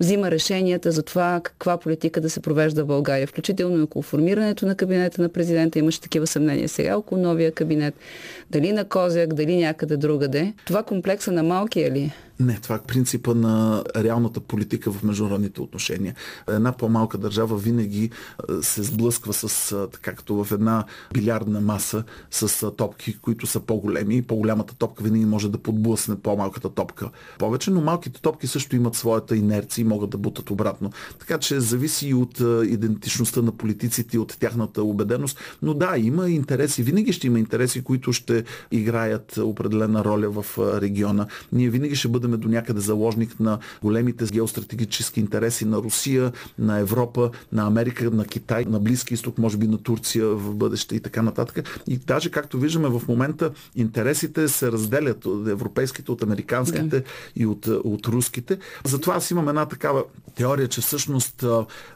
взима 0.00 0.30
решенията 0.30 0.89
за 0.92 1.02
това 1.02 1.40
каква 1.44 1.76
политика 1.76 2.20
да 2.20 2.30
се 2.30 2.40
провежда 2.40 2.84
в 2.84 2.86
България, 2.86 3.26
включително 3.26 3.78
и 3.78 3.82
около 3.82 4.02
формирането 4.02 4.66
на 4.66 4.74
кабинета 4.74 5.22
на 5.22 5.28
президента. 5.28 5.78
Имаше 5.78 6.00
такива 6.00 6.26
съмнения 6.26 6.68
сега 6.68 6.96
около 6.96 7.20
новия 7.20 7.52
кабинет. 7.52 7.94
Дали 8.50 8.72
на 8.72 8.84
Козяк, 8.84 9.34
дали 9.34 9.56
някъде 9.56 9.96
другаде. 9.96 10.54
Това 10.66 10.82
комплекса 10.82 11.32
на 11.32 11.42
малкия 11.42 11.90
ли 11.90 12.00
е? 12.00 12.14
Не, 12.40 12.58
това 12.62 12.74
е 12.74 12.82
принципа 12.82 13.34
на 13.34 13.84
реалната 13.96 14.40
политика 14.40 14.92
в 14.92 15.02
международните 15.02 15.60
отношения. 15.60 16.14
Една 16.48 16.72
по-малка 16.72 17.18
държава 17.18 17.56
винаги 17.56 18.10
се 18.60 18.82
сблъсква 18.82 19.32
с, 19.32 19.76
така 19.92 20.14
като 20.14 20.44
в 20.44 20.52
една 20.52 20.84
билярдна 21.14 21.60
маса, 21.60 22.04
с 22.30 22.70
топки, 22.70 23.18
които 23.18 23.46
са 23.46 23.60
по-големи 23.60 24.22
по-голямата 24.22 24.74
топка 24.74 25.04
винаги 25.04 25.24
може 25.24 25.50
да 25.50 25.58
подблъсне 25.58 26.16
по-малката 26.16 26.68
топка 26.68 27.10
повече, 27.38 27.70
но 27.70 27.80
малките 27.80 28.22
топки 28.22 28.46
също 28.46 28.76
имат 28.76 28.94
своята 28.94 29.36
инерция 29.36 29.82
и 29.82 29.84
могат 29.84 30.10
да 30.10 30.18
бутат 30.18 30.50
обратно. 30.50 30.90
Така 31.18 31.38
че 31.38 31.60
зависи 31.60 32.08
и 32.08 32.14
от 32.14 32.40
идентичността 32.64 33.42
на 33.42 33.52
политиците 33.52 34.16
и 34.16 34.20
от 34.20 34.36
тяхната 34.40 34.82
убеденост. 34.82 35.38
Но 35.62 35.74
да, 35.74 35.98
има 35.98 36.30
интереси, 36.30 36.82
винаги 36.82 37.12
ще 37.12 37.26
има 37.26 37.38
интереси, 37.38 37.84
които 37.84 38.12
ще 38.12 38.44
играят 38.70 39.36
определена 39.36 40.04
роля 40.04 40.30
в 40.30 40.58
региона. 40.82 41.26
Ние 41.52 41.70
винаги 41.70 41.96
ще 41.96 42.08
бъдем 42.08 42.29
бъдем 42.30 42.40
до 42.40 42.48
някъде 42.48 42.80
заложник 42.80 43.40
на 43.40 43.58
големите 43.82 44.24
геостратегически 44.24 45.20
интереси 45.20 45.64
на 45.64 45.76
Русия, 45.76 46.32
на 46.58 46.78
Европа, 46.78 47.30
на 47.52 47.66
Америка, 47.66 48.10
на 48.10 48.24
Китай, 48.24 48.64
на 48.64 48.80
Близки 48.80 49.14
изток, 49.14 49.38
може 49.38 49.56
би 49.56 49.66
на 49.66 49.78
Турция 49.78 50.26
в 50.26 50.54
бъдеще 50.54 50.96
и 50.96 51.00
така 51.00 51.22
нататък. 51.22 51.82
И 51.86 51.96
даже, 51.96 52.30
както 52.30 52.58
виждаме 52.58 52.88
в 52.88 53.02
момента, 53.08 53.50
интересите 53.76 54.48
се 54.48 54.72
разделят 54.72 55.26
от 55.26 55.48
европейските, 55.48 56.12
от 56.12 56.22
американските 56.22 57.00
да. 57.00 57.02
и 57.36 57.46
от, 57.46 57.66
от 57.66 58.06
руските. 58.06 58.58
Затова 58.84 59.14
аз 59.14 59.30
имам 59.30 59.48
една 59.48 59.66
такава 59.66 60.04
теория, 60.34 60.68
че 60.68 60.80
всъщност 60.80 61.44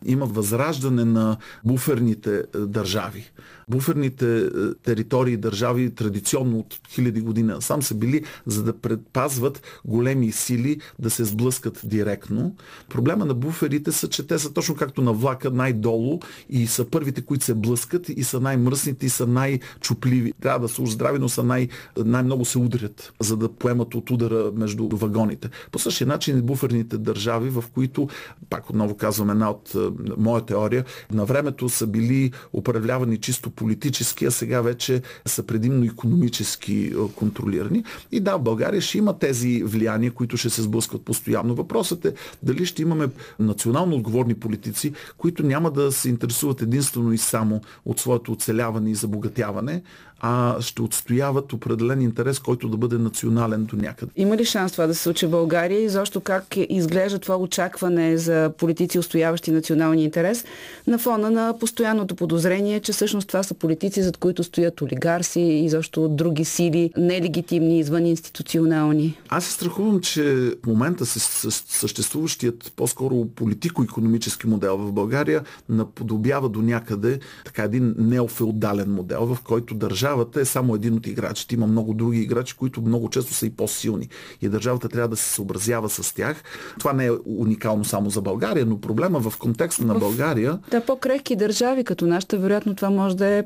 има 0.05 0.27
възраждане 0.27 1.05
на 1.05 1.37
буферните 1.64 2.42
държави. 2.55 3.31
Буферните 3.68 4.38
е, 4.38 4.50
територии, 4.83 5.37
държави 5.37 5.94
традиционно 5.94 6.59
от 6.59 6.81
хиляди 6.88 7.20
години 7.20 7.53
сам 7.61 7.83
са 7.83 7.94
били, 7.94 8.24
за 8.46 8.62
да 8.62 8.72
предпазват 8.72 9.62
големи 9.85 10.33
сили 10.33 10.81
да 10.98 11.11
се 11.11 11.24
сблъскат 11.24 11.81
директно. 11.85 12.57
Проблема 12.88 13.24
на 13.24 13.35
буферите 13.35 13.92
са, 13.92 14.09
че 14.09 14.27
те 14.27 14.38
са 14.38 14.53
точно 14.53 14.74
както 14.74 15.03
на 15.03 15.12
влака 15.12 15.50
най-долу 15.50 16.20
и 16.50 16.66
са 16.66 16.85
първите, 16.85 17.22
които 17.22 17.44
се 17.44 17.55
блъскат 17.55 18.09
и 18.09 18.24
са 18.24 18.40
най-мръсните 18.40 19.07
и 19.07 19.09
са 19.09 19.27
най-чупливи. 19.27 20.33
Трябва 20.40 20.61
да 20.61 20.68
са 20.68 20.87
здрави, 20.87 21.18
но 21.18 21.29
са 21.29 21.42
най- 21.42 21.68
най-много 21.96 22.44
се 22.44 22.59
удрят, 22.59 23.12
за 23.20 23.37
да 23.37 23.48
поемат 23.48 23.94
от 23.94 24.11
удара 24.11 24.53
между 24.55 24.88
вагоните. 24.88 25.48
По 25.72 25.79
същия 25.79 26.07
начин 26.07 26.42
буферните 26.42 26.98
държави, 26.98 27.50
в 27.50 27.64
които, 27.74 28.09
пак 28.50 28.70
отново 28.70 28.96
казвам 28.96 29.31
една 29.31 29.50
от 29.50 29.74
е, 29.74 29.79
моя 30.16 30.46
теория, 30.46 30.85
на 31.12 31.24
времето 31.24 31.68
са 31.68 31.87
били 31.87 32.33
управлявани 32.53 33.18
чисто 33.18 33.50
политически, 33.57 34.25
а 34.25 34.31
сега 34.31 34.61
вече 34.61 35.03
са 35.27 35.43
предимно 35.43 35.85
економически 35.85 36.93
контролирани. 37.17 37.85
И 38.12 38.21
да, 38.21 38.38
България 38.38 38.81
ще 38.81 38.99
има 38.99 39.19
тези 39.19 39.62
влияния, 39.62 40.12
които 40.12 40.37
ще 40.37 40.51
се 40.51 40.62
сблъскват 40.62 41.03
постоянно. 41.03 41.55
Въпросът 41.55 42.05
е 42.05 42.14
дали 42.43 42.67
ще 42.67 42.83
имаме 42.83 43.09
национално 43.38 43.97
отговорни 43.97 44.35
политици, 44.35 44.93
които 45.19 45.47
няма 45.47 45.71
да 45.71 45.93
се 45.93 46.09
интересуват 46.09 46.62
единствено 46.62 47.12
и 47.12 47.19
само 47.19 47.61
от 47.85 48.01
своето 48.01 48.33
оцеляване 48.33 48.90
и 48.90 48.95
забогатяване, 48.95 49.83
а 50.27 50.57
ще 50.61 50.83
отстояват 50.83 51.53
определен 51.53 52.03
интерес, 52.03 52.39
който 52.39 52.69
да 52.69 52.77
бъде 52.77 52.99
национален 52.99 53.65
до 53.65 53.77
някъде. 53.77 54.13
Има 54.17 54.37
ли 54.37 54.45
шанс 54.45 54.73
това 54.73 54.87
да 54.87 54.95
се 54.95 55.03
случи 55.03 55.27
в 55.27 55.31
България 55.31 55.81
и 55.81 55.89
защо 55.89 56.21
как 56.21 56.45
изглежда 56.69 57.19
това 57.19 57.37
очакване 57.37 58.17
за 58.17 58.53
политици, 58.59 58.99
устояващи 58.99 59.51
националния 59.51 60.05
интерес, 60.05 60.45
на 60.87 60.99
фона 60.99 61.31
на 61.31 61.55
постоянното 61.61 62.15
подозрение, 62.15 62.81
че 62.81 62.93
всъщност 62.93 63.29
това 63.29 63.43
са 63.43 63.55
политици, 63.55 64.03
зад 64.03 64.17
които 64.17 64.45
стоят 64.45 64.83
олигарси 64.83 65.41
и 65.41 65.69
защо 65.69 66.09
други 66.09 66.45
сили, 66.45 66.91
нелегитимни, 66.97 67.79
извън 67.79 68.07
институционални? 68.07 69.19
Аз 69.29 69.45
се 69.45 69.53
страхувам, 69.53 70.01
че 70.01 70.35
в 70.65 70.67
момента 70.67 71.07
съществуващият 71.07 72.73
по-скоро 72.77 73.25
политико-економически 73.25 74.47
модел 74.47 74.77
в 74.77 74.93
България 74.93 75.43
наподобява 75.69 76.49
до 76.49 76.63
някъде 76.63 77.19
така 77.45 77.63
един 77.63 77.95
неофеодален 77.99 78.91
модел, 78.91 79.27
в 79.27 79.39
който 79.43 79.75
държава 79.75 80.13
държавата 80.14 80.40
е 80.40 80.44
само 80.44 80.74
един 80.74 80.94
от 80.94 81.07
играчите. 81.07 81.55
Има 81.55 81.66
много 81.66 81.94
други 81.94 82.20
играчи, 82.20 82.57
които 82.57 82.83
много 82.83 83.11
често 83.11 83.35
са 83.35 83.46
и 83.46 83.50
по-силни. 83.50 84.09
И 84.42 84.48
държавата 84.48 84.88
трябва 84.88 85.09
да 85.09 85.16
се 85.16 85.35
съобразява 85.35 85.88
с 85.88 86.14
тях. 86.14 86.42
Това 86.79 86.92
не 86.92 87.07
е 87.07 87.11
уникално 87.27 87.85
само 87.85 88.11
за 88.11 88.20
България, 88.20 88.66
но 88.66 88.81
проблема 88.81 89.20
в 89.20 89.38
контекста 89.38 89.85
на 89.85 89.94
България... 89.94 90.59
Да, 90.70 90.81
по-крехки 90.81 91.37
държави, 91.37 91.85
като 91.85 92.07
нашата, 92.07 92.38
вероятно 92.38 92.74
това 92.74 92.90
може 92.90 93.16
да 93.16 93.27
е 93.27 93.44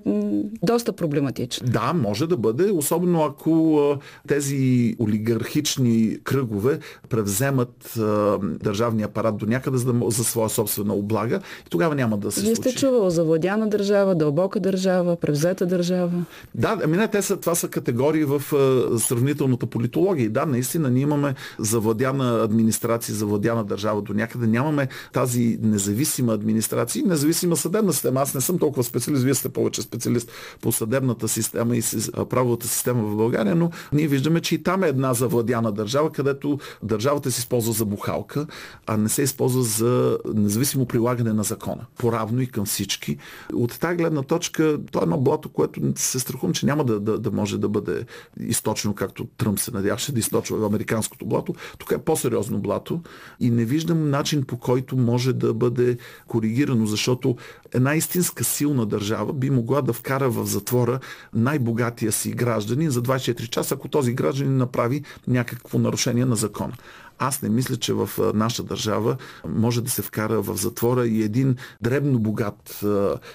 доста 0.62 0.92
проблематичен. 0.92 1.66
Да, 1.70 1.92
може 1.92 2.26
да 2.26 2.36
бъде, 2.36 2.70
особено 2.70 3.24
ако 3.24 3.80
тези 4.28 4.94
олигархични 5.00 6.18
кръгове 6.24 6.78
превземат 7.08 7.98
държавния 8.42 9.06
апарат 9.06 9.36
до 9.36 9.46
някъде 9.46 9.78
за, 9.78 9.92
да, 9.92 10.10
за 10.10 10.24
своя 10.24 10.48
собствена 10.48 10.94
облага 10.94 11.40
и 11.66 11.70
тогава 11.70 11.94
няма 11.94 12.18
да 12.18 12.32
се 12.32 12.40
Вие 12.40 12.54
случи. 12.54 12.70
сте 12.70 12.80
чувал 12.80 13.10
завладяна 13.10 13.68
държава, 13.68 14.14
дълбока 14.14 14.60
държава, 14.60 15.16
превзета 15.16 15.66
държава. 15.66 16.10
Да, 16.54 16.78
ами 16.84 16.96
не, 16.96 17.08
те 17.08 17.22
са, 17.22 17.36
това 17.36 17.54
са 17.54 17.68
категории 17.68 18.24
в 18.24 18.42
а, 18.52 18.98
сравнителната 18.98 19.66
политология. 19.66 20.30
Да, 20.30 20.46
наистина 20.46 20.90
ние 20.90 21.02
имаме 21.02 21.34
завладяна 21.58 22.42
администрация, 22.42 23.14
завладяна 23.14 23.64
държава 23.64 24.02
до 24.02 24.14
някъде. 24.14 24.46
Нямаме 24.46 24.88
тази 25.12 25.58
независима 25.62 26.32
администрация 26.32 27.00
и 27.00 27.08
независима 27.08 27.56
съдебна 27.56 27.92
система. 27.92 28.20
Аз 28.20 28.34
не 28.34 28.40
съм 28.40 28.58
толкова 28.58 28.84
специалист, 28.84 29.24
вие 29.24 29.34
сте 29.34 29.48
повече 29.48 29.82
специалист 29.82 30.30
по 30.60 30.72
съдебната 30.72 31.28
система 31.28 31.76
и 31.76 31.82
правовата 32.30 32.68
система 32.68 33.02
в 33.02 33.16
България, 33.16 33.56
но 33.56 33.70
ние 33.92 34.08
виждаме, 34.08 34.40
че 34.40 34.54
и 34.54 34.62
там 34.62 34.84
е 34.84 34.88
една 34.88 35.14
завладяна 35.14 35.72
държава, 35.72 36.12
където 36.12 36.58
държавата 36.82 37.30
се 37.30 37.38
използва 37.38 37.72
за 37.72 37.84
бухалка, 37.84 38.46
а 38.86 38.96
не 38.96 39.08
се 39.08 39.22
използва 39.22 39.62
за 39.62 40.18
независимо 40.34 40.86
прилагане 40.86 41.32
на 41.32 41.42
закона. 41.42 41.86
Поравно 41.98 42.40
и 42.40 42.46
към 42.46 42.64
всички. 42.64 43.16
От 43.52 43.80
тази 43.80 43.96
гледна 43.96 44.22
точка, 44.22 44.78
то 44.92 44.98
е 44.98 45.02
едно 45.02 45.18
блато, 45.18 45.48
което 45.48 45.80
се 45.96 46.18
страхувам, 46.38 46.54
че 46.54 46.66
няма 46.66 46.84
да, 46.84 47.00
да, 47.00 47.18
да 47.18 47.30
може 47.30 47.58
да 47.58 47.68
бъде 47.68 48.04
източно, 48.40 48.94
както 48.94 49.26
Тръмп 49.26 49.58
се 49.58 49.70
надяваше 49.70 50.12
да 50.12 50.20
източва 50.20 50.58
в 50.58 50.64
американското 50.64 51.26
блато. 51.26 51.54
Тук 51.78 51.92
е 51.92 51.98
по-сериозно 51.98 52.58
блато 52.58 53.00
и 53.40 53.50
не 53.50 53.64
виждам 53.64 54.10
начин 54.10 54.42
по 54.42 54.56
който 54.58 54.96
може 54.96 55.32
да 55.32 55.54
бъде 55.54 55.98
коригирано, 56.26 56.86
защото 56.86 57.36
една 57.74 57.94
истинска 57.94 58.44
силна 58.44 58.86
държава 58.86 59.32
би 59.32 59.50
могла 59.50 59.82
да 59.82 59.92
вкара 59.92 60.30
в 60.30 60.46
затвора 60.46 61.00
най-богатия 61.34 62.12
си 62.12 62.30
гражданин 62.30 62.90
за 62.90 63.02
24 63.02 63.48
часа, 63.48 63.74
ако 63.74 63.88
този 63.88 64.12
гражданин 64.12 64.56
направи 64.56 65.02
някакво 65.26 65.78
нарушение 65.78 66.24
на 66.24 66.36
закона. 66.36 66.72
Аз 67.18 67.42
не 67.42 67.48
мисля, 67.48 67.76
че 67.76 67.92
в 67.92 68.10
наша 68.34 68.62
държава 68.62 69.16
може 69.48 69.82
да 69.82 69.90
се 69.90 70.02
вкара 70.02 70.42
в 70.42 70.56
затвора 70.56 71.06
и 71.06 71.22
един 71.22 71.56
дребно 71.82 72.18
богат, 72.18 72.84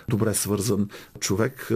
добре 0.09 0.33
свързан 0.33 0.87
човек, 1.19 1.71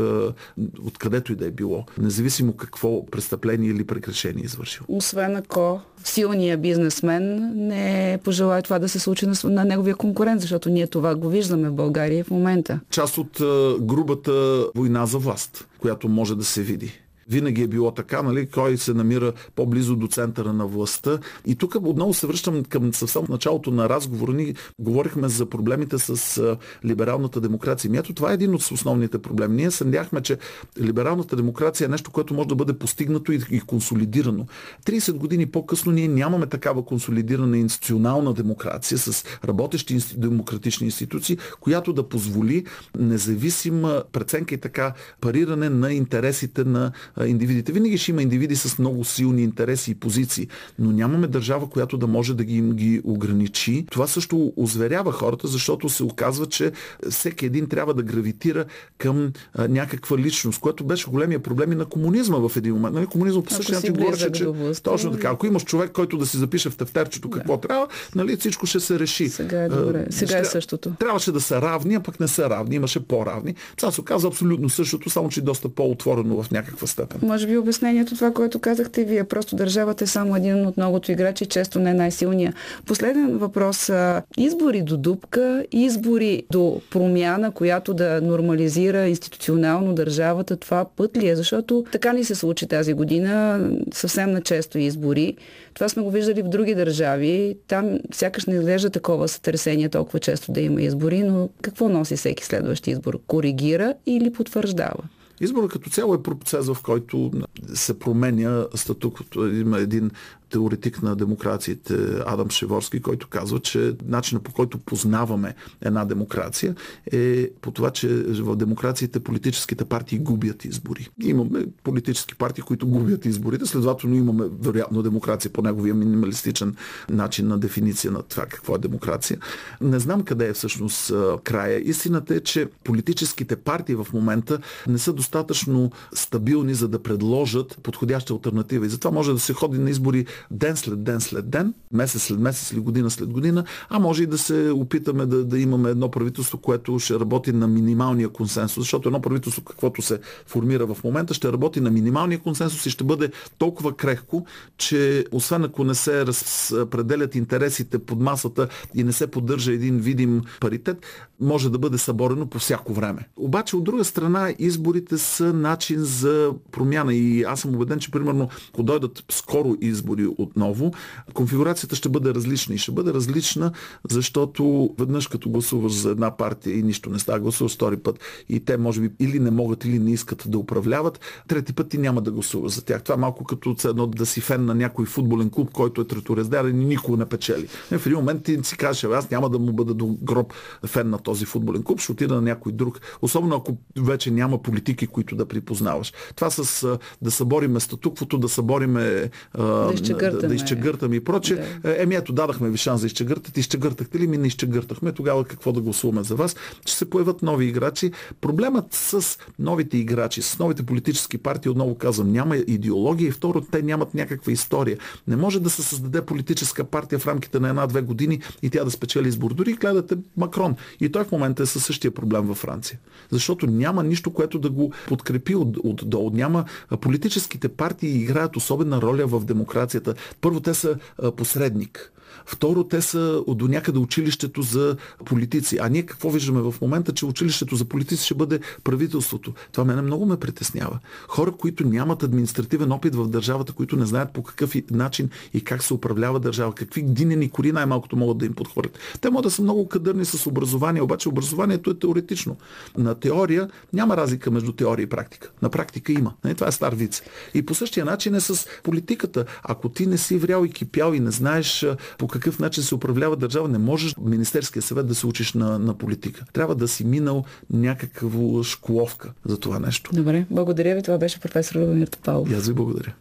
откъдето 0.86 1.32
и 1.32 1.36
да 1.36 1.46
е 1.46 1.52
било, 1.52 1.86
независимо 1.98 2.54
какво 2.54 3.06
престъпление 3.06 3.70
или 3.70 3.84
прегрешение 3.84 4.44
е 4.44 4.46
извършил. 4.46 4.86
Освен 4.88 5.36
ако 5.36 5.82
силният 6.04 6.62
бизнесмен 6.62 7.52
не 7.68 8.20
пожелая 8.24 8.64
това 8.64 8.80
да 8.80 8.90
се 8.90 9.00
случи 9.00 9.26
на, 9.26 9.34
на 9.44 9.66
неговия 9.66 9.96
конкурент, 9.96 10.42
защото 10.42 10.70
ние 10.70 10.88
това 10.88 11.16
го 11.16 11.30
виждаме 11.30 11.70
в 11.70 11.74
България 11.74 12.24
в 12.24 12.32
момента. 12.32 12.80
Част 12.90 13.18
от 13.18 13.38
грубата 13.82 14.66
война 14.76 15.06
за 15.06 15.18
власт, 15.18 15.68
която 15.80 16.10
може 16.10 16.36
да 16.36 16.44
се 16.44 16.62
види. 16.62 17.02
Винаги 17.30 17.62
е 17.62 17.68
било 17.68 17.92
така, 17.92 18.22
нали, 18.22 18.48
кой 18.48 18.78
се 18.78 18.94
намира 18.94 19.34
по-близо 19.56 19.96
до 19.96 20.08
центъра 20.08 20.54
на 20.54 20.68
властта. 20.68 21.20
И 21.46 21.56
тук 21.56 21.76
отново 21.76 22.14
се 22.14 22.28
връщам 22.28 22.64
към 22.64 22.94
съвсем 22.94 23.24
началото 23.30 23.72
на 23.72 23.90
разговора 23.90 24.34
ни. 24.34 24.56
Говорихме 24.80 25.30
за 25.30 25.46
проблемите 25.46 25.98
с 26.00 26.58
либералната 26.86 27.42
демокрация. 27.42 27.92
Ето 27.96 28.14
това 28.14 28.32
е 28.32 28.34
един 28.34 28.56
от 28.56 28.62
основните 28.62 29.18
проблеми. 29.18 29.56
Ние 29.56 29.72
съмняхме, 29.72 30.22
че 30.22 30.38
либералната 30.82 31.36
демокрация 31.36 31.86
е 31.86 31.90
нещо, 31.90 32.12
което 32.12 32.34
може 32.34 32.48
да 32.48 32.56
бъде 32.56 32.74
постигнато 32.74 33.32
и 33.32 33.62
консолидирано. 33.68 34.46
30 34.86 35.14
години 35.14 35.46
по-късно 35.46 35.92
ние 35.92 36.08
нямаме 36.08 36.46
такава 36.46 36.86
консолидирана 36.86 37.58
институционална 37.58 38.34
демокрация 38.34 38.98
с 38.98 39.26
работещи 39.46 39.98
демократични 40.18 40.86
институции, 40.88 41.38
която 41.60 41.94
да 41.94 42.10
позволи 42.10 42.66
независима 43.00 44.04
преценка 44.12 44.56
и 44.56 44.58
така 44.58 44.94
париране 45.22 45.70
на 45.70 45.94
интересите 45.94 46.64
на 46.64 46.92
индивидите. 47.26 47.72
Винаги 47.72 47.98
ще 47.98 48.12
има 48.12 48.22
индивиди 48.22 48.56
с 48.56 48.78
много 48.80 49.04
силни 49.04 49.44
интереси 49.44 49.92
и 49.92 49.96
позиции, 49.96 50.48
но 50.80 50.92
нямаме 50.92 51.28
държава, 51.28 51.70
която 51.70 51.98
да 51.98 52.08
може 52.08 52.36
да 52.36 52.44
ги, 52.44 52.58
им 52.58 52.72
ги 52.72 53.02
ограничи. 53.04 53.86
Това 53.92 54.08
също 54.08 54.54
озверява 54.58 55.12
хората, 55.12 55.48
защото 55.48 55.90
се 55.90 56.04
оказва, 56.04 56.46
че 56.46 56.72
всеки 57.10 57.46
един 57.46 57.68
трябва 57.68 57.94
да 57.94 58.04
гравитира 58.04 58.66
към 58.98 59.32
а, 59.54 59.68
някаква 59.68 60.18
личност, 60.18 60.60
което 60.60 60.84
беше 60.84 61.10
големия 61.10 61.40
проблем 61.40 61.72
и 61.72 61.76
на 61.76 61.86
комунизма 61.86 62.38
в 62.38 62.58
един 62.58 62.74
момент. 62.74 62.96
Нали, 62.96 63.06
комунизма 63.06 63.42
по 63.42 63.54
същия 63.54 63.76
начин 63.76 63.94
говореше, 63.94 64.32
че 64.32 64.48
точно 64.84 65.12
така. 65.12 65.30
Ако 65.30 65.46
имаш 65.46 65.64
човек, 65.64 65.92
който 65.92 66.18
да 66.18 66.26
си 66.26 66.38
запише 66.38 66.70
в 66.70 66.78
тефтерчето 66.78 67.30
какво 67.30 67.56
да. 67.56 67.62
трябва, 67.62 67.88
нали, 68.16 68.38
всичко 68.38 68.66
ще 68.66 68.80
се 68.80 69.00
реши. 69.00 69.30
Сега 69.30 69.64
е 69.64 69.70
добре. 69.70 70.06
Сега 70.10 70.38
е 70.38 70.46
същото. 70.46 70.92
Трябваше 71.00 71.32
да 71.32 71.42
са 71.42 71.62
равни, 71.62 71.96
а 71.96 72.00
пък 72.00 72.20
не 72.20 72.28
са 72.28 72.50
равни. 72.50 72.76
Имаше 72.76 73.00
по-равни. 73.00 73.56
Това 73.78 73.92
се 73.92 74.02
оказа 74.02 74.28
абсолютно 74.28 74.70
същото, 74.70 75.10
само 75.10 75.30
че 75.30 75.42
доста 75.42 75.70
по-отворено 75.70 76.44
в 76.44 76.52
някаква 76.52 76.88
степен 76.88 77.07
степен. 77.08 77.28
Може 77.30 77.48
би 77.48 77.58
обяснението 77.58 78.16
това, 78.16 78.32
което 78.32 78.60
казахте 78.60 79.04
вие. 79.04 79.24
Просто 79.24 79.56
държавата 79.56 80.04
е 80.04 80.08
само 80.08 80.36
един 80.36 80.66
от 80.66 80.78
многото 80.78 81.12
играчи, 81.12 81.46
често 81.46 81.80
не 81.80 81.94
най-силния. 81.94 82.54
Последен 82.86 83.38
въпрос. 83.38 83.92
Избори 84.38 84.82
до 84.82 84.98
дупка, 84.98 85.66
избори 85.72 86.44
до 86.52 86.82
промяна, 86.92 87.52
която 87.52 87.94
да 87.94 88.22
нормализира 88.22 89.08
институционално 89.08 89.94
държавата, 89.94 90.58
това 90.58 90.86
път 90.96 91.18
ли 91.18 91.28
е? 91.28 91.36
Защото 91.36 91.86
така 91.92 92.14
ни 92.14 92.24
се 92.24 92.36
случи 92.36 92.68
тази 92.68 92.94
година, 92.94 93.60
съвсем 93.94 94.32
на 94.32 94.42
често 94.42 94.78
избори. 94.78 95.36
Това 95.74 95.90
сме 95.90 96.04
го 96.04 96.12
виждали 96.12 96.42
в 96.42 96.50
други 96.50 96.76
държави. 96.76 97.58
Там 97.68 98.00
сякаш 98.14 98.46
не 98.46 98.56
изглежда 98.56 98.90
такова 98.90 99.28
сътресение 99.28 99.90
толкова 99.90 100.20
често 100.20 100.52
да 100.52 100.62
има 100.62 100.82
избори, 100.82 101.24
но 101.24 101.50
какво 101.62 101.90
носи 101.90 102.16
всеки 102.16 102.46
следващ 102.46 102.88
избор? 102.88 103.20
Коригира 103.28 103.94
или 104.06 104.34
потвърждава? 104.34 105.04
Изборът 105.42 105.72
като 105.72 105.90
цяло 105.90 106.14
е 106.14 106.24
процес, 106.24 106.68
в 106.68 106.78
който 106.84 107.32
се 107.74 108.00
променя 108.00 108.66
статуквото. 108.76 109.48
Има 109.48 109.80
един 109.80 110.12
теоретик 110.50 111.02
на 111.02 111.16
демокрациите 111.16 111.94
Адам 112.26 112.50
Шеворски, 112.50 113.02
който 113.02 113.28
казва, 113.28 113.60
че 113.60 113.96
начинът 114.06 114.44
по 114.44 114.54
който 114.54 114.78
познаваме 114.78 115.56
една 115.82 116.06
демокрация 116.06 116.76
е 117.12 117.50
по 117.62 117.72
това, 117.72 117.92
че 117.92 118.08
в 118.24 118.56
демокрациите 118.56 119.20
политическите 119.20 119.86
партии 119.86 120.20
губят 120.20 120.66
избори. 120.66 121.10
Имаме 121.24 121.66
политически 121.84 122.36
партии, 122.36 122.64
които 122.64 122.88
губят 122.88 123.26
изборите, 123.26 123.66
следователно 123.66 124.16
имаме 124.16 124.46
вероятно 124.62 125.04
демокрация 125.04 125.52
по 125.52 125.62
неговия 125.62 125.96
минималистичен 125.96 126.76
начин 127.10 127.48
на 127.48 127.58
дефиниция 127.58 128.12
на 128.12 128.24
това 128.24 128.46
какво 128.46 128.76
е 128.76 128.80
демокрация. 128.80 129.40
Не 129.82 130.00
знам 130.00 130.24
къде 130.24 130.48
е 130.48 130.54
всъщност 130.54 131.14
края. 131.44 131.90
Истината 131.90 132.36
е, 132.36 132.40
че 132.40 132.68
политическите 132.84 133.56
партии 133.56 133.96
в 133.96 134.08
момента 134.14 134.60
не 134.88 134.98
са 134.98 135.14
достатъчно 135.14 135.92
стабилни, 136.14 136.74
за 136.74 136.88
да 136.88 137.04
предложат 137.04 137.78
подходяща 137.84 138.34
альтернатива. 138.34 138.86
И 138.86 138.90
затова 138.90 139.12
може 139.12 139.34
да 139.34 139.40
се 139.40 139.54
ходи 139.54 139.78
на 139.78 139.90
избори 139.90 140.26
ден 140.52 140.78
след 140.78 141.04
ден 141.04 141.22
след 141.22 141.50
ден, 141.50 141.74
месец 141.94 142.24
след 142.24 142.40
месец 142.40 142.72
или 142.72 142.80
година 142.80 143.10
след 143.10 143.30
година, 143.30 143.64
а 143.90 144.00
може 144.00 144.24
и 144.24 144.26
да 144.26 144.38
се 144.38 144.72
опитаме 144.72 145.26
да, 145.26 145.46
да 145.46 145.60
имаме 145.60 145.90
едно 145.90 146.12
правителство, 146.12 146.58
което 146.58 147.00
ще 147.00 147.20
работи 147.20 147.52
на 147.52 147.68
минималния 147.68 148.30
консенсус, 148.30 148.84
защото 148.84 149.10
едно 149.10 149.22
правителство, 149.22 149.62
каквото 149.62 150.02
се 150.02 150.20
формира 150.46 150.86
в 150.86 151.04
момента, 151.04 151.34
ще 151.34 151.52
работи 151.52 151.82
на 151.82 151.92
минималния 151.92 152.40
консенсус 152.40 152.86
и 152.86 152.90
ще 152.90 153.04
бъде 153.04 153.32
толкова 153.58 153.96
крехко, 153.98 154.46
че 154.78 155.26
освен 155.32 155.64
ако 155.64 155.84
не 155.84 155.96
се 155.96 156.26
разпределят 156.26 157.36
интересите 157.36 158.00
под 158.00 158.20
масата 158.20 158.68
и 158.96 159.04
не 159.04 159.14
се 159.14 159.28
поддържа 159.28 159.74
един 159.74 160.00
видим 160.00 160.42
паритет, 160.62 161.06
може 161.40 161.70
да 161.70 161.78
бъде 161.78 161.98
съборено 161.98 162.48
по 162.48 162.60
всяко 162.60 162.94
време. 162.94 163.28
Обаче 163.38 163.76
от 163.76 163.84
друга 163.84 164.04
страна 164.04 164.54
изборите 164.60 165.18
са 165.18 165.54
начин 165.54 166.00
за 166.00 166.52
промяна 166.72 167.14
и 167.14 167.44
аз 167.44 167.60
съм 167.60 167.76
убеден, 167.76 168.00
че 168.00 168.12
примерно 168.12 168.50
ако 168.74 168.84
дойдат 168.84 169.24
скоро 169.30 169.76
избори 169.82 170.27
отново, 170.38 170.92
конфигурацията 171.34 171.96
ще 171.96 172.10
бъде 172.10 172.34
различна 172.34 172.76
и 172.76 172.78
ще 172.78 172.92
бъде 172.92 173.14
различна, 173.14 173.72
защото 174.10 174.90
веднъж 175.00 175.28
като 175.28 175.50
гласуваш 175.50 175.94
за 175.94 176.10
една 176.10 176.38
партия 176.38 176.80
и 176.80 176.84
нищо 176.84 177.10
не 177.10 177.20
става, 177.20 177.40
гласуваш 177.40 177.74
втори 177.74 177.98
път 177.98 178.20
и 178.50 178.60
те 178.60 178.78
може 178.78 179.02
би 179.02 179.12
или 179.20 179.40
не 179.40 179.52
могат, 179.52 179.86
или 179.86 180.00
не 180.00 180.12
искат 180.12 180.44
да 180.48 180.58
управляват, 180.58 181.20
трети 181.48 181.74
път 181.74 181.90
ти 181.90 181.98
няма 181.98 182.22
да 182.22 182.32
гласуваш 182.32 182.72
за 182.72 182.86
тях. 182.86 183.04
Това 183.04 183.16
е 183.16 183.18
малко 183.18 183.44
като 183.44 183.76
едно 183.86 184.08
да 184.08 184.26
си 184.26 184.42
фен 184.42 184.66
на 184.66 184.76
някой 184.76 185.06
футболен 185.06 185.50
клуб, 185.50 185.72
който 185.72 186.02
е 186.02 186.08
треторездарен 186.08 186.82
и 186.82 186.86
никога 186.86 187.18
не 187.18 187.26
печели. 187.26 187.68
В 187.92 188.06
един 188.06 188.18
момент 188.18 188.44
ти 188.44 188.60
си 188.64 188.78
кажеш, 188.78 189.04
аз 189.04 189.30
няма 189.32 189.50
да 189.50 189.60
му 189.60 189.74
бъда 189.74 189.94
до 189.94 190.18
гроб 190.24 190.54
фен 190.86 191.10
на 191.10 191.18
този 191.18 191.46
футболен 191.46 191.84
клуб, 191.84 192.00
ще 192.00 192.12
отида 192.12 192.36
на 192.36 192.42
някой 192.42 192.72
друг. 192.72 193.00
Особено 193.22 193.56
ако 193.56 193.78
вече 194.00 194.32
няма 194.32 194.62
политики, 194.62 195.08
които 195.08 195.36
да 195.36 195.46
припознаваш. 195.46 196.14
Това 196.36 196.50
с 196.50 196.98
да 197.22 197.32
събориме 197.32 197.80
статуквото, 197.80 198.38
да 198.38 198.50
събориме 198.50 199.30
да 199.56 200.17
изчегъртаме. 200.26 200.48
да 200.48 200.56
изчегъртаме 200.56 201.16
и 201.16 201.24
проче. 201.24 201.56
Да. 201.56 202.02
Еми 202.02 202.16
ето, 202.16 202.34
дадахме 202.34 202.70
ви 202.70 202.78
шанс 202.78 203.02
да 203.02 203.08
изчегъртате. 203.08 203.60
Изчегъртахте 203.60 204.20
ли? 204.20 204.28
Ми 204.28 204.38
не 204.38 204.48
изчегъртахме. 204.48 205.12
Тогава 205.12 205.44
какво 205.44 205.72
да 205.72 205.82
гласуваме 205.82 206.24
за 206.24 206.36
вас? 206.36 206.56
Ще 206.82 206.92
се 206.92 207.10
появят 207.10 207.42
нови 207.42 207.66
играчи. 207.66 208.12
Проблемът 208.42 208.86
с 208.94 209.38
новите 209.60 209.98
играчи, 209.98 210.42
с 210.42 210.60
новите 210.60 210.84
политически 210.84 211.38
партии, 211.38 211.72
отново 211.72 211.96
казвам, 211.96 212.32
няма 212.32 212.58
идеология 212.58 213.28
и 213.28 213.32
второ, 213.32 213.62
те 213.62 213.82
нямат 213.82 214.14
някаква 214.14 214.52
история. 214.52 214.98
Не 215.28 215.36
може 215.36 215.60
да 215.60 215.70
се 215.70 215.84
създаде 215.84 216.22
политическа 216.22 216.84
партия 216.84 217.20
в 217.20 217.28
рамките 217.28 217.60
на 217.60 217.70
една-две 217.70 218.02
години 218.02 218.42
и 218.62 218.70
тя 218.70 218.84
да 218.84 218.92
спечели 218.92 219.28
избор. 219.28 219.54
Дори 219.54 219.74
гледате 219.74 220.18
Макрон. 220.38 220.76
И 221.00 221.12
той 221.12 221.24
в 221.24 221.32
момента 221.32 221.64
е 221.64 221.66
със 221.66 221.84
същия 221.84 222.12
проблем 222.12 222.46
във 222.46 222.58
Франция. 222.58 223.00
Защото 223.32 223.68
няма 223.68 224.04
нищо, 224.04 224.34
което 224.34 224.60
да 224.60 224.70
го 224.70 224.92
подкрепи 225.08 225.56
от, 225.56 225.78
от 225.78 226.10
долу. 226.10 226.32
Няма 226.34 226.66
политическите 227.02 227.70
партии 227.70 228.10
играят 228.10 228.56
особена 228.56 229.02
роля 229.02 229.28
в 229.28 229.46
демокрацията. 229.46 230.07
Първо, 230.42 230.60
те 230.60 230.74
са 230.74 230.98
посредник. 231.36 232.12
Второ, 232.50 232.84
те 232.84 233.02
са 233.02 233.44
до 233.48 233.68
някъде 233.68 234.00
училището 234.00 234.62
за 234.62 234.98
политици. 235.26 235.78
А 235.82 235.90
ние 235.90 236.04
какво 236.04 236.30
виждаме 236.30 236.62
в 236.62 236.76
момента, 236.82 237.14
че 237.14 237.26
училището 237.26 237.76
за 237.76 237.86
политици 237.86 238.26
ще 238.26 238.36
бъде 238.36 238.60
правителството. 238.84 239.54
Това 239.72 239.86
мене 239.86 240.02
много 240.02 240.26
ме 240.26 240.38
притеснява. 240.38 241.00
Хора, 241.28 241.52
които 241.52 241.88
нямат 241.88 242.24
административен 242.24 242.92
опит 242.92 243.16
в 243.16 243.28
държавата, 243.28 243.74
които 243.74 243.96
не 243.96 244.06
знаят 244.06 244.34
по 244.34 244.44
какъв 244.44 244.76
начин 244.92 245.30
и 245.54 245.64
как 245.64 245.84
се 245.84 245.94
управлява 245.94 246.40
държава, 246.40 246.74
какви 246.74 247.02
динени 247.02 247.50
кори 247.50 247.72
най-малкото 247.72 248.16
могат 248.16 248.38
да 248.38 248.46
им 248.46 248.54
подхвърлят. 248.54 249.00
Те 249.22 249.30
могат 249.30 249.44
да 249.44 249.52
са 249.52 249.62
много 249.62 249.88
кадърни 249.88 250.26
с 250.26 250.48
образование, 250.48 251.02
обаче 251.02 251.30
образованието 251.30 251.90
е 251.90 252.00
теоретично. 252.00 252.58
На 252.98 253.16
теория 253.16 253.70
няма 253.94 254.18
разлика 254.18 254.52
между 254.52 254.72
теория 254.72 255.04
и 255.04 255.10
практика. 255.10 255.52
На 255.62 255.70
практика 255.70 256.12
има. 256.12 256.34
Не, 256.46 256.54
това 256.54 256.68
е 256.68 256.72
стар 256.72 256.94
виц. 256.94 257.22
И 257.54 257.66
по 257.66 257.76
същия 257.76 258.06
начин 258.06 258.36
е 258.36 258.40
с 258.40 258.68
политиката. 258.84 259.46
Ако 259.64 259.90
ти 259.90 260.08
не 260.08 260.18
си 260.18 260.38
врял 260.38 260.66
и 260.66 260.70
кипял 260.70 261.14
и 261.14 261.20
не 261.20 261.32
знаеш 261.32 261.86
по 262.18 262.28
какъв 262.40 262.60
начин 262.60 262.84
се 262.84 262.96
управлява 262.96 263.36
държава, 263.36 263.68
не 263.68 263.78
можеш 263.78 264.16
Министерския 264.22 264.82
съвет 264.82 265.08
да 265.08 265.16
се 265.16 265.28
учиш 265.28 265.54
на, 265.54 265.80
на 265.80 265.94
политика. 265.94 266.46
Трябва 266.54 266.76
да 266.76 266.88
си 266.88 267.06
минал 267.06 267.46
някаква 267.74 268.64
школовка 268.64 269.34
за 269.46 269.60
това 269.60 269.80
нещо. 269.80 270.12
Добре, 270.14 270.46
благодаря 270.50 270.96
ви. 270.96 271.04
Това 271.04 271.18
беше 271.18 271.40
професор 271.40 271.80
Любомир 271.80 272.08
Топалов. 272.08 272.52
И 272.52 272.54
аз 272.54 272.68
ви 272.68 272.74
благодаря. 272.74 273.14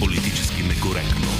Политически 0.00 0.62
некоректно. 0.62 1.35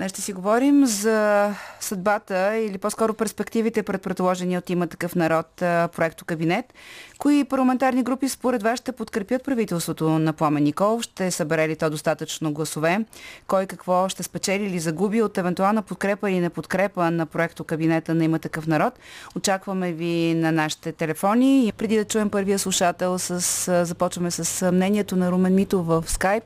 Днес 0.00 0.12
ще 0.12 0.20
си 0.20 0.32
говорим 0.32 0.86
за 0.86 1.50
съдбата 1.80 2.56
или 2.56 2.78
по-скоро 2.78 3.14
перспективите 3.14 3.82
пред 3.82 4.02
предложения 4.02 4.58
от 4.58 4.70
има 4.70 4.86
такъв 4.86 5.14
народ 5.14 5.46
проекто 5.56 6.24
кабинет. 6.24 6.74
Кои 7.18 7.44
парламентарни 7.44 8.02
групи 8.02 8.28
според 8.28 8.62
вас 8.62 8.78
ще 8.78 8.92
подкрепят 8.92 9.44
правителството 9.44 10.08
на 10.08 10.32
Пламен 10.32 10.62
Никол? 10.62 11.00
Ще 11.00 11.30
събере 11.30 11.68
ли 11.68 11.76
то 11.76 11.90
достатъчно 11.90 12.52
гласове? 12.52 13.04
Кой 13.46 13.66
какво 13.66 14.08
ще 14.08 14.22
спечели 14.22 14.64
или 14.64 14.78
загуби 14.78 15.22
от 15.22 15.38
евентуална 15.38 15.82
подкрепа 15.82 16.30
или 16.30 16.40
неподкрепа 16.40 17.10
на 17.10 17.26
проекто 17.26 17.64
кабинета 17.64 18.14
на 18.14 18.24
има 18.24 18.38
такъв 18.38 18.66
народ? 18.66 18.98
Очакваме 19.36 19.92
ви 19.92 20.34
на 20.34 20.52
нашите 20.52 20.92
телефони. 20.92 21.72
Преди 21.78 21.96
да 21.96 22.04
чуем 22.04 22.30
първия 22.30 22.58
слушател, 22.58 23.18
с, 23.18 23.84
започваме 23.84 24.30
с 24.30 24.72
мнението 24.72 25.16
на 25.16 25.32
Румен 25.32 25.54
Митов 25.54 25.86
в 25.86 26.04
скайп. 26.06 26.44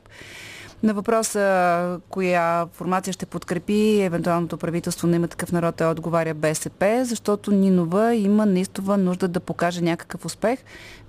На 0.83 0.93
въпроса 0.93 1.99
коя 2.09 2.65
формация 2.73 3.13
ще 3.13 3.25
подкрепи 3.25 4.01
евентуалното 4.01 4.57
правителство 4.57 5.07
на 5.07 5.15
има 5.15 5.27
такъв 5.27 5.51
народ 5.51 5.81
е 5.81 5.85
отговаря 5.85 6.33
БСП, 6.33 7.01
защото 7.05 7.51
Нинова 7.51 8.15
има 8.15 8.45
наистова 8.45 8.97
нужда 8.97 9.27
да 9.27 9.39
покаже 9.39 9.81
някакъв 9.81 10.25
успех. 10.25 10.59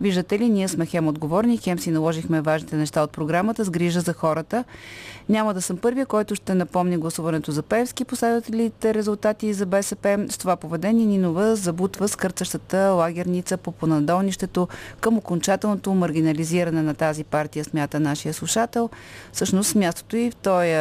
Виждате 0.01 0.39
ли, 0.39 0.49
ние 0.49 0.69
сме 0.69 0.87
хем 0.87 1.09
отговорни, 1.09 1.57
хем 1.57 1.79
си 1.79 1.91
наложихме 1.91 2.41
важните 2.41 2.77
неща 2.77 3.03
от 3.03 3.11
програмата 3.11 3.65
с 3.65 3.71
грижа 3.71 4.01
за 4.01 4.13
хората. 4.13 4.65
Няма 5.29 5.55
да 5.55 5.63
съм 5.63 5.77
първия, 5.77 6.07
който 6.07 6.35
ще 6.35 6.55
напомни 6.55 6.97
гласуването 6.97 7.53
за 7.53 7.63
Певски, 7.63 8.05
последователите 8.05 8.95
резултати 8.95 9.53
за 9.53 9.67
БСП. 9.67 10.27
С 10.31 10.39
това 10.39 10.57
поведение 10.57 11.07
Нинова 11.07 11.57
забутва 11.57 12.09
скърцащата 12.09 12.79
лагерница 12.79 13.57
по 13.57 13.73
понадолнището 13.73 14.69
към 15.01 15.17
окончателното 15.17 15.95
маргинализиране 15.95 16.83
на 16.83 16.95
тази 16.95 17.25
партия, 17.25 17.65
смята 17.65 18.01
нашия 18.01 18.35
слушател. 18.35 18.91
Всъщност 19.33 19.56
мястото 19.75 20.17
и 20.17 20.31
в 20.31 20.37
този 20.37 20.75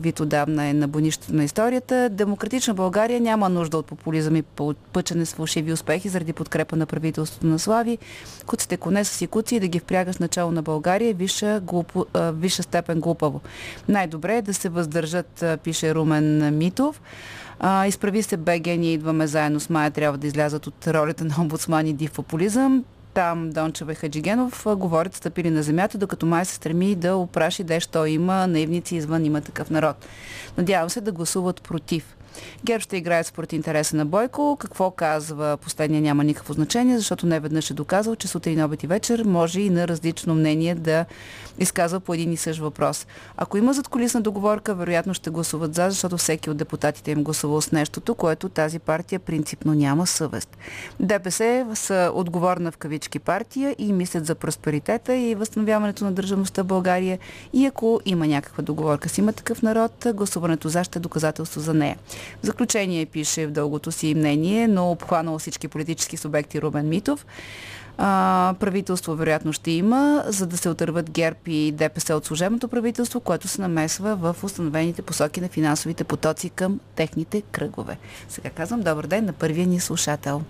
вид 0.00 0.20
отдавна 0.20 0.66
е 0.66 0.72
на 0.72 0.88
бонището 0.88 1.34
на 1.34 1.44
историята. 1.44 2.08
Демократична 2.08 2.74
България 2.74 3.20
няма 3.20 3.48
нужда 3.48 3.78
от 3.78 3.86
популизъм 3.86 4.36
и 4.36 4.42
пъчене 4.92 5.26
с 5.26 5.34
фалшиви 5.34 5.72
успехи 5.72 6.08
заради 6.08 6.32
подкрепа 6.32 6.76
на 6.76 6.86
правителството 6.86 7.46
на 7.46 7.58
Слави. 7.58 7.98
Куците 8.46 8.76
коне 8.76 9.04
с 9.04 9.20
икуци 9.20 9.56
и 9.56 9.60
да 9.60 9.68
ги 9.68 9.78
впрягаш 9.78 10.18
начало 10.18 10.52
на 10.52 10.62
България 10.62 11.10
е 11.10 11.12
висша, 11.12 11.60
глупо, 11.60 12.06
висша 12.32 12.62
степен 12.62 13.00
глупаво. 13.00 13.40
Най-добре 13.88 14.36
е 14.36 14.42
да 14.42 14.54
се 14.54 14.68
въздържат, 14.68 15.44
пише 15.64 15.94
Румен 15.94 16.56
Митов. 16.58 17.00
А, 17.60 17.86
изправи 17.86 18.22
се 18.22 18.36
БГ, 18.36 18.66
ние 18.66 18.92
идваме 18.92 19.26
заедно 19.26 19.60
с 19.60 19.70
Майя, 19.70 19.90
трябва 19.90 20.18
да 20.18 20.26
излязат 20.26 20.66
от 20.66 20.86
ролята 20.86 21.24
на 21.24 21.34
омбудсман 21.40 21.86
и 21.86 21.92
див 21.92 22.12
популизъм. 22.12 22.84
Там 23.18 23.50
Дончева 23.50 23.92
и 23.92 23.94
Хаджигенов 23.94 24.66
говорят 24.76 25.14
стъпили 25.14 25.50
на 25.50 25.62
земята, 25.62 25.98
докато 25.98 26.26
май 26.26 26.44
се 26.44 26.54
стреми 26.54 26.94
да 26.94 27.16
опраши 27.16 27.64
дещо 27.64 28.06
има 28.06 28.46
наивници 28.46 28.96
извън 28.96 29.24
има 29.24 29.40
такъв 29.40 29.70
народ. 29.70 29.96
Надявам 30.58 30.90
се 30.90 31.00
да 31.00 31.12
гласуват 31.12 31.62
против. 31.62 32.16
ГЕРБ 32.64 32.80
ще 32.80 32.96
играе 32.96 33.24
според 33.24 33.52
интереса 33.52 33.96
на 33.96 34.06
Бойко. 34.06 34.56
Какво 34.60 34.90
казва 34.90 35.56
последния 35.56 36.02
няма 36.02 36.24
никакво 36.24 36.52
значение, 36.54 36.98
защото 36.98 37.26
не 37.26 37.40
веднъж 37.40 37.70
е 37.70 37.74
доказал, 37.74 38.16
че 38.16 38.28
сутрин, 38.28 38.64
обед 38.64 38.82
и 38.82 38.86
вечер 38.86 39.24
може 39.24 39.60
и 39.60 39.70
на 39.70 39.88
различно 39.88 40.34
мнение 40.34 40.74
да 40.74 41.04
изказва 41.58 42.00
по 42.00 42.14
един 42.14 42.32
и 42.32 42.36
същ 42.36 42.60
въпрос. 42.60 43.06
Ако 43.36 43.58
има 43.58 43.72
задколисна 43.72 44.20
договорка, 44.20 44.74
вероятно 44.74 45.14
ще 45.14 45.30
гласуват 45.30 45.74
за, 45.74 45.90
защото 45.90 46.16
всеки 46.16 46.50
от 46.50 46.56
депутатите 46.56 47.10
им 47.10 47.22
гласувал 47.24 47.60
с 47.60 47.72
нещото, 47.72 48.14
което 48.14 48.48
тази 48.48 48.78
партия 48.78 49.20
принципно 49.20 49.74
няма 49.74 50.06
съвест. 50.06 50.58
ДПС 51.00 51.66
са 51.74 52.10
отговорна 52.14 52.72
в 52.72 52.76
кавички 52.76 53.18
партия 53.18 53.76
и 53.78 53.92
мислят 53.92 54.26
за 54.26 54.34
просперитета 54.34 55.16
и 55.16 55.34
възстановяването 55.34 56.04
на 56.04 56.12
държавността 56.12 56.62
в 56.62 56.66
България 56.66 57.18
и 57.52 57.66
ако 57.66 58.00
има 58.06 58.26
някаква 58.26 58.62
договорка 58.62 59.08
с 59.08 59.18
има 59.18 59.32
такъв 59.32 59.62
народ, 59.62 60.06
гласуването 60.14 60.68
за 60.68 60.84
ще 60.84 60.98
е 60.98 61.02
доказателство 61.02 61.60
за 61.60 61.74
нея. 61.74 61.96
В 62.42 62.46
заключение 62.46 63.06
пише 63.06 63.46
в 63.46 63.50
дългото 63.50 63.92
си 63.92 64.14
мнение, 64.14 64.68
но 64.68 64.90
обхванало 64.90 65.38
всички 65.38 65.68
политически 65.68 66.16
субекти 66.16 66.62
Рубен 66.62 66.88
Митов. 66.88 67.26
А, 68.00 68.54
правителство 68.60 69.14
вероятно 69.14 69.52
ще 69.52 69.70
има, 69.70 70.22
за 70.26 70.46
да 70.46 70.56
се 70.56 70.68
отърват 70.68 71.10
ГЕРБ 71.10 71.38
и 71.46 71.72
ДПС 71.72 72.14
от 72.14 72.24
служебното 72.24 72.68
правителство, 72.68 73.20
което 73.20 73.48
се 73.48 73.60
намесва 73.60 74.16
в 74.16 74.44
установените 74.44 75.02
посоки 75.02 75.40
на 75.40 75.48
финансовите 75.48 76.04
потоци 76.04 76.50
към 76.50 76.80
техните 76.94 77.42
кръгове. 77.42 77.98
Сега 78.28 78.50
казвам 78.50 78.80
добър 78.80 79.06
ден 79.06 79.24
на 79.24 79.32
първия 79.32 79.66
ни 79.66 79.80
слушател. 79.80 80.42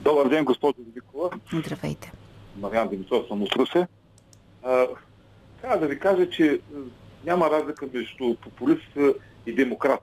Добър 0.00 0.28
ден, 0.28 0.44
госпожо 0.44 0.74
Великова. 0.78 1.30
Здравейте. 1.52 2.12
Мариан 2.56 2.88
Димитров 2.88 3.26
съм 3.28 3.42
от 3.42 3.56
Русе. 3.56 3.86
Трябва 5.62 5.78
да 5.80 5.86
ви 5.86 5.98
кажа, 5.98 6.30
че 6.30 6.60
няма 7.24 7.50
разлика 7.50 7.86
между 7.94 8.34
популист 8.42 8.96
и 9.46 9.54
демократ 9.54 10.02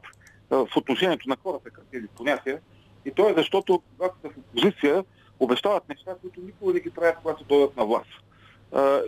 в 0.50 0.68
отношението 0.76 1.30
на 1.30 1.38
хората 1.44 1.70
към 1.70 1.84
тези 1.92 2.08
понятия. 2.08 2.60
И 3.06 3.12
то 3.12 3.30
е 3.30 3.34
защото, 3.38 3.82
когато 3.98 4.16
са 4.22 4.30
в 4.30 4.38
опозиция, 4.38 5.04
обещават 5.40 5.90
неща, 5.90 6.16
които 6.22 6.42
никога 6.42 6.74
не 6.74 6.80
ги 6.80 6.90
правят, 6.90 7.18
когато 7.22 7.44
дойдат 7.44 7.78
на 7.78 7.86
власт. 7.86 8.10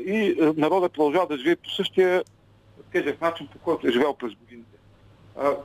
И 0.06 0.36
народът 0.58 0.94
продължава 0.94 1.28
да 1.28 1.38
живее 1.38 1.56
по 1.56 1.70
същия 1.70 2.24
тежък 2.92 3.22
начин, 3.22 3.48
по 3.48 3.60
който 3.60 3.88
е 3.88 3.92
живял 3.92 4.14
през 4.14 4.34
годините. 4.36 4.78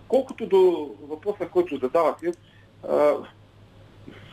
Колкото 0.09 0.47
до 0.47 0.95
въпроса, 1.09 1.49
който 1.49 1.77
задавате, 1.77 2.33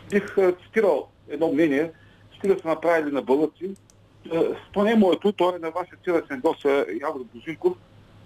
бих 0.10 0.36
цитирал 0.64 1.08
едно 1.30 1.52
мнение, 1.52 1.92
стига 2.38 2.60
са 2.62 2.68
направили 2.68 3.12
на 3.12 3.22
бълъци. 3.22 3.76
То 4.72 4.84
не 4.84 4.92
е 4.92 4.96
моето, 4.96 5.32
то 5.32 5.56
е 5.56 5.60
на 5.60 5.72
вашия 5.72 5.98
цирачен 6.04 6.42
гост 6.42 6.66
Явор 7.02 7.22
Божинков, 7.34 7.74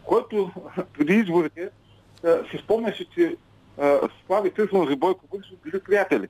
който 0.03 0.51
преди 0.97 1.13
изборите 1.13 1.69
си 2.51 2.57
спомняше, 2.63 3.05
че 3.15 3.35
Слави 4.25 4.51
Трифонов 4.51 4.91
и 4.91 4.95
Бойко 4.95 5.25
Борисов 5.31 5.57
били 5.63 5.79
приятели. 5.79 6.27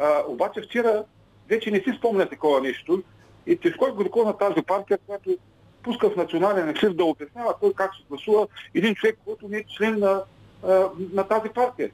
А, 0.00 0.22
обаче 0.28 0.60
вчера 0.62 1.04
вече 1.48 1.70
не 1.70 1.78
си 1.78 1.92
спомня 1.98 2.28
такова 2.28 2.60
нещо 2.60 3.02
и 3.46 3.56
тежко 3.56 3.86
е 3.86 4.24
на 4.24 4.38
тази 4.38 4.62
партия, 4.62 4.98
която 5.06 5.36
пуска 5.82 6.10
в 6.10 6.16
национален 6.16 6.68
ефир 6.68 6.90
да 6.90 7.04
обяснява 7.04 7.54
кой 7.60 7.72
как 7.72 7.94
се 7.94 8.02
гласува 8.08 8.46
един 8.74 8.94
човек, 8.94 9.18
който 9.24 9.48
не 9.48 9.58
е 9.58 9.64
член 9.78 9.98
на, 9.98 10.22
на 11.12 11.28
тази 11.28 11.48
партия. 11.48 11.90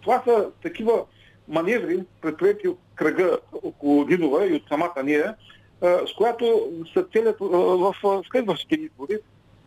Това 0.00 0.22
са 0.24 0.50
такива 0.62 1.04
маневри, 1.48 2.04
предприяти 2.20 2.68
от 2.68 2.78
кръга 2.94 3.38
около 3.62 4.04
Динова 4.04 4.46
и 4.46 4.54
от 4.54 4.62
самата 4.68 5.02
ние, 5.04 5.24
с 5.82 6.14
която 6.16 6.70
са 6.94 7.04
целят 7.12 7.36
в 7.40 7.94
следващите 8.30 8.74
избори, 8.74 9.18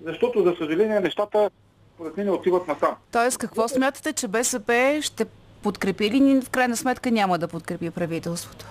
защото, 0.05 0.43
за 0.43 0.55
съжаление, 0.57 0.99
нещата 0.99 1.49
според 1.95 2.17
мен 2.17 2.29
отиват 2.29 2.67
насам. 2.67 2.95
Тоест, 3.12 3.38
какво 3.38 3.67
смятате, 3.67 4.13
че 4.13 4.27
БСП 4.27 4.99
ще 5.01 5.25
подкрепи 5.63 6.06
или 6.06 6.41
в 6.41 6.49
крайна 6.49 6.78
сметка 6.78 7.12
няма 7.12 7.38
да 7.38 7.47
подкрепи 7.47 7.91
правителството? 7.91 8.65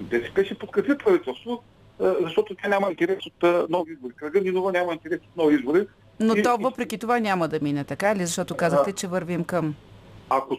БСП 0.00 0.44
ще 0.44 0.54
подкрепи 0.54 0.98
правителство, 1.04 1.62
защото 2.00 2.54
тя 2.54 2.68
няма 2.68 2.90
интерес 2.90 3.18
от 3.26 3.70
нови 3.70 3.92
избори. 3.92 4.12
Кръга 4.16 4.40
Нинова 4.40 4.72
няма 4.72 4.92
интерес 4.92 5.20
от 5.20 5.36
нови 5.36 5.54
избори. 5.54 5.86
Но 6.20 6.36
и, 6.36 6.42
то 6.42 6.56
въпреки 6.60 6.98
това 6.98 7.20
няма 7.20 7.48
да 7.48 7.58
мине, 7.62 7.84
така 7.84 8.16
ли? 8.16 8.26
Защото 8.26 8.56
казахте, 8.56 8.92
че 8.92 9.06
вървим 9.06 9.44
към... 9.44 9.74
Ако, 10.30 10.56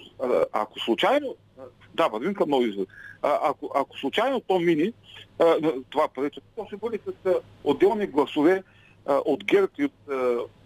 ако 0.53 0.79
случайно... 0.79 1.35
Да, 1.93 2.07
вървим 2.07 2.33
към 2.33 2.49
нови 2.49 2.69
избори. 2.69 2.87
Ако, 3.21 3.71
ако 3.75 3.97
случайно 3.97 4.39
то 4.39 4.59
мини, 4.59 4.93
това 5.89 6.07
правителство, 6.15 6.65
ще 6.67 6.77
бъде 6.77 6.99
с 7.05 7.33
отделни 7.63 8.07
гласове 8.07 8.63
от 9.05 9.43
ГЕРБ 9.43 9.67
и 9.77 9.85
от 9.85 9.91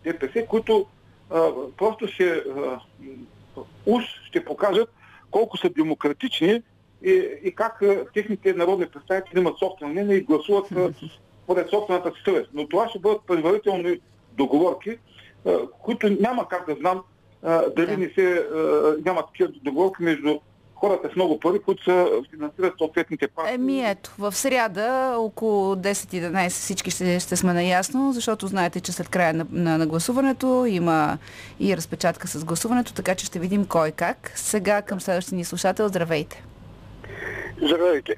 ДПС, 0.03 0.45
които 0.49 0.85
просто 1.77 2.07
ще 2.07 2.43
уж 3.85 4.03
ще 4.27 4.45
покажат 4.45 4.89
колко 5.31 5.57
са 5.57 5.69
демократични 5.69 6.61
и, 7.03 7.39
и 7.43 7.55
как 7.55 7.81
техните 8.13 8.53
народни 8.53 8.85
представители 8.85 9.39
имат 9.39 9.59
собствено 9.59 9.91
мнение 9.91 10.15
и 10.15 10.21
гласуват 10.21 10.65
поред 11.47 11.69
собствената 11.69 12.11
си 12.11 12.21
съвест. 12.25 12.49
Но 12.53 12.67
това 12.67 12.89
ще 12.89 12.99
бъдат 12.99 13.21
предварителни 13.27 13.99
договорки, 14.33 14.97
които 15.81 16.09
няма 16.09 16.47
как 16.47 16.67
да 16.67 16.75
знам 16.75 17.03
дали 17.75 17.97
не 17.97 18.09
се, 18.09 18.47
няма 19.05 19.25
такива 19.25 19.49
договорки 19.63 20.03
между 20.03 20.39
хората 20.81 21.09
с 21.13 21.15
много 21.15 21.39
пари, 21.39 21.59
които 21.59 21.83
са 21.83 22.07
финансират 22.29 22.73
съответните 22.77 23.27
партии. 23.27 23.55
Еми 23.55 23.89
ето, 23.89 24.11
в 24.19 24.31
сряда 24.31 25.15
около 25.17 25.75
10-11 25.75 26.49
всички 26.49 26.91
ще, 26.91 27.19
ще 27.19 27.35
сме 27.35 27.53
наясно, 27.53 28.13
защото 28.13 28.47
знаете, 28.47 28.81
че 28.81 28.91
след 28.91 29.09
края 29.09 29.33
на, 29.33 29.45
на, 29.51 29.77
на 29.77 29.87
гласуването 29.87 30.65
има 30.65 31.17
и 31.59 31.77
разпечатка 31.77 32.27
с 32.27 32.45
гласуването, 32.45 32.93
така 32.93 33.15
че 33.15 33.25
ще 33.25 33.39
видим 33.39 33.65
кой 33.65 33.91
как. 33.91 34.31
Сега 34.35 34.81
към 34.81 35.01
следващия 35.01 35.35
ни 35.35 35.43
слушател, 35.43 35.87
здравейте. 35.87 36.43
Здравейте. 37.61 38.15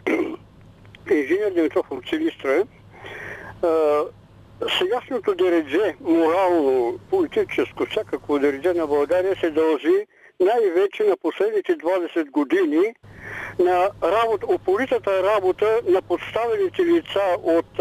Инженер 1.11 1.51
Димитров 1.55 1.91
от 1.91 2.09
Силистра. 2.09 2.65
Сегашното 4.79 5.35
дередже, 5.35 5.95
морално, 6.01 6.99
политическо, 7.09 7.85
всякакво 7.85 8.39
дередже 8.39 8.73
на 8.73 8.87
България 8.87 9.35
се 9.39 9.49
дължи 9.49 10.05
най-вече 10.43 11.03
на 11.03 11.17
последните 11.17 11.77
20 11.77 12.29
години 12.31 12.93
на 13.59 13.89
работа, 14.03 14.45
упоритата 14.47 15.23
работа 15.23 15.79
на 15.87 16.01
подставените 16.01 16.85
лица 16.85 17.37
от 17.43 17.79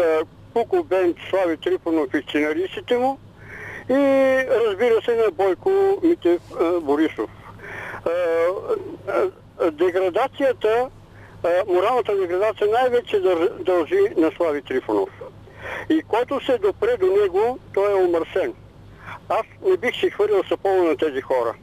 Куко 0.53 0.83
Бент, 0.83 1.17
Слави 1.29 1.57
Трифонов 1.57 2.13
и 2.13 2.21
сценаристите 2.29 2.97
му 2.97 3.19
и 3.89 3.93
разбира 4.49 5.01
се 5.01 5.15
на 5.15 5.31
Бойко 5.31 5.99
Митев 6.03 6.41
Борисов. 6.81 7.29
Деградацията, 9.71 10.89
моралната 11.67 12.15
деградация 12.17 12.67
най-вече 12.67 13.19
дължи 13.59 13.99
на 14.17 14.31
Слави 14.37 14.61
Трифонов. 14.61 15.09
И 15.89 16.01
който 16.01 16.45
се 16.45 16.57
допре 16.57 16.97
до 16.97 17.05
него, 17.05 17.59
той 17.73 17.91
е 17.91 18.03
омърсен. 18.03 18.53
Аз 19.29 19.45
не 19.65 19.77
бих 19.77 19.95
си 19.95 20.09
хвърлял 20.09 20.43
сапона 20.43 20.83
на 20.83 20.97
тези 20.97 21.21
хора. 21.21 21.53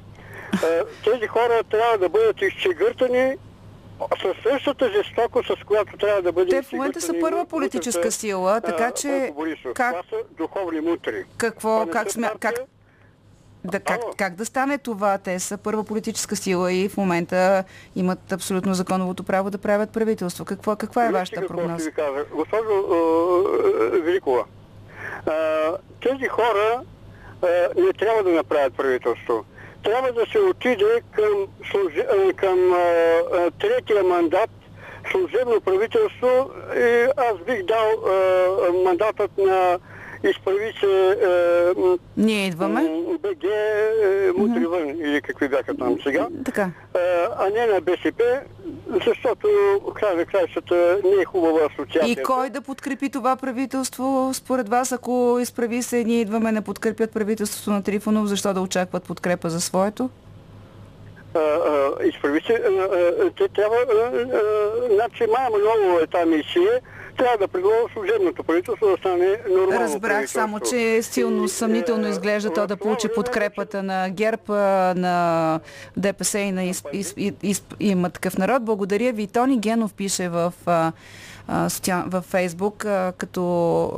Е, 0.52 0.82
тези 1.04 1.26
хора 1.26 1.62
трябва 1.70 1.98
да 1.98 2.08
бъдат 2.08 2.42
изчегъртани 2.42 3.36
със 4.22 4.36
същата 4.42 4.90
жестоко, 4.92 5.42
с 5.44 5.64
която 5.66 5.96
трябва 5.96 6.22
да 6.22 6.32
бъде 6.32 6.50
Те 6.50 6.62
в 6.62 6.72
момента 6.72 7.00
са 7.00 7.14
първа 7.20 7.44
политическа 7.44 8.10
сила, 8.10 8.60
така 8.60 8.90
че... 8.90 9.32
Как... 9.74 9.90
Това 9.90 10.02
са 10.10 10.24
духовни 10.36 10.80
мутри. 10.80 11.24
Какво, 11.36 11.86
как, 11.92 12.10
сме, 12.10 12.30
как, 12.40 12.54
да, 13.64 13.80
как, 13.80 14.00
как 14.16 14.34
да 14.34 14.44
стане 14.44 14.78
това? 14.78 15.18
Те 15.18 15.38
са 15.38 15.58
първа 15.58 15.84
политическа 15.84 16.36
сила 16.36 16.72
и 16.72 16.88
в 16.88 16.96
момента 16.96 17.64
имат 17.96 18.32
абсолютно 18.32 18.74
законовото 18.74 19.24
право 19.24 19.50
да 19.50 19.58
правят 19.58 19.90
правителство. 19.92 20.44
Какво, 20.44 20.76
каква 20.76 21.06
е 21.06 21.12
вашата 21.12 21.46
прогноза? 21.46 21.84
Ви 21.84 21.92
кажа. 21.92 22.24
Госпожо 22.34 22.70
е, 23.94 24.00
Великова, 24.00 24.44
е, 25.26 25.32
тези 26.08 26.28
хора 26.28 26.82
е, 27.42 27.80
не 27.80 27.92
трябва 27.92 28.22
да 28.22 28.30
направят 28.30 28.74
правителство 28.74 29.44
трябва 29.82 30.12
да 30.12 30.26
се 30.32 30.38
отиде 30.38 31.02
към, 31.12 31.46
служи, 31.70 32.02
към 32.36 32.72
а, 32.72 32.76
а, 32.76 33.50
третия 33.50 34.04
мандат 34.04 34.50
служебно 35.10 35.60
правителство 35.60 36.50
и 36.76 37.06
аз 37.16 37.38
бих 37.46 37.62
дал 37.62 37.88
а, 38.06 38.72
мандатът 38.84 39.38
на 39.38 39.78
изправи 40.24 40.72
се 40.80 41.16
е, 41.76 41.98
Ние 42.16 42.46
идваме. 42.46 42.80
БГ 43.22 43.44
е, 43.44 44.32
мутри 44.36 44.66
вън 44.66 44.88
или 44.88 45.20
какви 45.22 45.48
бяха 45.48 45.76
там 45.76 45.96
сега. 46.02 46.28
Така. 46.44 46.62
Е, 46.62 46.98
а 47.38 47.50
не 47.50 47.66
на 47.66 47.80
БСП, 47.80 48.40
защото 49.06 49.48
край 49.94 50.16
на 50.16 50.24
краищата 50.24 50.98
не 51.04 51.22
е 51.22 51.24
хубава 51.24 51.60
асоциация. 51.72 52.12
И 52.12 52.16
кой 52.16 52.50
да 52.50 52.60
подкрепи 52.60 53.10
това 53.10 53.36
правителство 53.36 54.30
според 54.34 54.68
вас, 54.68 54.92
ако 54.92 55.38
изправи 55.40 55.82
се 55.82 56.04
ние 56.04 56.20
идваме 56.20 56.52
не 56.52 56.60
подкрепят 56.60 57.12
правителството 57.12 57.70
на 57.70 57.82
Трифонов, 57.82 58.26
защо 58.26 58.54
да 58.54 58.60
очакват 58.60 59.04
подкрепа 59.04 59.50
за 59.50 59.60
своето? 59.60 60.10
Изправи 62.04 62.40
се, 62.46 62.62
те 63.38 63.48
трябва, 63.48 63.76
значи 64.90 65.26
май 65.32 65.48
много 65.48 65.98
е 65.98 66.06
тази 66.06 66.30
мисия, 66.30 66.80
трябва 67.16 67.38
да 67.38 67.48
предложи 67.48 67.92
служебното 67.92 68.44
правителство 68.44 68.86
да 68.86 68.96
стане 68.96 69.36
нормално 69.48 69.80
Разбрах, 69.80 70.30
само 70.30 70.60
че 70.60 71.02
силно 71.02 71.48
съмнително 71.48 72.06
е, 72.06 72.10
изглежда 72.10 72.52
то 72.52 72.66
да 72.66 72.76
получи 72.76 73.08
подкрепата 73.14 73.82
на 73.82 74.10
ГЕРБ, 74.10 74.42
на 74.96 75.60
ДПС 75.96 76.38
и 76.38 76.52
на 76.52 76.72
има 77.80 78.10
такъв 78.10 78.38
народ. 78.38 78.64
Благодаря 78.64 79.12
ви. 79.12 79.26
Тони 79.26 79.58
Генов 79.58 79.94
пише 79.94 80.28
в, 80.28 80.52
в 82.06 82.22
Фейсбук, 82.22 82.86
като 83.18 83.92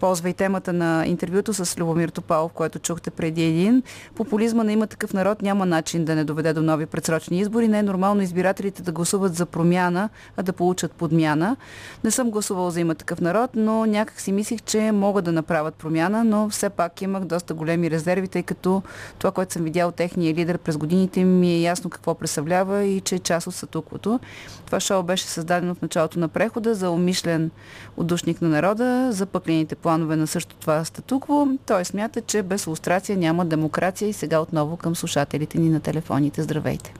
ползва 0.00 0.30
и 0.30 0.34
темата 0.34 0.72
на 0.72 1.06
интервюто 1.06 1.54
с 1.54 1.78
Любомир 1.78 2.08
Топалов, 2.08 2.52
което 2.52 2.78
чухте 2.78 3.10
преди 3.10 3.44
един. 3.44 3.82
Популизма 4.14 4.64
на 4.64 4.72
има 4.72 4.86
такъв 4.86 5.12
народ 5.12 5.42
няма 5.42 5.66
начин 5.66 6.04
да 6.04 6.14
не 6.14 6.24
доведе 6.24 6.52
до 6.52 6.62
нови 6.62 6.86
предсрочни 6.86 7.38
избори. 7.38 7.68
Не 7.68 7.78
е 7.78 7.82
нормално 7.82 8.22
избирателите 8.22 8.82
да 8.82 8.92
гласуват 8.92 9.34
за 9.34 9.46
промяна, 9.46 10.08
а 10.36 10.42
да 10.42 10.52
получат 10.52 10.92
подмяна. 10.92 11.56
Не 12.04 12.10
съм 12.10 12.30
гласувал 12.30 12.70
за 12.70 12.80
има 12.80 12.94
такъв 12.94 13.20
народ, 13.20 13.50
но 13.54 13.86
някак 13.86 14.20
си 14.20 14.32
мислих, 14.32 14.62
че 14.62 14.92
могат 14.92 15.24
да 15.24 15.32
направят 15.32 15.74
промяна, 15.74 16.24
но 16.24 16.48
все 16.48 16.70
пак 16.70 17.02
имах 17.02 17.24
доста 17.24 17.54
големи 17.54 17.90
резерви, 17.90 18.28
тъй 18.28 18.42
като 18.42 18.82
това, 19.18 19.30
което 19.30 19.52
съм 19.52 19.64
видял 19.64 19.92
техния 19.92 20.34
лидер 20.34 20.58
през 20.58 20.76
годините 20.76 21.24
ми 21.24 21.52
е 21.52 21.60
ясно 21.60 21.90
какво 21.90 22.14
представлява 22.14 22.84
и 22.84 23.00
че 23.00 23.14
е 23.14 23.18
част 23.18 23.46
от 23.46 23.54
статуквото. 23.54 24.20
Това 24.66 24.80
шоу 24.80 25.02
беше 25.02 25.24
създадено 25.24 25.74
в 25.74 25.82
началото 25.82 26.18
на 26.18 26.28
прехода 26.28 26.74
за 26.74 26.90
умишлен 26.90 27.50
отдушник 27.96 28.42
на 28.42 28.48
народа, 28.48 29.12
за 29.12 29.26
пъклените 29.26 29.74
планове 29.74 29.95
на 29.98 30.26
също 30.26 30.56
това 30.56 30.84
статукво. 30.84 31.46
Той 31.66 31.84
смята, 31.84 32.20
че 32.20 32.42
без 32.42 32.66
лустрация 32.66 33.18
няма 33.18 33.44
демокрация 33.44 34.08
и 34.08 34.12
сега 34.12 34.40
отново 34.40 34.76
към 34.76 34.96
слушателите 34.96 35.58
ни 35.58 35.68
на 35.68 35.80
телефоните. 35.80 36.42
Здравейте! 36.42 36.94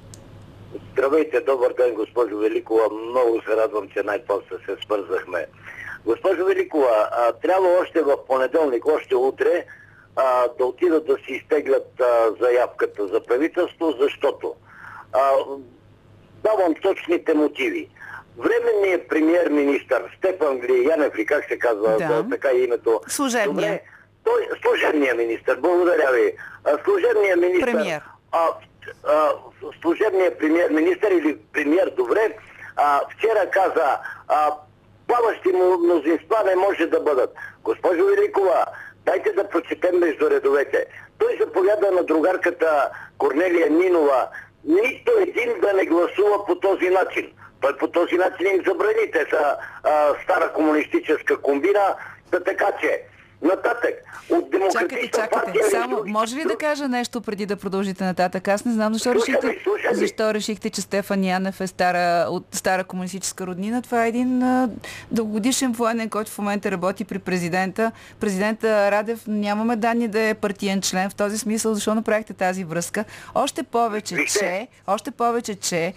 Здравейте, 0.93 1.41
добър 1.41 1.73
ден, 1.73 1.95
госпожо 1.95 2.37
Великова. 2.37 2.91
Много 2.91 3.43
се 3.43 3.57
радвам, 3.57 3.89
че 3.89 4.03
най-после 4.03 4.57
се 4.67 4.77
свързахме. 4.85 5.47
Госпожо 6.05 6.45
Великова, 6.45 7.09
а, 7.13 7.33
трябва 7.33 7.69
още 7.83 8.03
в 8.03 8.17
понеделник, 8.27 8.87
още 8.87 9.17
утре, 9.17 9.65
а, 10.17 10.49
да 10.59 10.65
отидат 10.65 11.07
да 11.07 11.17
си 11.17 11.33
изтеглят 11.33 12.01
а, 12.01 12.31
заявката 12.41 13.09
за 13.09 13.21
правителство, 13.21 13.95
защото 14.01 14.55
а, 15.13 15.31
давам 16.43 16.75
точните 16.83 17.35
мотиви. 17.35 17.89
Временният 18.39 19.09
премьер-министр 19.09 20.03
Стефан 20.19 20.61
Янев 20.91 21.19
ли 21.19 21.27
как 21.27 21.45
се 21.49 21.59
казва 21.59 21.97
да. 21.99 22.27
така 22.31 22.49
е 22.49 22.59
името? 22.59 23.01
Служебния. 23.09 23.73
Добре, 23.73 23.81
той, 24.25 24.49
служебният 24.63 25.19
министр, 25.19 25.57
благодаря 25.59 26.13
ви. 26.13 26.33
Служебният 26.85 27.41
министр... 27.41 27.73
Премьер. 27.73 28.03
А, 28.33 28.49
а, 29.05 29.33
служебният 29.81 30.39
премьер-министр 30.39 31.09
или 31.11 31.39
премьер, 31.53 31.93
добре, 31.97 32.37
а, 32.77 33.01
вчера 33.11 33.51
каза, 33.51 33.99
а, 34.29 34.55
плаващи 35.07 35.49
му 35.49 35.79
мнозинства 35.79 36.43
не 36.47 36.57
може 36.57 36.87
да 36.87 37.01
бъдат. 37.01 37.35
Госпожо 37.65 38.05
Великова, 38.05 38.67
дайте 39.07 39.33
да 39.33 39.49
прочетем 39.49 39.99
между 39.99 40.31
редовете. 40.31 40.87
Той 41.19 41.39
заповяда 41.41 41.91
на 41.91 42.05
другарката 42.05 42.91
Корнелия 43.19 43.71
Нинова 43.71 44.29
нито 44.65 45.13
един 45.19 45.61
да 45.61 45.73
не 45.73 45.87
гласува 45.87 46.47
по 46.47 46.55
този 46.55 46.91
начин. 46.91 47.33
Той 47.67 47.77
по 47.77 47.89
този 47.89 48.15
начин 48.15 48.47
им 48.47 48.63
забрани. 48.67 49.11
Те 49.13 49.27
са 49.31 49.57
а, 49.83 50.15
стара 50.25 50.53
комунистическа 50.53 51.43
комбина. 51.43 51.95
Да 52.31 52.45
така 52.45 52.67
че, 52.81 53.03
Нататък, 53.47 53.95
от 54.31 54.47
Чакайте, 54.73 55.11
чакайте. 55.11 55.71
Само, 55.71 56.03
може 56.07 56.37
ли 56.37 56.43
да 56.43 56.57
кажа 56.57 56.89
нещо 56.89 57.21
преди 57.21 57.47
да 57.47 57.57
продължите 57.57 58.05
нататък? 58.05 58.49
Аз 58.49 58.65
не 58.65 58.73
знам 58.73 58.93
защо 58.95 59.13
Слушам 59.13 59.35
ви, 59.43 59.49
решихте, 59.49 59.63
слушам 59.63 59.91
ви. 59.91 59.97
защо 59.97 60.35
решихте, 60.35 60.71
че 60.71 60.81
Стефан 60.81 61.25
Янев 61.25 61.61
е 61.61 61.67
стара, 61.67 62.27
от 62.31 62.47
стара 62.53 62.85
комунистическа 62.85 63.47
роднина. 63.47 63.83
Това 63.83 64.05
е 64.05 64.09
един 64.09 64.43
а, 64.43 64.69
дългогодишен 65.13 65.73
военен, 65.73 66.09
който 66.09 66.31
в 66.31 66.39
момента 66.39 66.71
работи 66.71 67.05
при 67.05 67.19
президента. 67.19 67.93
Президента 68.21 68.91
Радев 68.91 69.25
нямаме 69.27 69.77
данни 69.77 70.09
да 70.09 70.21
е 70.21 70.35
партиен 70.35 70.81
член 70.81 71.11
в 71.11 71.15
този 71.15 71.39
смисъл. 71.39 71.75
Защо 71.75 71.95
направихте 71.95 72.33
тази 72.33 72.65
връзка? 72.65 73.05
Още 73.35 73.63
повече, 73.63 74.15
Вижте. 74.15 74.39
че, 74.39 74.69
още 74.87 75.11
повече, 75.11 75.55
че 75.55 75.95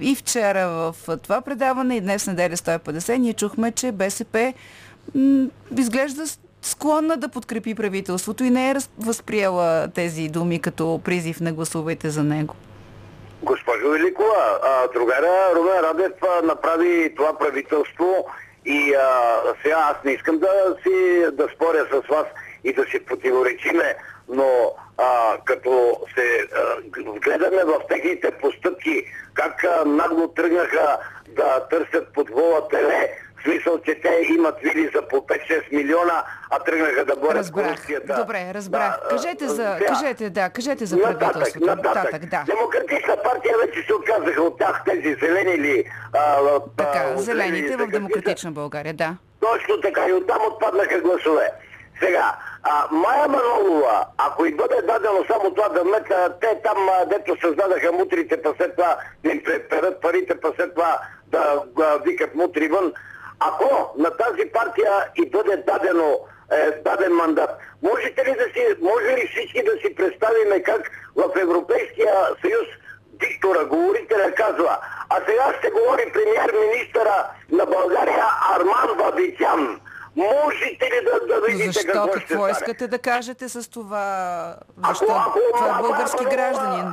и 0.00 0.14
вчера 0.14 0.68
в 0.68 0.94
това 1.18 1.40
предаване 1.40 1.96
и 1.96 2.00
днес 2.00 2.26
неделя 2.26 2.56
150 2.56 3.16
ние 3.16 3.32
чухме, 3.32 3.72
че 3.72 3.92
БСП 3.92 4.52
изглежда 5.78 6.24
склонна 6.62 7.16
да 7.16 7.28
подкрепи 7.28 7.74
правителството 7.74 8.44
и 8.44 8.50
не 8.50 8.70
е 8.70 8.74
възприела 8.98 9.88
тези 9.94 10.28
думи 10.28 10.60
като 10.60 11.00
призив 11.04 11.40
не 11.40 11.52
гласувайте 11.52 12.10
за 12.10 12.22
него. 12.22 12.54
Госпожо 13.42 13.90
Великова, 13.90 14.60
а, 14.62 14.88
другаря 14.94 15.54
Румен 15.54 15.80
Радев 15.80 16.12
а, 16.22 16.42
направи 16.46 17.14
това 17.16 17.38
правителство 17.38 18.26
и 18.66 18.94
а, 18.94 19.34
сега 19.62 19.76
аз 19.76 20.04
не 20.04 20.12
искам 20.12 20.38
да 20.38 20.76
си 20.82 21.26
да 21.32 21.48
споря 21.54 21.86
с 21.92 22.08
вас 22.08 22.26
и 22.64 22.72
да 22.72 22.84
си 22.84 23.04
противоречиме, 23.04 23.94
но 24.28 24.74
а, 24.98 25.38
като 25.44 26.00
се 26.14 26.46
а, 26.56 26.80
гледаме 27.20 27.64
в 27.64 27.80
техните 27.88 28.30
постъпки, 28.30 29.04
как 29.34 29.64
а, 29.64 29.84
нагло 29.84 30.28
тръгнаха 30.28 30.98
да 31.28 31.68
търсят 31.70 32.12
под 32.14 32.30
гола 32.30 32.68
теле, 32.68 33.10
в 33.42 33.44
смисъл, 33.44 33.78
че 33.78 33.94
те 33.94 34.08
имат 34.30 34.54
вили 34.60 34.90
за 34.94 35.02
по 35.02 35.16
5-6 35.18 35.40
милиона, 35.72 36.22
а 36.50 36.58
тръгнаха 36.58 37.04
да 37.04 37.16
борят 37.16 37.36
Разбрах. 37.36 37.64
корупцията. 37.66 38.14
Добре, 38.16 38.50
разбрах. 38.54 39.00
Да, 39.00 39.08
Кажете 39.08 39.46
за, 39.46 39.54
сега. 39.74 39.86
кажете, 39.86 40.30
да, 40.30 40.50
кажете 40.50 40.86
за 40.86 40.96
Нататък, 40.96 41.18
правителството. 41.22 41.66
нататък. 41.66 42.24
да. 42.24 42.42
Демократична 42.46 43.16
партия 43.18 43.54
вече 43.58 43.82
се 43.82 43.94
отказаха 43.94 44.42
от 44.42 44.58
тях, 44.58 44.82
тези 44.86 45.16
зелени 45.16 45.58
ли? 45.58 45.84
А, 46.14 46.36
Така, 46.76 46.98
а, 47.06 47.18
зелените 47.18 47.76
в 47.76 47.86
демократична. 47.88 48.50
България, 48.52 48.94
да. 48.94 49.16
Точно 49.42 49.80
така 49.80 50.06
и 50.06 50.12
оттам 50.12 50.38
отпаднаха 50.44 51.00
гласове. 51.00 51.50
Сега, 52.00 52.36
а, 52.62 52.88
Майя 52.90 53.28
Манолова, 53.28 54.06
ако 54.18 54.46
и 54.46 54.54
бъде 54.54 54.76
дадено 54.76 55.24
само 55.28 55.54
това 55.54 55.68
да 55.68 55.84
мета, 55.84 56.34
те 56.40 56.60
там, 56.64 56.76
а, 56.90 57.04
дето 57.06 57.36
създадаха 57.40 57.92
мутрите, 57.92 58.42
па 58.42 58.54
след 58.56 58.76
това 58.76 58.96
да 59.24 59.30
им 59.30 59.42
преперат 59.44 60.00
парите, 60.00 60.34
па 60.36 60.52
след 60.56 60.74
това 60.74 60.98
да 61.26 61.38
а, 61.80 61.98
викат 61.98 62.34
мутри 62.34 62.68
вън. 62.68 62.92
Ако 63.42 63.68
на 63.98 64.10
тази 64.12 64.48
партия 64.48 64.92
и 65.16 65.30
бъде 65.30 65.56
дадено 65.58 66.18
е, 66.52 66.70
даден 66.80 67.12
мандат, 67.12 67.50
можете 67.82 68.24
ли 68.24 68.32
да 68.32 68.44
си, 68.44 68.66
може 68.82 69.04
ли 69.06 69.28
всички 69.28 69.62
да 69.62 69.72
си 69.72 69.94
представиме 69.94 70.62
как 70.62 70.82
в 71.16 71.30
Европейския 71.36 72.12
съюз 72.40 72.66
диктора, 73.12 73.64
говорителя 73.64 74.34
казва, 74.34 74.78
а 75.08 75.16
сега 75.20 75.54
ще 75.58 75.70
говори 75.70 76.12
премьер-министъра 76.12 77.16
на 77.50 77.66
България 77.66 78.24
Арман 78.50 78.96
Бабикян. 78.98 79.80
Можете 80.16 80.84
ли 80.86 81.04
да, 81.04 81.26
да 81.26 81.40
видите 81.40 81.64
Защо? 81.66 81.92
какво 81.92 82.08
ще 82.10 82.18
Какво 82.20 82.34
стане? 82.36 82.50
искате 82.52 82.88
да 82.88 82.98
кажете 82.98 83.48
с 83.48 83.70
това? 83.70 84.04
Ако- 84.82 84.88
Защо? 84.88 85.06
ако 85.18 85.38
Това 85.54 85.68
е 85.68 85.82
български 85.82 86.24
гражданин. 86.26 86.84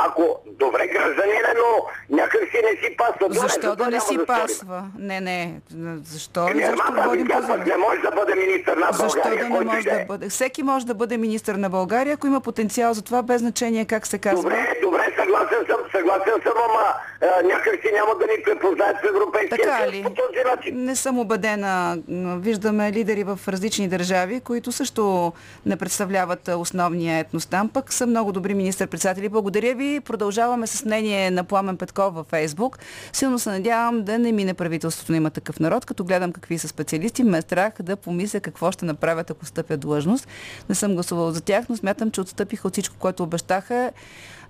Ако 0.00 0.22
добре 0.48 0.86
гражданина, 0.86 1.48
но 1.56 1.86
някак 2.16 2.40
си 2.42 2.56
не 2.64 2.80
си 2.80 2.96
пасва. 2.96 3.40
Защо 3.40 3.76
да 3.76 3.86
не 3.86 4.00
си 4.00 4.06
спорим. 4.06 4.26
пасва? 4.26 4.84
Не, 4.98 5.20
не. 5.20 5.60
Защо? 6.04 6.48
Еми, 6.48 6.62
Защо 6.62 6.82
Арман 6.88 7.08
водим 7.08 7.26
позор? 7.28 7.58
не 7.58 7.76
може 7.76 8.00
да 8.00 8.10
бъде 8.10 8.34
министър 8.36 8.76
на 8.76 8.88
Защо 8.92 9.06
България. 9.14 9.38
да 9.38 9.50
не 9.50 9.64
може 9.64 9.82
да 9.82 9.90
да 9.90 10.00
е. 10.00 10.04
бъде? 10.04 10.28
Всеки 10.28 10.62
може 10.62 10.86
да 10.86 10.94
бъде 10.94 11.16
министър 11.16 11.54
на 11.54 11.70
България, 11.70 12.14
ако 12.14 12.26
има 12.26 12.40
потенциал 12.40 12.94
за 12.94 13.02
това, 13.02 13.22
без 13.22 13.40
значение 13.40 13.84
как 13.84 14.06
се 14.06 14.18
казва. 14.18 14.42
Добре, 14.42 14.78
добре, 14.82 15.14
съгласен 15.16 15.37
съм, 15.66 15.78
съгласен 15.92 16.32
съм, 16.42 16.52
ама 16.68 16.94
а, 17.22 17.42
някак 17.42 17.74
си 17.74 17.92
няма 17.94 18.14
да 18.20 18.26
ни 18.26 18.42
препознаят 18.44 18.96
в 18.96 19.08
Европейския 19.08 19.58
Така 19.58 19.88
ли? 19.90 20.02
по 20.02 20.10
този 20.10 20.44
начин. 20.56 20.84
Не 20.84 20.96
съм 20.96 21.18
убедена. 21.18 21.98
Виждаме 22.40 22.92
лидери 22.92 23.24
в 23.24 23.38
различни 23.48 23.88
държави, 23.88 24.40
които 24.40 24.72
също 24.72 25.32
не 25.66 25.76
представляват 25.76 26.48
основния 26.48 27.18
етнос 27.18 27.46
там, 27.46 27.68
пък 27.68 27.92
са 27.92 28.06
много 28.06 28.32
добри 28.32 28.54
министър-председатели. 28.54 29.28
Благодаря 29.28 29.74
ви. 29.74 30.00
Продължаваме 30.00 30.66
с 30.66 30.84
мнение 30.84 31.30
на 31.30 31.44
Пламен 31.44 31.76
Петков 31.76 32.14
във 32.14 32.26
Фейсбук. 32.26 32.78
Силно 33.12 33.38
се 33.38 33.50
надявам 33.50 34.04
да 34.04 34.18
не 34.18 34.32
мине 34.32 34.54
правителството 34.54 35.12
на 35.12 35.16
има 35.16 35.30
такъв 35.30 35.60
народ. 35.60 35.84
Като 35.84 36.04
гледам 36.04 36.32
какви 36.32 36.58
са 36.58 36.68
специалисти, 36.68 37.24
ме 37.24 37.38
е 37.38 37.42
страх 37.42 37.72
да 37.82 37.96
помисля 37.96 38.40
какво 38.40 38.72
ще 38.72 38.84
направят, 38.84 39.30
ако 39.30 39.44
стъпят 39.44 39.80
длъжност. 39.80 40.28
Не 40.68 40.74
съм 40.74 40.94
гласувал 40.94 41.30
за 41.30 41.40
тях, 41.40 41.64
но 41.68 41.76
смятам, 41.76 42.10
че 42.10 42.20
отстъпиха 42.20 42.68
от 42.68 42.72
всичко, 42.74 42.96
което 42.98 43.22
обещаха 43.22 43.90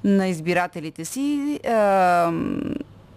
на 0.05 0.29
избирателите 0.29 1.05
си. 1.05 1.61
Ам, 1.67 2.61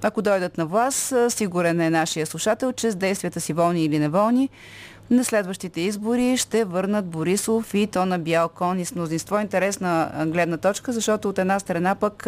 ако 0.03 0.21
дойдат 0.21 0.57
на 0.57 0.65
власт, 0.65 1.11
а, 1.11 1.29
сигурен 1.29 1.81
е 1.81 1.89
нашия 1.89 2.25
слушател, 2.25 2.71
че 2.71 2.91
с 2.91 2.95
действията 2.95 3.41
си 3.41 3.53
волни 3.53 3.85
или 3.85 3.99
неволни, 3.99 4.49
на 5.11 5.25
следващите 5.25 5.81
избори 5.81 6.37
ще 6.37 6.63
върнат 6.63 7.05
Борисов 7.05 7.73
и 7.73 7.87
то 7.87 8.05
на 8.05 8.19
бял 8.19 8.49
кон 8.49 8.79
и 8.79 8.85
с 8.85 8.95
мнозинство. 8.95 9.39
Интересна 9.39 10.11
гледна 10.27 10.57
точка, 10.57 10.91
защото 10.91 11.29
от 11.29 11.39
една 11.39 11.59
страна 11.59 11.95
пък 11.95 12.27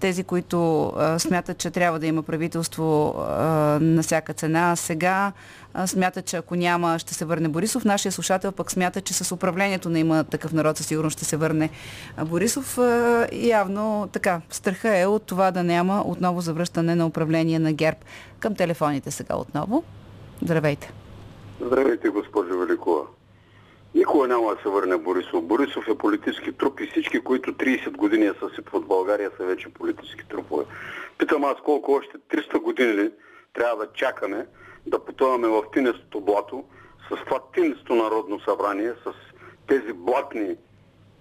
тези, 0.00 0.24
които 0.24 0.92
смятат, 1.18 1.58
че 1.58 1.70
трябва 1.70 1.98
да 1.98 2.06
има 2.06 2.22
правителство 2.22 3.14
на 3.80 4.02
всяка 4.02 4.32
цена, 4.32 4.76
сега 4.76 5.32
смятат, 5.86 6.24
че 6.24 6.36
ако 6.36 6.54
няма, 6.54 6.98
ще 6.98 7.14
се 7.14 7.24
върне 7.24 7.48
Борисов. 7.48 7.84
Нашия 7.84 8.12
слушател 8.12 8.52
пък 8.52 8.70
смята, 8.70 9.00
че 9.00 9.14
с 9.14 9.32
управлението 9.32 9.90
на 9.90 9.98
има 9.98 10.24
такъв 10.24 10.52
народ 10.52 10.76
със 10.76 10.86
сигурност 10.86 11.16
ще 11.16 11.24
се 11.24 11.36
върне 11.36 11.70
Борисов. 12.24 12.78
Явно 13.32 14.08
така, 14.12 14.40
страха 14.50 14.98
е 14.98 15.06
от 15.06 15.22
това 15.22 15.50
да 15.50 15.64
няма 15.64 16.02
отново 16.06 16.40
завръщане 16.40 16.94
на 16.94 17.06
управление 17.06 17.58
на 17.58 17.72
ГЕРБ. 17.72 17.98
Към 18.38 18.54
телефоните 18.54 19.10
сега 19.10 19.36
отново. 19.36 19.82
Здравейте. 20.42 20.92
Здравейте, 21.62 22.08
госпожо 22.08 22.58
Великова. 22.58 23.06
Никога 23.94 24.28
няма 24.28 24.54
да 24.54 24.62
се 24.62 24.68
върне 24.68 24.96
Борисов. 24.96 25.44
Борисов 25.44 25.88
е 25.88 25.98
политически 25.98 26.52
труп 26.52 26.80
и 26.80 26.86
всички, 26.86 27.20
които 27.20 27.52
30 27.52 27.96
години 27.96 28.30
си 28.54 28.62
под 28.62 28.86
България, 28.86 29.30
са 29.36 29.44
вече 29.44 29.74
политически 29.74 30.28
трупове. 30.28 30.64
Питам 31.18 31.44
аз 31.44 31.54
колко 31.64 31.92
още 31.92 32.18
300 32.18 32.58
години 32.58 32.94
ли 32.94 33.10
трябва 33.54 33.86
да 33.86 33.92
чакаме 33.92 34.46
да 34.86 35.04
потъваме 35.04 35.48
в 35.48 35.62
тинестото 35.72 36.20
блато 36.20 36.64
с 37.08 37.24
това 37.24 37.40
тинесто 37.54 37.94
народно 37.94 38.40
събрание, 38.40 38.92
с 39.04 39.12
тези 39.66 39.92
блатни 39.92 40.56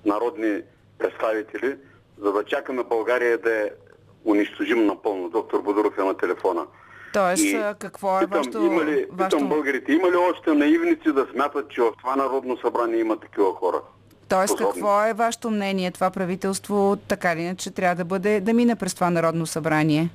народни 0.05 0.61
представители, 0.97 1.77
за 2.17 2.31
да 2.33 2.43
чакаме 2.43 2.83
България 2.83 3.37
да 3.37 3.51
я 3.51 3.69
унищожим 4.25 4.85
напълно. 4.85 5.29
Доктор 5.29 5.61
Бодоров 5.61 5.97
е 5.97 6.03
на 6.03 6.17
телефона. 6.17 6.67
Тоест, 7.13 7.43
И 7.43 7.63
какво 7.79 8.17
е 8.17 8.19
питам, 8.19 8.37
вашето... 8.37 8.57
Има 8.57 8.83
ли, 8.83 9.01
питам 9.01 9.17
вашето... 9.17 9.47
българите, 9.47 9.91
има 9.91 10.11
ли 10.11 10.15
още 10.15 10.53
наивници 10.53 11.11
да 11.11 11.27
смятат, 11.33 11.69
че 11.69 11.81
в 11.81 11.91
това 11.99 12.15
народно 12.15 12.57
събрание 12.57 12.99
има 12.99 13.19
такива 13.19 13.53
хора? 13.53 13.77
Тоест, 14.29 14.53
способни? 14.53 14.73
какво 14.73 15.05
е 15.05 15.13
вашето 15.13 15.51
мнение? 15.51 15.91
Това 15.91 16.09
правителство 16.09 16.97
така 17.07 17.33
или 17.33 17.41
иначе 17.41 17.71
трябва 17.71 17.95
да 17.95 18.05
бъде 18.05 18.39
да 18.41 18.53
мине 18.53 18.75
през 18.75 18.93
това 18.93 19.09
народно 19.09 19.45
събрание? 19.45 20.09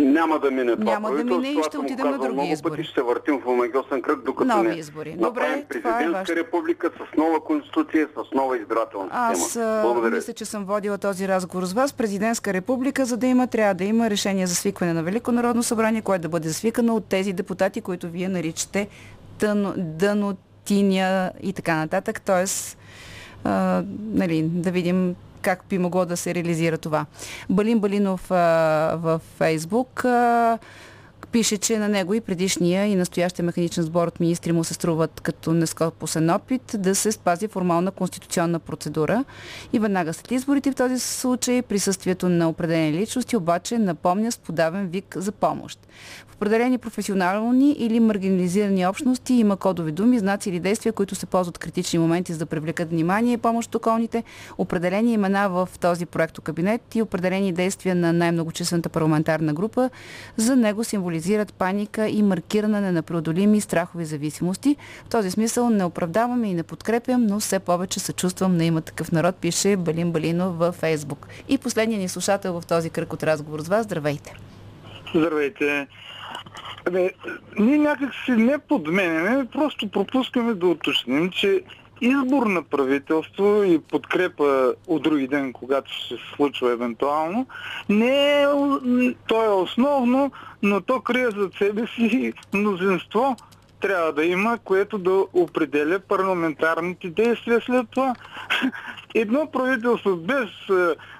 Няма 0.00 0.38
да 0.38 0.50
мине 0.50 0.76
това 0.76 0.92
Няма 0.92 1.10
да 1.10 1.24
мине 1.24 1.48
и 1.48 1.58
Аз 1.58 1.66
ще 1.66 1.78
отидем 1.78 2.10
на 2.10 2.18
други 2.18 2.32
много 2.32 2.52
избори. 2.52 2.72
Пъти 2.72 2.84
ще 2.84 3.02
въртим 3.02 3.40
в 3.40 3.46
омегосен 3.46 4.02
кръг, 4.02 4.24
докато 4.24 4.56
Нови 4.56 4.68
не 4.68 4.74
избори. 4.74 5.16
Добре, 5.18 5.40
това 5.40 5.52
е 5.52 5.64
президентска 5.68 6.10
вашето. 6.12 6.36
република 6.38 6.90
с 6.90 7.16
нова 7.16 7.44
конституция, 7.44 8.08
с 8.16 8.34
нова 8.34 8.58
избирателна 8.58 9.08
Аз 9.12 9.44
система. 9.44 9.64
а, 9.66 9.82
Благодаря. 9.82 10.16
мисля, 10.16 10.32
че 10.32 10.44
съм 10.44 10.64
водила 10.64 10.98
този 10.98 11.28
разговор 11.28 11.64
с 11.64 11.72
вас. 11.72 11.92
Президентска 11.92 12.52
република, 12.52 13.04
за 13.04 13.16
да 13.16 13.26
има, 13.26 13.46
трябва 13.46 13.74
да 13.74 13.84
има 13.84 14.10
решение 14.10 14.46
за 14.46 14.54
свикване 14.54 14.92
на 14.92 15.02
Велико 15.02 15.32
народно 15.32 15.62
събрание, 15.62 16.02
което 16.02 16.22
да 16.22 16.28
бъде 16.28 16.52
свикано 16.52 16.94
от 16.94 17.04
тези 17.04 17.32
депутати, 17.32 17.80
които 17.80 18.08
вие 18.08 18.28
наричате 18.28 18.88
дъно, 19.38 19.74
дънотиня 19.76 21.32
и 21.42 21.52
така 21.52 21.76
нататък. 21.76 22.20
Тоест, 22.20 22.78
а, 23.44 23.82
нали, 24.12 24.42
да 24.42 24.70
видим 24.70 25.14
как 25.42 25.64
би 25.68 25.78
могло 25.78 26.04
да 26.04 26.16
се 26.16 26.34
реализира 26.34 26.78
това. 26.78 27.06
Балин 27.50 27.80
Балинов 27.80 28.30
а, 28.30 28.34
в 28.96 29.20
Фейсбук 29.38 30.04
а, 30.04 30.58
пише, 31.32 31.58
че 31.58 31.78
на 31.78 31.88
него 31.88 32.14
и 32.14 32.20
предишния 32.20 32.86
и 32.86 32.94
настоящия 32.94 33.44
механичен 33.44 33.84
сбор 33.84 34.08
от 34.08 34.20
министри 34.20 34.52
му 34.52 34.64
се 34.64 34.74
струват 34.74 35.20
като 35.20 35.52
нескопосен 35.52 36.30
опит 36.30 36.74
да 36.78 36.94
се 36.94 37.12
спази 37.12 37.48
формална 37.48 37.90
конституционна 37.90 38.58
процедура. 38.58 39.24
И 39.72 39.78
веднага 39.78 40.12
след 40.12 40.30
изборите 40.30 40.70
в 40.70 40.74
този 40.74 40.98
случай 40.98 41.62
присъствието 41.62 42.28
на 42.28 42.48
определени 42.48 42.92
личности 42.92 43.36
обаче 43.36 43.78
напомня 43.78 44.32
с 44.32 44.38
подавен 44.38 44.88
вик 44.88 45.16
за 45.18 45.32
помощ. 45.32 45.78
Определени 46.38 46.78
професионални 46.78 47.72
или 47.72 48.00
маргинализирани 48.00 48.86
общности 48.86 49.34
има 49.34 49.56
кодови 49.56 49.92
думи, 49.92 50.18
знаци 50.18 50.48
или 50.48 50.60
действия, 50.60 50.92
които 50.92 51.14
се 51.14 51.26
ползват 51.26 51.58
критични 51.58 51.98
моменти, 51.98 52.32
за 52.32 52.38
да 52.38 52.46
привлекат 52.46 52.90
внимание 52.90 53.32
и 53.32 53.36
помощ 53.36 53.68
от 53.68 53.74
околните, 53.74 54.24
определени 54.58 55.12
имена 55.12 55.48
в 55.48 55.68
този 55.80 56.06
проект 56.06 56.40
кабинет 56.40 56.94
и 56.94 57.02
определени 57.02 57.52
действия 57.52 57.94
на 57.94 58.12
най-многочислената 58.12 58.88
парламентарна 58.88 59.52
група 59.52 59.90
за 60.36 60.56
него 60.56 60.84
символизират 60.84 61.54
паника 61.54 62.08
и 62.08 62.22
маркиране 62.22 62.80
на 62.80 62.92
непреодолими 62.92 63.60
страхови 63.60 64.04
зависимости. 64.04 64.76
В 65.06 65.08
този 65.08 65.30
смисъл 65.30 65.70
не 65.70 65.84
оправдаваме 65.84 66.50
и 66.50 66.54
не 66.54 66.62
подкрепям, 66.62 67.26
но 67.26 67.40
все 67.40 67.58
повече 67.58 68.00
съчувствам 68.00 68.56
на 68.56 68.64
има 68.64 68.80
такъв 68.80 69.12
народ, 69.12 69.36
пише 69.36 69.76
Балин 69.76 70.12
Балинов 70.12 70.58
във 70.58 70.74
Фейсбук. 70.74 71.26
И 71.48 71.58
последният 71.58 72.02
ни 72.02 72.08
слушател 72.08 72.60
в 72.60 72.66
този 72.66 72.90
кръг 72.90 73.12
от 73.12 73.22
разговор 73.22 73.60
с 73.60 73.68
вас. 73.68 73.84
Здравейте! 73.84 74.34
Здравейте! 75.14 75.86
Бе, 76.90 77.10
ние 77.58 77.78
някак 77.78 78.14
си 78.24 78.30
не 78.30 78.58
подменяме, 78.58 79.46
просто 79.52 79.90
пропускаме 79.90 80.54
да 80.54 80.66
уточним, 80.66 81.30
че 81.30 81.62
избор 82.00 82.46
на 82.46 82.62
правителство 82.62 83.62
и 83.62 83.78
подкрепа 83.78 84.74
от 84.86 85.02
други 85.02 85.28
ден, 85.28 85.52
когато 85.52 86.06
се 86.08 86.16
случва 86.36 86.72
евентуално, 86.72 87.46
не 87.88 88.42
е, 88.42 88.46
то 89.26 89.44
е 89.44 89.48
основно, 89.48 90.32
но 90.62 90.80
то 90.80 91.00
крие 91.00 91.30
за 91.30 91.50
себе 91.58 91.86
си 91.86 92.32
мнозинство 92.54 93.36
трябва 93.80 94.12
да 94.12 94.24
има, 94.24 94.58
което 94.64 94.98
да 94.98 95.24
определя 95.32 95.98
парламентарните 95.98 97.10
действия 97.10 97.60
след 97.66 97.86
това. 97.90 98.14
Едно 99.14 99.50
правителство 99.52 100.16
без 100.16 100.48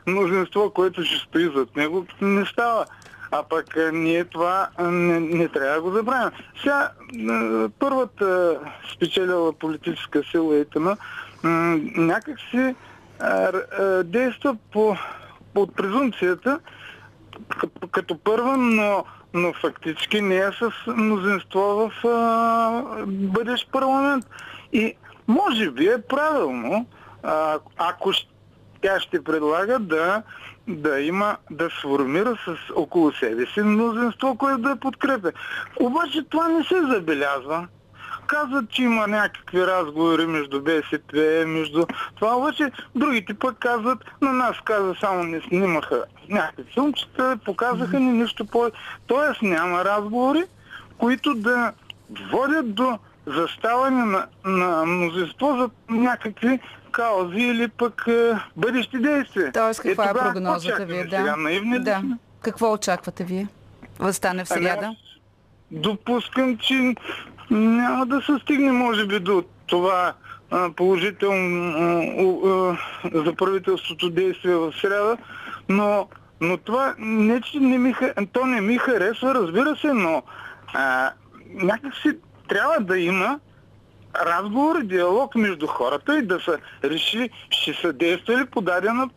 мнозинство, 0.06 0.70
което 0.70 1.04
ще 1.04 1.16
стои 1.16 1.50
зад 1.56 1.76
него, 1.76 2.06
не 2.20 2.46
става. 2.46 2.84
А 3.30 3.42
пък 3.42 3.76
ние 3.92 4.24
това 4.24 4.68
не, 4.80 5.20
не 5.20 5.48
трябва 5.48 5.74
да 5.74 5.82
го 5.82 5.90
забравим. 5.90 6.30
Сега 6.60 6.90
първата 7.78 8.58
спечелила 8.94 9.52
политическа 9.52 10.22
сила 10.30 10.56
ИТН 10.56 10.88
някак 11.96 12.38
си 12.50 12.74
действа 14.04 14.56
по, 14.72 14.96
под 15.54 15.76
презумцията 15.76 16.58
като 17.90 18.18
първа, 18.18 18.56
но, 18.56 19.04
но 19.34 19.52
фактически 19.52 20.20
не 20.20 20.36
е 20.36 20.50
с 20.52 20.70
мнозинство 20.86 21.60
в 21.60 22.06
а, 22.08 23.04
бъдещ 23.06 23.72
парламент. 23.72 24.26
И 24.72 24.94
може 25.28 25.70
би 25.70 25.86
е 25.86 26.02
правилно, 26.02 26.86
а, 27.22 27.58
ако 27.78 28.12
тя 28.82 29.00
ще 29.00 29.24
предлага 29.24 29.78
да 29.78 30.22
да 30.68 31.00
има, 31.00 31.36
да 31.50 31.70
сформира 31.70 32.36
с 32.44 32.56
около 32.74 33.12
себе 33.12 33.46
си 33.46 33.60
мнозинство, 33.60 34.36
което 34.36 34.62
да 34.62 34.76
подкрепя. 34.76 35.32
Обаче 35.80 36.22
това 36.30 36.48
не 36.48 36.64
се 36.64 36.80
забелязва. 36.80 37.66
Казват, 38.26 38.70
че 38.70 38.82
има 38.82 39.06
някакви 39.06 39.66
разговори 39.66 40.26
между 40.26 40.62
БСП, 40.62 41.44
между 41.46 41.86
това, 42.14 42.36
обаче 42.36 42.72
другите 42.94 43.34
пък 43.34 43.58
казват, 43.58 44.04
на 44.20 44.32
нас 44.32 44.56
каза 44.64 44.94
само 45.00 45.22
не 45.22 45.40
снимаха 45.40 46.04
някакви 46.28 46.64
филмчета, 46.74 47.38
показаха 47.44 48.00
ни 48.00 48.12
нищо 48.12 48.46
по... 48.46 48.70
Тоест 49.06 49.42
няма 49.42 49.84
разговори, 49.84 50.44
които 50.98 51.34
да 51.34 51.72
водят 52.30 52.74
до 52.74 52.98
заставане 53.26 54.04
на, 54.04 54.26
на 54.44 54.84
мнозинство 54.86 55.56
за 55.58 55.70
някакви 55.94 56.60
каузи 56.88 57.40
или 57.40 57.68
пък 57.68 58.04
е, 58.08 58.32
бъдещи 58.56 58.98
действия. 58.98 59.52
Тоест, 59.52 59.80
каква 59.80 60.04
е, 60.06 60.10
е 60.10 60.12
прогнозата 60.12 60.84
ви? 60.84 61.08
Да. 61.08 61.16
Сега, 61.16 61.36
наивни 61.36 61.78
да. 61.78 62.02
Какво 62.42 62.72
очаквате 62.72 63.24
вие? 63.24 63.48
Възстане 63.98 64.44
в 64.44 64.48
среда? 64.48 64.78
Ами 64.82 64.96
допускам, 65.70 66.58
че 66.58 66.94
няма 67.50 68.06
да 68.06 68.22
се 68.22 68.32
стигне, 68.42 68.72
може 68.72 69.06
би, 69.06 69.20
до 69.20 69.44
това 69.66 70.14
положително 70.76 72.14
за 73.14 73.32
правителството 73.32 74.10
действие 74.10 74.54
в 74.54 74.72
среда, 74.80 75.16
но, 75.68 76.08
но 76.40 76.56
това 76.56 76.94
не, 76.98 77.40
че 77.40 77.60
не 77.60 77.78
ми, 77.78 77.94
то 78.32 78.46
не 78.46 78.60
ми 78.60 78.78
харесва, 78.78 79.34
разбира 79.34 79.76
се, 79.76 79.92
но 79.92 80.22
а, 80.74 81.12
някакси 81.54 82.12
трябва 82.48 82.80
да 82.80 82.98
има 82.98 83.40
разговор, 84.16 84.82
диалог 84.82 85.34
между 85.34 85.66
хората 85.66 86.18
и 86.18 86.22
да 86.22 86.40
се 86.40 86.56
реши, 86.84 87.30
ще 87.50 87.74
са 87.74 87.92
действали 87.92 88.46
по 88.46 88.60
дадена, 88.60 89.08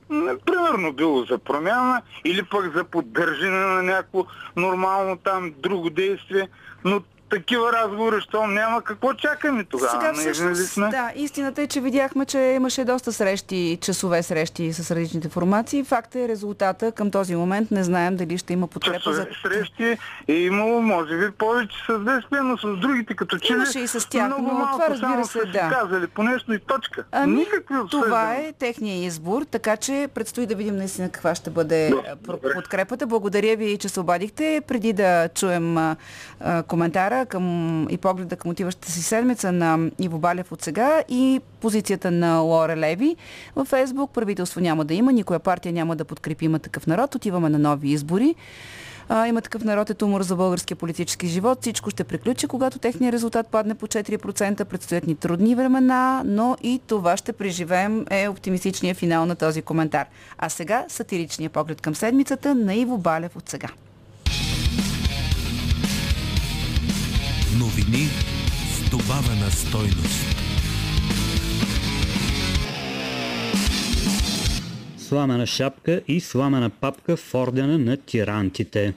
примерно 0.45 0.93
било 0.93 1.23
за 1.23 1.37
промяна 1.37 2.01
или 2.25 2.43
пък 2.43 2.75
за 2.75 2.83
поддържане 2.83 3.65
на 3.65 3.83
някакво 3.83 4.25
нормално 4.55 5.17
там 5.17 5.53
друго 5.57 5.89
действие. 5.89 6.49
Но 6.83 7.01
такива 7.32 7.73
разговори, 7.73 8.21
що 8.21 8.47
няма 8.47 8.82
какво 8.82 9.13
чакаме 9.13 9.63
тогава. 9.63 9.91
Сега 9.91 10.13
всъщност, 10.13 10.75
да, 10.75 11.11
истината 11.15 11.61
е, 11.61 11.67
че 11.67 11.82
видяхме, 11.82 12.25
че 12.25 12.38
имаше 12.39 12.86
доста 12.86 13.13
срещи, 13.13 13.77
часове 13.82 14.23
срещи 14.23 14.73
с 14.73 14.91
различните 14.91 15.29
формации. 15.29 15.84
Факт 15.84 16.15
е 16.15 16.27
резултата 16.27 16.91
към 16.91 17.11
този 17.11 17.36
момент. 17.36 17.71
Не 17.71 17.84
знаем 17.84 18.15
дали 18.15 18.38
ще 18.38 18.53
има 18.53 18.67
подкрепа 18.67 18.97
часове 18.97 19.15
за... 19.15 19.27
срещи 19.49 19.97
е 20.27 20.34
имало, 20.34 20.82
може 20.82 21.17
би, 21.17 21.32
повече 21.32 21.77
с 21.89 21.99
БСП, 21.99 22.43
но 22.43 22.57
с 22.57 22.77
другите, 22.77 23.15
като 23.15 23.38
че 23.38 23.53
Имаше 23.53 23.79
и 23.79 23.88
с 23.88 24.09
тях, 24.09 24.27
много 24.27 24.41
но 24.41 24.53
малко, 24.53 24.71
това 24.71 24.89
разбира 24.89 25.25
се, 25.25 25.39
да. 25.45 25.69
казали 25.69 26.07
по 26.07 26.23
нещо 26.23 26.53
и 26.53 26.59
точка. 26.59 27.03
Ами, 27.11 27.36
Никакви 27.36 27.75
това 27.91 28.36
е 28.36 28.53
техния 28.59 29.05
избор, 29.05 29.43
така 29.51 29.77
че 29.77 30.07
предстои 30.13 30.45
да 30.45 30.55
видим 30.55 30.75
наистина 30.75 31.09
каква 31.09 31.36
ще 31.36 31.49
бъде 31.49 31.89
Добре. 32.21 32.53
подкрепата. 32.53 33.07
Благодаря 33.07 33.55
ви, 33.55 33.77
че 33.77 33.89
се 33.89 33.99
обадихте. 33.99 34.61
Преди 34.67 34.93
да 34.93 35.29
чуем 35.29 35.77
а, 35.77 35.95
коментара, 36.67 37.20
към, 37.26 37.88
и 37.89 37.97
погледа 37.97 38.36
към 38.36 38.51
отиващата 38.51 38.91
си 38.91 39.03
седмица 39.03 39.51
на 39.51 39.89
Иво 39.99 40.19
Балев 40.19 40.51
от 40.51 40.61
сега 40.61 41.03
и 41.09 41.41
позицията 41.59 42.11
на 42.11 42.39
Лора 42.39 42.78
Леви. 42.78 43.15
Във 43.55 43.67
Фейсбук 43.67 44.11
правителство 44.11 44.59
няма 44.61 44.86
да 44.86 44.93
има, 44.93 45.13
никоя 45.13 45.39
партия 45.39 45.74
няма 45.74 45.95
да 45.95 46.05
подкрепи 46.05 46.45
има 46.45 46.59
такъв 46.59 46.88
народ. 46.88 47.15
Отиваме 47.15 47.49
на 47.49 47.59
нови 47.59 47.89
избори. 47.89 48.36
А, 49.09 49.28
има 49.28 49.41
такъв 49.41 49.63
народ 49.63 49.89
е 49.89 50.05
умор 50.05 50.22
за 50.22 50.36
българския 50.36 50.78
политически 50.78 51.28
живот. 51.28 51.57
Всичко 51.61 51.89
ще 51.89 52.03
приключи, 52.03 52.47
когато 52.47 52.80
техният 52.80 53.13
резултат 53.13 53.47
падне 53.47 53.76
по 53.76 53.88
4%. 53.88 54.63
Предстоят 54.63 55.07
ни 55.07 55.15
трудни 55.15 55.55
времена, 55.55 56.22
но 56.26 56.57
и 56.63 56.82
това 56.88 57.17
ще 57.17 57.34
преживеем 57.34 58.05
е 58.11 58.28
оптимистичният 58.28 58.97
финал 58.97 59.26
на 59.26 59.36
този 59.36 59.61
коментар. 59.61 60.05
А 60.38 60.49
сега 60.49 60.86
сатиричният 60.88 61.53
поглед 61.53 61.82
към 61.82 61.95
седмицата 61.95 62.55
на 62.55 62.76
Иво 62.76 62.97
Балев 62.97 63.36
от 63.36 63.49
сега. 63.49 63.67
Новини 67.59 68.07
с 68.73 68.89
добавена 68.89 69.51
стойност. 69.51 70.35
Сламена 74.97 75.47
шапка 75.47 76.01
и 76.07 76.19
сламена 76.19 76.69
папка 76.69 77.17
в 77.17 77.35
ордена 77.35 77.77
на 77.77 77.97
тирантите. 77.97 78.93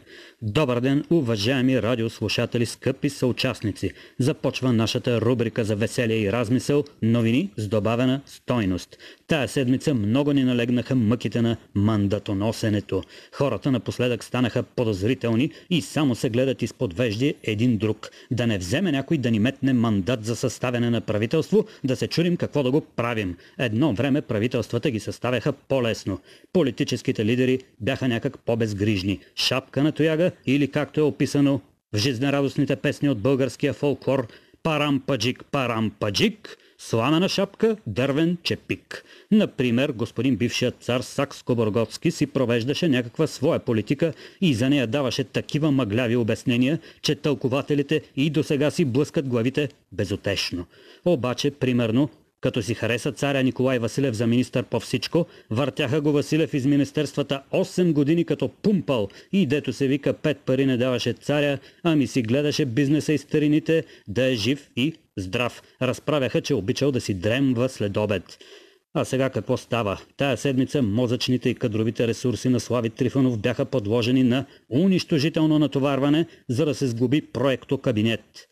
Добър 0.46 0.80
ден, 0.80 1.04
уважаеми 1.10 1.82
радиослушатели, 1.82 2.66
скъпи 2.66 3.10
съучастници! 3.10 3.90
Започва 4.18 4.72
нашата 4.72 5.20
рубрика 5.20 5.64
за 5.64 5.76
веселие 5.76 6.16
и 6.16 6.32
размисъл 6.32 6.84
новини 7.02 7.50
с 7.56 7.68
добавена 7.68 8.20
стойност. 8.26 8.98
Тая 9.26 9.48
седмица 9.48 9.94
много 9.94 10.32
ни 10.32 10.44
налегнаха 10.44 10.94
мъките 10.94 11.42
на 11.42 11.56
мандатоносенето. 11.74 13.02
Хората 13.32 13.72
напоследък 13.72 14.24
станаха 14.24 14.62
подозрителни 14.62 15.50
и 15.70 15.82
само 15.82 16.14
се 16.14 16.30
гледат 16.30 16.62
изпод 16.62 16.94
вежди 16.94 17.34
един 17.42 17.76
друг. 17.76 18.10
Да 18.30 18.46
не 18.46 18.58
вземе 18.58 18.92
някой 18.92 19.18
да 19.18 19.30
ни 19.30 19.38
метне 19.38 19.72
мандат 19.72 20.24
за 20.24 20.36
съставяне 20.36 20.90
на 20.90 21.00
правителство, 21.00 21.64
да 21.84 21.96
се 21.96 22.08
чудим 22.08 22.36
какво 22.36 22.62
да 22.62 22.70
го 22.70 22.80
правим. 22.80 23.36
Едно 23.58 23.92
време 23.92 24.22
правителствата 24.22 24.90
ги 24.90 25.00
съставяха 25.00 25.52
по-лесно. 25.52 26.20
Политическите 26.52 27.24
лидери 27.24 27.58
бяха 27.80 28.08
някак 28.08 28.38
по-безгрижни. 28.38 29.20
Шапка 29.36 29.82
на 29.82 29.92
тояга 29.92 30.30
или 30.46 30.68
както 30.68 31.00
е 31.00 31.02
описано 31.02 31.60
в 31.94 31.98
жизнерадостните 31.98 32.76
песни 32.76 33.08
от 33.08 33.18
българския 33.18 33.72
фолклор 33.72 34.26
Парампаджик, 34.62 35.44
парампаджик, 35.52 36.56
сламена 36.78 37.28
шапка, 37.28 37.76
дървен 37.86 38.36
чепик. 38.42 39.04
Например, 39.30 39.92
господин 39.92 40.36
бившият 40.36 40.74
цар 40.80 41.02
Сакско-Борготски 41.02 42.10
си 42.10 42.26
провеждаше 42.26 42.88
някаква 42.88 43.26
своя 43.26 43.58
политика 43.58 44.12
и 44.40 44.54
за 44.54 44.70
нея 44.70 44.86
даваше 44.86 45.24
такива 45.24 45.70
мъгляви 45.70 46.16
обяснения, 46.16 46.78
че 47.02 47.14
тълкователите 47.14 48.00
и 48.16 48.30
до 48.30 48.42
сега 48.42 48.70
си 48.70 48.84
блъскат 48.84 49.28
главите 49.28 49.68
безотешно. 49.92 50.66
Обаче, 51.04 51.50
примерно, 51.50 52.08
като 52.44 52.62
си 52.62 52.74
хареса 52.74 53.12
царя 53.12 53.42
Николай 53.42 53.78
Василев 53.78 54.14
за 54.14 54.26
министър 54.26 54.64
по 54.64 54.80
всичко, 54.80 55.26
въртяха 55.50 56.00
го 56.00 56.12
Василев 56.12 56.54
из 56.54 56.64
министерствата 56.64 57.42
8 57.52 57.92
години 57.92 58.24
като 58.24 58.48
пумпал 58.48 59.08
и 59.32 59.46
дето 59.46 59.72
се 59.72 59.86
вика 59.86 60.12
пет 60.12 60.38
пари 60.38 60.66
не 60.66 60.76
даваше 60.76 61.12
царя, 61.12 61.58
ами 61.82 62.06
си 62.06 62.22
гледаше 62.22 62.64
бизнеса 62.64 63.12
и 63.12 63.18
старините 63.18 63.84
да 64.08 64.24
е 64.24 64.34
жив 64.34 64.70
и 64.76 64.94
здрав. 65.16 65.62
Разправяха, 65.82 66.40
че 66.40 66.54
обичал 66.54 66.92
да 66.92 67.00
си 67.00 67.14
дремва 67.14 67.68
след 67.68 67.96
обед. 67.96 68.38
А 68.94 69.04
сега 69.04 69.30
какво 69.30 69.56
става? 69.56 70.00
Тая 70.16 70.36
седмица 70.36 70.82
мозъчните 70.82 71.48
и 71.48 71.54
кадровите 71.54 72.08
ресурси 72.08 72.48
на 72.48 72.60
Слави 72.60 72.90
Трифонов 72.90 73.38
бяха 73.38 73.64
подложени 73.64 74.22
на 74.22 74.44
унищожително 74.70 75.58
натоварване, 75.58 76.26
за 76.48 76.64
да 76.64 76.74
се 76.74 76.86
сглоби 76.86 77.20
проекто 77.20 77.78
кабинет. 77.78 78.48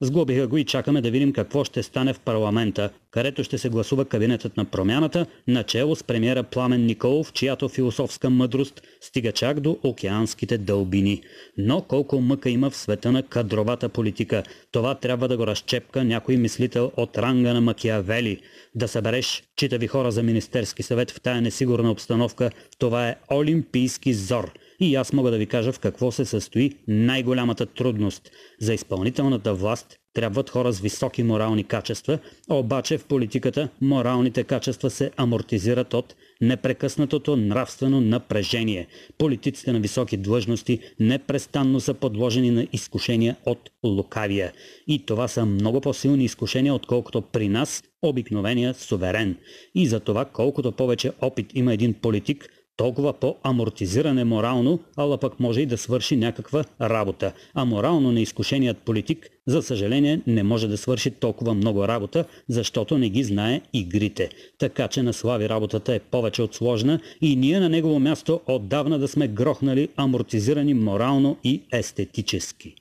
Сглобиха 0.00 0.46
го 0.46 0.56
и 0.56 0.64
чакаме 0.64 1.00
да 1.00 1.10
видим 1.10 1.32
какво 1.32 1.64
ще 1.64 1.82
стане 1.82 2.12
в 2.12 2.20
парламента, 2.20 2.90
където 3.10 3.44
ще 3.44 3.58
се 3.58 3.68
гласува 3.68 4.04
кабинетът 4.04 4.56
на 4.56 4.64
промяната, 4.64 5.26
начало 5.48 5.96
с 5.96 6.02
премиера 6.02 6.42
Пламен 6.42 6.86
Николов, 6.86 7.32
чиято 7.32 7.68
философска 7.68 8.30
мъдрост 8.30 8.82
стига 9.00 9.32
чак 9.32 9.60
до 9.60 9.78
океанските 9.82 10.58
дълбини. 10.58 11.22
Но 11.58 11.82
колко 11.82 12.20
мъка 12.20 12.50
има 12.50 12.70
в 12.70 12.76
света 12.76 13.12
на 13.12 13.22
кадровата 13.22 13.88
политика, 13.88 14.42
това 14.72 14.94
трябва 14.94 15.28
да 15.28 15.36
го 15.36 15.46
разчепка 15.46 16.04
някой 16.04 16.36
мислител 16.36 16.92
от 16.96 17.18
ранга 17.18 17.54
на 17.54 17.60
Макиавели. 17.60 18.40
Да 18.74 18.88
събереш 18.88 19.42
читави 19.56 19.86
хора 19.86 20.12
за 20.12 20.22
Министерски 20.22 20.82
съвет 20.82 21.10
в 21.10 21.20
тая 21.20 21.40
несигурна 21.40 21.90
обстановка, 21.90 22.50
това 22.78 23.08
е 23.08 23.16
олимпийски 23.30 24.14
зор– 24.14 24.52
и 24.80 24.94
аз 24.94 25.12
мога 25.12 25.30
да 25.30 25.38
ви 25.38 25.46
кажа 25.46 25.72
в 25.72 25.78
какво 25.78 26.12
се 26.12 26.24
състои 26.24 26.72
най-голямата 26.88 27.66
трудност. 27.66 28.30
За 28.60 28.74
изпълнителната 28.74 29.54
власт 29.54 29.96
трябват 30.14 30.50
хора 30.50 30.72
с 30.72 30.80
високи 30.80 31.22
морални 31.22 31.64
качества, 31.64 32.18
обаче 32.50 32.98
в 32.98 33.04
политиката 33.04 33.68
моралните 33.80 34.44
качества 34.44 34.90
се 34.90 35.10
амортизират 35.16 35.94
от 35.94 36.14
непрекъснатото 36.40 37.36
нравствено 37.36 38.00
напрежение. 38.00 38.86
Политиците 39.18 39.72
на 39.72 39.80
високи 39.80 40.16
длъжности 40.16 40.78
непрестанно 41.00 41.80
са 41.80 41.94
подложени 41.94 42.50
на 42.50 42.66
изкушения 42.72 43.36
от 43.46 43.70
лукавия. 43.84 44.52
И 44.86 45.06
това 45.06 45.28
са 45.28 45.46
много 45.46 45.80
по-силни 45.80 46.24
изкушения, 46.24 46.74
отколкото 46.74 47.22
при 47.22 47.48
нас 47.48 47.82
обикновения 48.02 48.74
суверен. 48.74 49.36
И 49.74 49.86
за 49.86 50.00
това, 50.00 50.24
колкото 50.24 50.72
повече 50.72 51.12
опит 51.20 51.46
има 51.54 51.74
един 51.74 51.94
политик, 51.94 52.48
толкова 52.76 53.12
по-амортизиран 53.12 54.18
е 54.18 54.24
морално, 54.24 54.80
ала 54.96 55.18
пък 55.18 55.40
може 55.40 55.60
и 55.60 55.66
да 55.66 55.78
свърши 55.78 56.16
някаква 56.16 56.64
работа. 56.80 57.32
А 57.54 57.64
морално 57.64 58.12
неизкушеният 58.12 58.78
политик, 58.78 59.28
за 59.46 59.62
съжаление, 59.62 60.20
не 60.26 60.42
може 60.42 60.68
да 60.68 60.76
свърши 60.76 61.10
толкова 61.10 61.54
много 61.54 61.88
работа, 61.88 62.24
защото 62.48 62.98
не 62.98 63.08
ги 63.08 63.24
знае 63.24 63.60
игрите. 63.72 64.30
Така 64.58 64.88
че 64.88 65.02
на 65.02 65.12
Слави 65.12 65.48
работата 65.48 65.94
е 65.94 65.98
повече 65.98 66.42
от 66.42 66.54
сложна 66.54 67.00
и 67.20 67.36
ние 67.36 67.60
на 67.60 67.68
негово 67.68 68.00
място 68.00 68.40
отдавна 68.46 68.98
да 68.98 69.08
сме 69.08 69.28
грохнали 69.28 69.88
амортизирани 69.96 70.74
морално 70.74 71.36
и 71.44 71.62
естетически. 71.72 72.74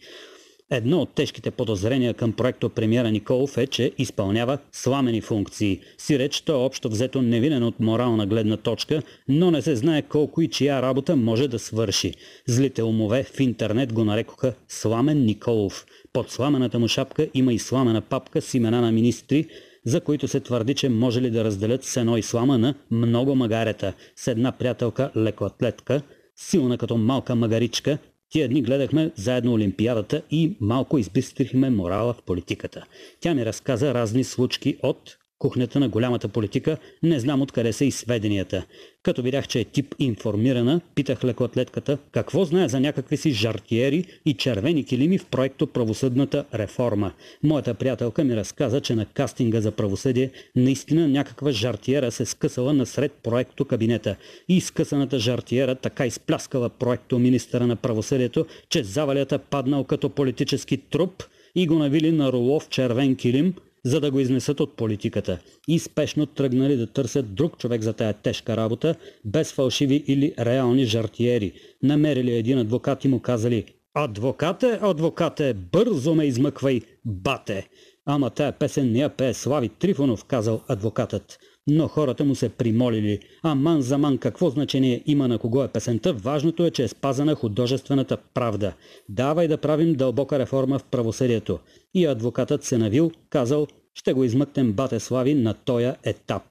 Едно 0.72 1.02
от 1.02 1.10
тежките 1.10 1.52
подозрения 1.52 2.14
към 2.14 2.34
проекто 2.34 2.70
премиера 2.70 3.12
Николов 3.12 3.58
е, 3.58 3.68
че 3.68 3.92
изпълнява 3.98 4.58
сламени 4.72 5.22
функции. 5.22 5.80
Си 5.98 6.20
реч 6.20 6.42
той 6.42 6.56
е 6.56 6.64
общо 6.64 6.90
взето 6.90 7.22
невинен 7.22 7.64
от 7.64 7.80
морална 7.80 8.28
гледна 8.28 8.58
точка, 8.58 9.02
но 9.28 9.52
не 9.52 9.62
се 9.62 9.76
знае 9.76 10.02
колко 10.02 10.42
и 10.42 10.50
чия 10.50 10.82
работа 10.82 11.16
може 11.16 11.48
да 11.48 11.60
свърши. 11.60 12.14
Злите 12.48 12.84
умове 12.84 13.24
в 13.24 13.40
интернет 13.40 13.94
го 13.94 14.06
нарекоха 14.06 14.54
Сламен 14.68 15.26
Николов. 15.26 15.86
Под 16.14 16.32
сламената 16.32 16.80
му 16.80 16.88
шапка 16.88 17.28
има 17.34 17.54
и 17.54 17.60
сламена 17.60 18.02
папка 18.02 18.42
с 18.42 18.54
имена 18.54 18.82
на 18.82 18.92
министри, 18.92 19.46
за 19.86 20.02
които 20.02 20.28
се 20.28 20.40
твърди, 20.40 20.74
че 20.74 20.90
може 20.90 21.22
ли 21.22 21.30
да 21.30 21.44
разделят 21.44 21.84
сено 21.84 22.18
и 22.18 22.22
слама 22.22 22.58
на 22.58 22.76
много 22.92 23.36
магарета 23.36 23.94
с 24.16 24.28
една 24.28 24.52
приятелка 24.52 25.12
лекоатлетка, 25.18 26.02
силна 26.36 26.78
като 26.78 26.98
малка 26.98 27.36
магаричка, 27.36 27.98
Тия 28.36 28.48
дни 28.48 28.62
гледахме 28.62 29.12
заедно 29.16 29.54
Олимпиадата 29.54 30.22
и 30.32 30.58
малко 30.62 30.98
избистрихме 30.98 31.70
морала 31.70 32.14
в 32.14 32.22
политиката. 32.22 32.86
Тя 33.20 33.34
ми 33.34 33.46
разказа 33.46 33.94
разни 33.94 34.24
случки 34.24 34.78
от 34.84 35.18
кухнята 35.40 35.80
на 35.80 35.90
голямата 35.90 36.28
политика, 36.28 36.78
не 37.04 37.20
знам 37.20 37.42
откъде 37.42 37.74
са 37.74 37.86
и 37.86 37.92
сведенията. 37.92 38.66
Като 39.04 39.22
видях, 39.22 39.48
че 39.48 39.60
е 39.60 39.64
тип 39.64 39.96
информирана, 40.00 40.82
питах 40.96 41.24
лекоатлетката 41.24 41.98
какво 42.12 42.46
знае 42.46 42.70
за 42.70 42.80
някакви 42.80 43.18
си 43.18 43.32
жартиери 43.32 44.06
и 44.26 44.34
червени 44.34 44.84
килими 44.84 45.18
в 45.18 45.26
проекто 45.26 45.68
Правосъдната 45.68 46.46
реформа. 46.54 47.12
Моята 47.44 47.74
приятелка 47.74 48.24
ми 48.24 48.36
разказа, 48.36 48.82
че 48.82 48.96
на 48.96 49.06
кастинга 49.06 49.62
за 49.62 49.72
правосъдие 49.72 50.32
наистина 50.56 51.08
някаква 51.08 51.52
жартиера 51.52 52.12
се 52.12 52.26
скъсала 52.26 52.74
насред 52.74 53.12
проекто 53.24 53.66
кабинета. 53.66 54.16
И 54.50 54.62
скъсаната 54.62 55.20
жартиера 55.20 55.76
така 55.76 56.06
изпляскала 56.06 56.70
проекто 56.70 57.20
министъра 57.20 57.68
на 57.68 57.76
правосъдието, 57.76 58.46
че 58.70 58.84
завалята 58.84 59.40
паднал 59.40 59.84
като 59.84 60.10
политически 60.10 60.78
труп 60.78 61.24
и 61.56 61.68
го 61.68 61.76
навили 61.76 62.12
на 62.12 62.32
рулов 62.32 62.70
червен 62.70 63.16
килим– 63.16 63.54
за 63.86 64.00
да 64.00 64.12
го 64.12 64.20
изнесат 64.20 64.60
от 64.60 64.76
политиката 64.76 65.40
и 65.68 65.80
спешно 65.80 66.26
тръгнали 66.26 66.76
да 66.76 66.88
търсят 66.88 67.36
друг 67.36 67.58
човек 67.58 67.82
за 67.82 67.94
тая 67.94 68.14
тежка 68.14 68.58
работа, 68.58 68.96
без 69.26 69.54
фалшиви 69.54 70.04
или 70.08 70.34
реални 70.40 70.86
жартиери. 70.86 71.52
Намерили 71.84 72.38
един 72.38 72.58
адвокат 72.58 73.06
и 73.06 73.08
му 73.08 73.20
казали 73.20 73.66
«Адвокате, 73.94 74.80
адвокате, 74.82 75.54
бързо 75.54 76.16
ме 76.16 76.26
измъквай, 76.26 76.82
бате!» 77.06 77.68
Ама 78.06 78.30
тая 78.30 78.52
песен 78.52 78.92
не 78.92 79.00
я 79.00 79.10
пее 79.10 79.34
Слави 79.34 79.70
Трифонов, 79.70 80.26
казал 80.26 80.62
адвокатът. 80.68 81.40
Но 81.68 81.88
хората 81.88 82.26
му 82.26 82.36
се 82.36 82.50
примолили. 82.50 83.20
А 83.44 83.56
ман 83.56 83.82
за 83.82 83.98
ман 83.98 84.18
какво 84.18 84.50
значение 84.50 85.04
има 85.06 85.28
на 85.28 85.40
кого 85.40 85.64
е 85.64 85.68
песента, 85.68 86.14
важното 86.14 86.66
е, 86.66 86.72
че 86.72 86.84
е 86.84 86.88
спазана 86.88 87.36
художествената 87.36 88.18
правда. 88.34 88.74
Давай 89.10 89.48
да 89.48 89.58
правим 89.58 89.94
дълбока 89.94 90.40
реформа 90.40 90.80
в 90.80 90.84
правосъдието. 90.84 91.60
И 91.94 92.06
адвокатът 92.06 92.64
се 92.64 92.78
навил, 92.78 93.12
казал, 93.30 93.68
ще 93.94 94.14
го 94.14 94.24
измъкнем 94.24 94.74
бате 94.74 95.00
Слави 95.00 95.34
на 95.34 95.54
тоя 95.54 95.96
етап. 96.04 96.44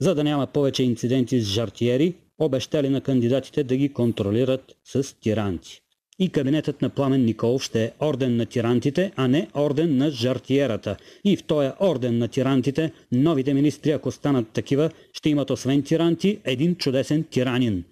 За 0.00 0.14
да 0.14 0.24
няма 0.24 0.46
повече 0.46 0.82
инциденти 0.82 1.40
с 1.40 1.48
жартиери, 1.48 2.14
обещали 2.38 2.88
на 2.88 3.00
кандидатите 3.00 3.64
да 3.64 3.76
ги 3.76 3.92
контролират 3.92 4.76
с 4.84 5.20
тиранти 5.20 5.82
и 6.18 6.28
кабинетът 6.28 6.82
на 6.82 6.88
Пламен 6.88 7.24
Николов 7.24 7.62
ще 7.62 7.84
е 7.84 7.90
орден 8.00 8.36
на 8.36 8.46
тирантите, 8.46 9.12
а 9.16 9.28
не 9.28 9.48
орден 9.54 9.96
на 9.96 10.10
жартиерата. 10.10 10.96
И 11.24 11.36
в 11.36 11.42
този 11.42 11.70
орден 11.80 12.18
на 12.18 12.28
тирантите, 12.28 12.92
новите 13.12 13.54
министри, 13.54 13.90
ако 13.90 14.10
станат 14.10 14.48
такива, 14.48 14.90
ще 15.12 15.30
имат 15.30 15.50
освен 15.50 15.82
тиранти, 15.82 16.38
един 16.44 16.74
чудесен 16.74 17.24
тиранин. 17.30 17.84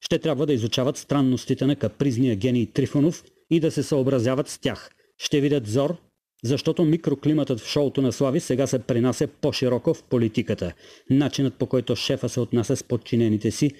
Ще 0.00 0.18
трябва 0.18 0.46
да 0.46 0.52
изучават 0.52 0.96
странностите 0.96 1.66
на 1.66 1.76
капризния 1.76 2.36
гений 2.36 2.66
Трифонов 2.66 3.24
и 3.50 3.60
да 3.60 3.70
се 3.70 3.82
съобразяват 3.82 4.48
с 4.48 4.58
тях. 4.58 4.90
Ще 5.18 5.40
видят 5.40 5.66
зор, 5.66 5.96
защото 6.44 6.84
микроклиматът 6.84 7.60
в 7.60 7.68
шоуто 7.68 8.02
на 8.02 8.12
Слави 8.12 8.40
сега 8.40 8.66
се 8.66 8.78
принася 8.78 9.28
по-широко 9.40 9.94
в 9.94 10.02
политиката. 10.02 10.72
Начинът 11.10 11.54
по 11.54 11.66
който 11.66 11.96
шефа 11.96 12.28
се 12.28 12.40
отнася 12.40 12.76
с 12.76 12.84
подчинените 12.84 13.50
си 13.50 13.72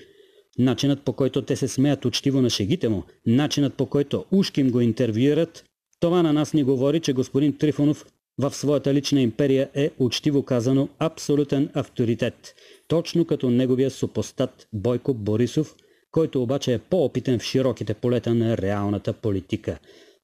начинът 0.59 1.03
по 1.03 1.13
който 1.13 1.43
те 1.43 1.57
се 1.57 1.69
смеят 1.69 2.05
учтиво 2.05 2.43
на 2.43 2.51
шегите 2.51 2.89
му, 2.89 3.05
начинът 3.27 3.75
по 3.75 3.87
който 3.87 4.25
ушким 4.33 4.71
го 4.71 4.81
интервюират, 4.81 5.65
това 6.01 6.23
на 6.23 6.33
нас 6.33 6.55
ни 6.55 6.63
говори, 6.63 7.01
че 7.01 7.13
господин 7.13 7.57
Трифонов 7.57 8.07
в 8.39 8.55
своята 8.55 8.95
лична 8.95 9.21
империя 9.21 9.69
е 9.75 9.91
учтиво 9.99 10.43
казано 10.43 10.89
абсолютен 10.99 11.69
авторитет, 11.75 12.55
точно 12.89 13.25
като 13.25 13.51
неговия 13.51 13.91
супостат 13.91 14.69
Бойко 14.73 15.15
Борисов, 15.15 15.75
който 16.11 16.43
обаче 16.43 16.75
е 16.75 16.79
по-опитен 16.79 17.39
в 17.39 17.43
широките 17.43 17.95
полета 17.95 18.35
на 18.35 18.57
реалната 18.57 19.13
политика. 19.13 19.79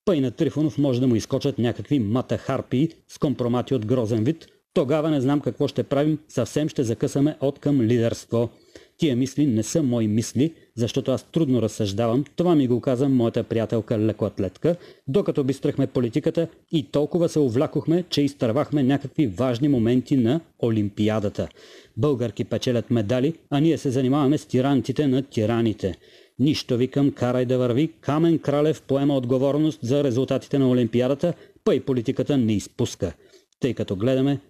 Пъй 0.04 0.20
на 0.20 0.30
Трифонов 0.30 0.78
може 0.78 1.00
да 1.00 1.06
му 1.06 1.14
изкочат 1.16 1.58
някакви 1.58 1.98
мата 1.98 2.38
харпии 2.38 2.88
с 3.08 3.18
компромати 3.18 3.74
от 3.74 3.86
грозен 3.86 4.24
вид, 4.24 4.46
тогава 4.74 5.10
не 5.10 5.20
знам 5.20 5.40
какво 5.40 5.68
ще 5.68 5.82
правим, 5.82 6.18
съвсем 6.28 6.68
ще 6.68 6.82
закъсаме 6.82 7.36
от 7.40 7.58
към 7.58 7.80
лидерство. 7.80 8.50
Тия 8.99 9.16
мисли 9.16 9.47
не 9.47 9.62
са 9.62 9.82
мои 9.82 10.09
мисли, 10.09 10.55
защото 10.74 11.11
аз 11.12 11.22
трудно 11.22 11.62
разсъждавам. 11.62 12.24
Това 12.36 12.55
ми 12.55 12.68
го 12.68 12.80
каза 12.80 13.09
моята 13.09 13.42
приятелка 13.42 13.99
лекоатлетка, 13.99 14.76
докато 15.09 15.44
бистрахме 15.44 15.86
политиката 15.86 16.49
и 16.72 16.82
толкова 16.82 17.28
се 17.28 17.38
увлякохме, 17.38 18.05
че 18.11 18.22
изтървахме 18.22 18.82
някакви 18.82 19.26
важни 19.26 19.68
моменти 19.68 20.16
на 20.16 20.40
Олимпиадата. 20.62 21.49
Българки 21.97 22.44
печелят 22.44 22.90
медали, 22.90 23.34
а 23.51 23.61
ние 23.61 23.78
се 23.78 23.90
занимаваме 23.90 24.38
с 24.38 24.47
тирантите 24.47 25.07
на 25.07 25.22
тираните. 25.22 25.94
Нищо 26.38 26.76
викам, 26.76 27.11
карай 27.11 27.44
да 27.44 27.59
върви. 27.59 27.92
Камен 28.01 28.38
Кралев 28.38 28.82
поема 28.82 29.16
отговорност 29.16 29.78
за 29.82 30.05
резултатите 30.05 30.59
на 30.59 30.70
Олимпиадата, 30.70 31.34
па 31.64 31.74
и 31.74 31.80
политиката 31.80 32.36
не 32.38 32.53
изпуска. 32.53 33.12
Тъй 33.61 33.74
като 33.74 33.97
гледаме 33.97 34.40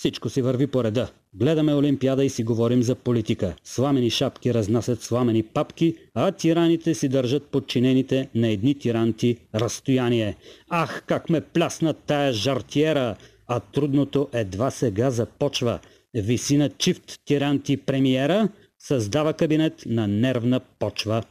всичко 0.00 0.28
си 0.28 0.42
върви 0.42 0.66
по 0.66 0.84
реда. 0.84 1.08
Гледаме 1.34 1.74
Олимпиада 1.74 2.24
и 2.24 2.30
си 2.30 2.44
говорим 2.44 2.82
за 2.82 2.94
политика. 2.94 3.54
Сламени 3.64 4.10
шапки 4.10 4.54
разнасят 4.54 5.02
сламени 5.02 5.42
папки, 5.42 5.94
а 6.14 6.32
тираните 6.32 6.94
си 6.94 7.08
държат 7.08 7.46
подчинените 7.46 8.28
на 8.34 8.48
едни 8.48 8.74
тиранти 8.74 9.36
разстояние. 9.54 10.36
Ах, 10.70 11.02
как 11.06 11.30
ме 11.30 11.40
плясна 11.40 11.94
тая 11.94 12.32
жартиера! 12.32 13.16
А 13.46 13.60
трудното 13.60 14.28
едва 14.32 14.70
сега 14.70 15.10
започва. 15.10 15.78
Виси 16.14 16.56
на 16.56 16.68
чифт 16.68 17.20
тиранти 17.24 17.76
премиера, 17.76 18.48
създава 18.78 19.32
кабинет 19.32 19.82
на 19.86 20.08
нервна 20.08 20.60
почва. 20.78 21.22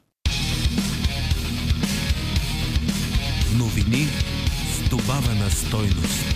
Новини 3.60 4.06
с 4.74 4.90
добавена 4.90 5.50
стойност. 5.50 6.29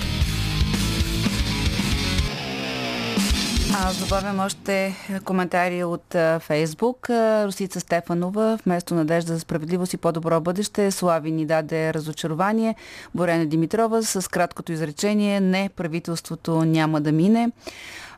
Аз 3.76 3.98
добавям 3.98 4.40
още 4.40 4.96
коментари 5.26 5.84
от 5.84 6.16
Фейсбук. 6.40 7.10
Русица 7.46 7.80
Стефанова, 7.80 8.60
вместо 8.66 8.96
надежда 8.96 9.34
за 9.34 9.40
справедливост 9.40 9.94
и 9.94 9.98
по-добро 9.98 10.42
бъдеще, 10.42 10.92
Слави 10.92 11.32
ни 11.32 11.46
даде 11.46 11.94
разочарование. 11.94 12.76
Борена 13.16 13.46
Димитрова 13.46 14.04
с 14.04 14.32
краткото 14.32 14.72
изречение 14.72 15.40
не, 15.40 15.70
правителството 15.76 16.66
няма 16.66 17.02
да 17.02 17.12
мине. 17.12 17.52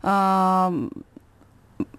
А, 0.04 0.72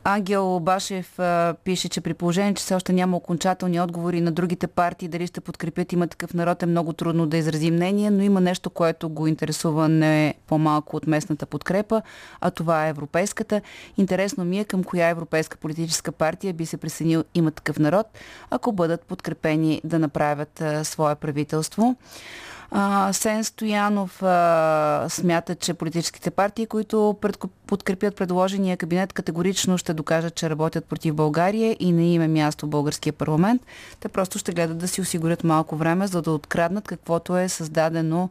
Ангел 0.05 0.61
Башев 0.61 1.19
а, 1.19 1.55
пише, 1.65 1.89
че 1.89 2.01
при 2.01 2.15
положение, 2.15 2.55
че 2.55 2.63
все 2.63 2.75
още 2.75 2.93
няма 2.93 3.17
окончателни 3.17 3.81
отговори 3.81 4.21
на 4.21 4.33
другите 4.33 4.67
партии, 4.67 5.09
дали 5.09 5.27
ще 5.27 5.41
подкрепят 5.41 5.93
има 5.93 6.07
такъв 6.07 6.35
народ, 6.35 6.63
е 6.63 6.67
много 6.67 6.93
трудно 6.93 7.27
да 7.27 7.37
изрази 7.37 7.71
мнение, 7.71 8.11
но 8.11 8.23
има 8.23 8.41
нещо, 8.41 8.71
което 8.71 9.09
го 9.09 9.27
интересува 9.27 9.89
не 9.89 10.35
по-малко 10.47 10.97
от 10.97 11.07
местната 11.07 11.47
подкрепа, 11.47 12.03
а 12.41 12.51
това 12.51 12.87
е 12.87 12.91
европейската. 12.91 13.61
Интересно 13.97 14.45
ми 14.45 14.59
е 14.59 14.65
към 14.65 14.85
коя 14.85 15.09
европейска 15.09 15.57
политическа 15.57 16.13
партия 16.13 16.55
би 16.55 16.67
се 16.67 16.77
присъединил 16.77 17.25
има 17.35 17.51
такъв 17.51 17.79
народ, 17.79 18.07
ако 18.51 18.73
бъдат 18.73 19.03
подкрепени 19.03 19.81
да 19.85 19.99
направят 19.99 20.61
а, 20.61 20.85
свое 20.85 21.15
правителство. 21.15 21.97
Сен 23.13 23.45
Стоянов 23.45 24.23
а, 24.23 25.07
смята, 25.09 25.55
че 25.55 25.75
политическите 25.75 26.31
партии, 26.31 26.67
които 26.67 27.17
пред, 27.21 27.39
подкрепят 27.67 28.17
предложения 28.17 28.77
кабинет, 28.77 29.13
категорично 29.13 29.79
ще 29.79 29.95
докажат, 29.95 30.35
че 30.35 30.51
работят 30.51 30.85
против 30.85 31.15
България 31.15 31.77
и 31.81 31.93
не 31.93 32.13
им 32.13 32.23
е 32.23 32.29
място 32.29 32.67
в 32.67 32.69
българския 32.69 33.13
парламент. 33.13 33.63
Те 34.01 34.09
просто 34.09 34.39
ще 34.39 34.53
гледат 34.53 34.79
да 34.79 34.89
си 34.89 35.01
осигурят 35.01 35.45
малко 35.45 35.77
време, 35.77 36.07
за 36.07 36.23
да 36.23 36.31
откраднат 36.31 36.89
каквото 36.89 37.37
е 37.37 37.49
създадено 37.49 38.31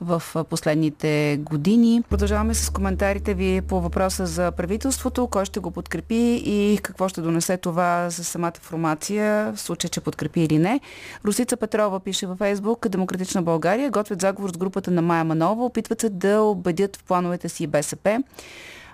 в 0.00 0.22
последните 0.50 1.38
години. 1.42 2.02
Продължаваме 2.10 2.54
с 2.54 2.70
коментарите 2.70 3.34
ви 3.34 3.60
по 3.60 3.80
въпроса 3.80 4.26
за 4.26 4.52
правителството, 4.52 5.26
кой 5.26 5.44
ще 5.44 5.60
го 5.60 5.70
подкрепи 5.70 6.42
и 6.44 6.78
какво 6.82 7.08
ще 7.08 7.20
донесе 7.20 7.56
това 7.56 8.10
за 8.10 8.24
самата 8.24 8.52
формация, 8.60 9.52
в 9.52 9.60
случай, 9.60 9.90
че 9.90 10.00
подкрепи 10.00 10.40
или 10.40 10.58
не. 10.58 10.80
Русица 11.24 11.56
Петрова 11.56 12.00
пише 12.00 12.26
във 12.26 12.38
Фейсбук 12.38 12.88
Демократична 12.88 13.42
България 13.42 13.90
готвят 13.90 14.20
заговор 14.20 14.50
с 14.50 14.56
групата 14.56 14.90
на 14.90 15.02
Майя 15.02 15.24
Манова, 15.24 15.64
опитват 15.64 16.00
се 16.00 16.08
да 16.08 16.40
убедят 16.40 16.96
в 16.96 17.04
плановете 17.04 17.48
си 17.48 17.66
БСП. 17.66 18.22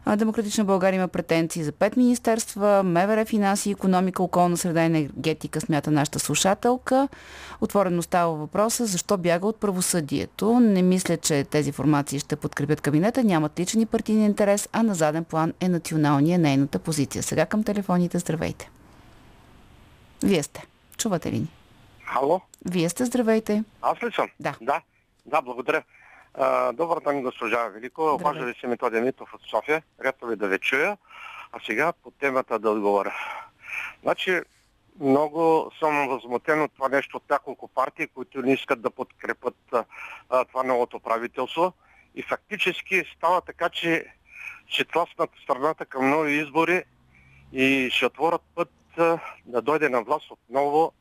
Демократична 0.07 0.65
България 0.65 0.99
има 0.99 1.09
претенции 1.09 1.65
за 1.65 1.73
пет 1.73 1.97
министерства, 1.97 2.83
МВР, 2.83 3.25
финанси, 3.25 3.71
економика, 3.71 4.23
околна 4.23 4.57
среда 4.57 4.83
и 4.83 4.87
енергетика, 4.87 5.61
смята 5.61 5.91
нашата 5.91 6.19
слушателка. 6.19 7.09
Отворено 7.61 8.03
става 8.03 8.35
въпроса 8.35 8.87
защо 8.87 9.17
бяга 9.17 9.47
от 9.47 9.61
правосъдието. 9.61 10.61
Не 10.61 10.83
мисля, 10.83 11.17
че 11.17 11.45
тези 11.45 11.73
формации 11.73 12.19
ще 12.19 12.37
подкрепят 12.37 12.81
кабинета, 12.81 13.25
нямат 13.25 13.61
личен 13.61 13.81
и 13.81 13.87
партийен 13.87 14.25
интерес, 14.25 14.69
а 14.73 14.83
на 14.83 14.95
заден 14.95 15.25
план 15.25 15.53
е 15.61 15.69
националния 15.69 16.39
нейната 16.39 16.79
позиция. 16.79 17.23
Сега 17.23 17.47
към 17.47 17.65
телефоните. 17.65 18.19
Здравейте. 18.19 18.71
Вие 20.23 20.43
сте. 20.43 20.67
Чувате 20.97 21.33
ли 21.33 21.39
ни? 21.39 21.49
Ало? 22.15 22.41
Вие 22.71 22.89
сте, 22.89 23.05
здравейте. 23.05 23.65
Аз 23.83 24.03
ли 24.03 24.13
съм? 24.13 24.29
Да. 24.41 24.57
Да, 24.61 24.81
да 25.27 25.43
благодаря. 25.43 25.83
Добър 26.73 27.01
ден, 27.01 27.23
госпожа 27.23 27.69
Велико. 27.69 28.15
Обажда 28.15 28.45
ви 28.45 28.55
се 28.61 28.67
Методия 28.67 29.03
Митов 29.03 29.35
от 29.35 29.41
София. 29.43 29.83
Рято 30.05 30.27
ви 30.27 30.37
да 30.37 30.49
ви 30.49 30.59
чуя. 30.59 30.99
А 31.53 31.61
сега 31.67 31.93
по 31.93 32.11
темата 32.11 32.59
да 32.59 32.71
отговоря. 32.71 33.15
Значи, 34.03 34.41
много 35.01 35.71
съм 35.79 36.09
възмутен 36.09 36.63
от 36.63 36.73
това 36.75 36.89
нещо 36.89 37.17
от 37.17 37.31
няколко 37.31 37.69
партии, 37.69 38.07
които 38.07 38.43
не 38.43 38.53
искат 38.53 38.83
да 38.83 38.91
подкрепят 38.91 39.57
а, 40.31 40.45
това 40.45 40.63
новото 40.63 41.01
правителство. 41.01 41.73
И 42.15 42.23
фактически 42.23 43.05
става 43.17 43.41
така, 43.41 43.69
че 43.69 44.07
ще 44.67 44.85
тласнат 44.85 45.31
страната 45.43 45.87
към 45.87 46.11
нови 46.11 46.33
избори 46.33 46.85
и 47.53 47.91
ще 47.93 48.07
отворят 48.07 48.43
път 48.55 48.73
а, 48.99 49.19
да 49.47 49.63
дойде 49.63 49.89
на 49.89 50.03
власт 50.03 50.31
отново 50.31 50.93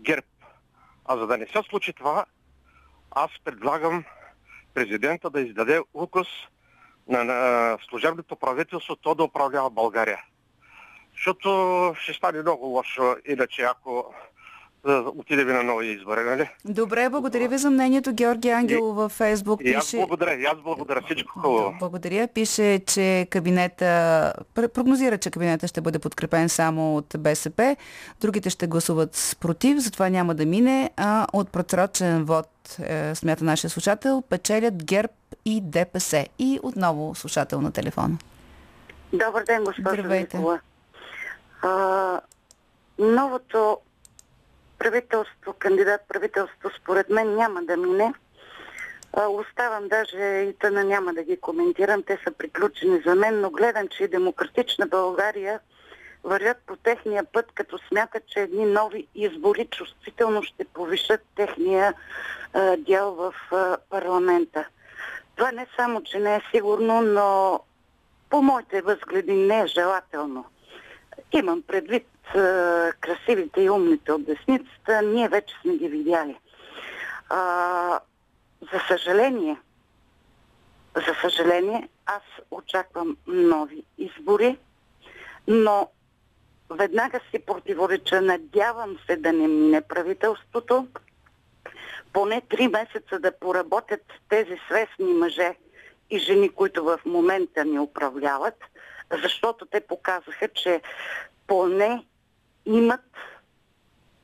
ГЕРБ. 0.00 0.26
А 1.04 1.16
за 1.16 1.26
да 1.26 1.38
не 1.38 1.46
се 1.46 1.62
случи 1.68 1.92
това, 1.92 2.24
аз 3.10 3.30
предлагам 3.44 4.04
президента 4.74 5.30
да 5.30 5.40
издаде 5.40 5.80
указ 5.94 6.26
на, 7.08 7.24
на 7.24 7.78
служебното 7.88 8.36
правителство 8.36 8.96
то 8.96 9.14
да 9.14 9.24
управлява 9.24 9.70
България. 9.70 10.20
Защото 11.12 11.94
ще 11.98 12.12
стане 12.12 12.42
много 12.42 12.66
лошо, 12.66 13.16
иначе 13.26 13.62
ако 13.62 14.14
отиде 15.16 15.44
ви 15.44 15.52
на 15.52 15.62
нови 15.62 15.86
избори, 15.86 16.20
нали? 16.20 16.50
Добре, 16.64 17.08
благодаря 17.08 17.48
ви 17.48 17.58
за 17.58 17.70
мнението. 17.70 18.12
Георги 18.12 18.48
Ангелов 18.48 18.96
във 18.96 19.12
Фейсбук 19.12 19.60
пише... 19.60 19.70
И 19.72 19.74
аз 19.74 19.96
благодаря, 19.96 20.34
и 20.34 20.44
аз 20.44 20.60
благодаря. 20.64 21.02
Всичко 21.04 21.40
хубаво. 21.40 21.74
Благодаря. 21.78 22.28
Пише, 22.28 22.80
че 22.86 23.26
кабинета... 23.30 24.32
Прогнозира, 24.54 25.18
че 25.18 25.30
кабинета 25.30 25.68
ще 25.68 25.80
бъде 25.80 25.98
подкрепен 25.98 26.48
само 26.48 26.96
от 26.96 27.14
БСП. 27.18 27.76
Другите 28.20 28.50
ще 28.50 28.66
гласуват 28.66 29.36
против, 29.40 29.78
затова 29.78 30.08
няма 30.08 30.34
да 30.34 30.46
мине. 30.46 30.90
А 30.96 31.26
от 31.32 31.50
просрочен 31.50 32.24
вод, 32.24 32.46
е, 32.78 33.14
смята 33.14 33.44
нашия 33.44 33.70
слушател, 33.70 34.22
печелят 34.30 34.84
ГЕРБ 34.84 35.12
и 35.44 35.60
ДПС. 35.60 36.26
И 36.38 36.60
отново 36.62 37.14
слушател 37.14 37.60
на 37.60 37.72
телефона. 37.72 38.18
Добър 39.12 39.44
ден, 39.44 39.64
госпожо 39.64 40.02
Никола. 40.02 40.60
новото 42.98 43.78
правителство, 44.78 45.54
кандидат 45.58 46.00
правителство, 46.08 46.70
според 46.80 47.10
мен 47.10 47.34
няма 47.34 47.62
да 47.62 47.76
мине. 47.76 48.14
Оставам 49.28 49.88
даже 49.88 50.18
и 50.18 50.54
тъна 50.60 50.84
няма 50.84 51.14
да 51.14 51.22
ги 51.22 51.40
коментирам. 51.40 52.02
Те 52.02 52.18
са 52.24 52.32
приключени 52.32 53.02
за 53.06 53.14
мен, 53.14 53.40
но 53.40 53.50
гледам, 53.50 53.88
че 53.88 54.04
и 54.04 54.08
Демократична 54.08 54.86
България 54.86 55.60
вървят 56.24 56.56
по 56.66 56.76
техния 56.76 57.24
път, 57.24 57.52
като 57.54 57.78
смятат, 57.88 58.26
че 58.26 58.40
едни 58.40 58.64
нови 58.64 59.06
избори 59.14 59.66
чувствително 59.66 60.42
ще 60.42 60.64
повишат 60.64 61.20
техния 61.36 61.94
а, 62.52 62.76
дял 62.76 63.14
в 63.14 63.34
а, 63.52 63.76
парламента. 63.90 64.64
Това 65.36 65.52
не 65.52 65.66
само, 65.76 66.02
че 66.02 66.18
не 66.18 66.36
е 66.36 66.42
сигурно, 66.54 67.00
но 67.00 67.60
по 68.30 68.42
моите 68.42 68.82
възгледи 68.82 69.32
не 69.32 69.60
е 69.60 69.66
желателно. 69.66 70.44
Имам 71.32 71.62
предвид 71.62 72.06
а, 72.34 72.92
красивите 73.00 73.60
и 73.60 73.70
умните 73.70 74.12
от 74.12 74.24
десницата, 74.24 75.02
ние 75.02 75.28
вече 75.28 75.54
сме 75.62 75.76
ги 75.76 75.88
видяли. 75.88 76.36
А, 77.28 78.00
за 78.72 78.80
съжаление, 78.88 79.56
за 80.96 81.14
съжаление, 81.20 81.88
аз 82.06 82.22
очаквам 82.50 83.16
нови 83.26 83.84
избори, 83.98 84.58
но 85.48 85.88
веднага 86.70 87.20
си 87.30 87.38
противореча. 87.38 88.20
Надявам 88.20 88.96
се 89.06 89.16
да 89.16 89.32
не 89.32 89.48
мине 89.48 89.80
правителството, 89.80 90.86
поне 92.12 92.40
три 92.40 92.68
месеца 92.68 93.18
да 93.18 93.38
поработят 93.38 94.02
тези 94.28 94.56
свестни 94.68 95.12
мъже 95.12 95.54
и 96.10 96.18
жени, 96.18 96.48
които 96.48 96.84
в 96.84 97.00
момента 97.06 97.64
ни 97.64 97.78
управляват, 97.78 98.64
защото 99.22 99.66
те 99.66 99.80
показаха, 99.80 100.48
че 100.48 100.80
поне 101.46 102.04
имат 102.66 103.00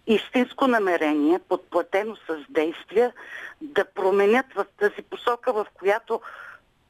истинско 0.06 0.66
намерение, 0.66 1.38
подплатено 1.38 2.16
с 2.16 2.44
действия, 2.48 3.12
да 3.62 3.84
променят 3.84 4.46
в 4.54 4.66
тази 4.78 5.02
посока, 5.02 5.52
в 5.52 5.66
която 5.74 6.20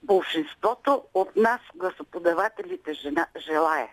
большинството 0.03 1.05
от 1.15 1.37
нас, 1.37 1.61
гласоподавателите, 1.75 2.93
жена, 2.93 3.27
желая. 3.37 3.89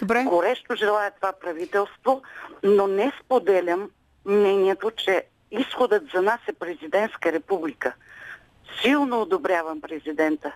Добре. 0.00 0.24
Горещо 0.24 0.74
желая 0.74 1.10
това 1.10 1.32
правителство, 1.32 2.22
но 2.62 2.86
не 2.86 3.12
споделям 3.24 3.90
мнението, 4.24 4.90
че 4.90 5.24
изходът 5.50 6.02
за 6.14 6.22
нас 6.22 6.40
е 6.48 6.52
президентска 6.52 7.32
република. 7.32 7.94
Силно 8.82 9.20
одобрявам 9.20 9.80
президента. 9.80 10.52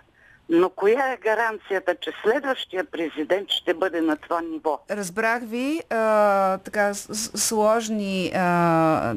Но 0.49 0.69
коя 0.69 1.13
е 1.13 1.17
гаранцията, 1.17 1.95
че 2.01 2.11
следващия 2.23 2.85
президент 2.85 3.49
ще 3.49 3.73
бъде 3.73 4.01
на 4.01 4.17
това 4.17 4.41
ниво? 4.41 4.79
Разбрах 4.91 5.43
ви. 5.43 5.81
А, 5.89 6.57
така 6.57 6.93
сложни 6.93 8.31
а, 8.35 9.15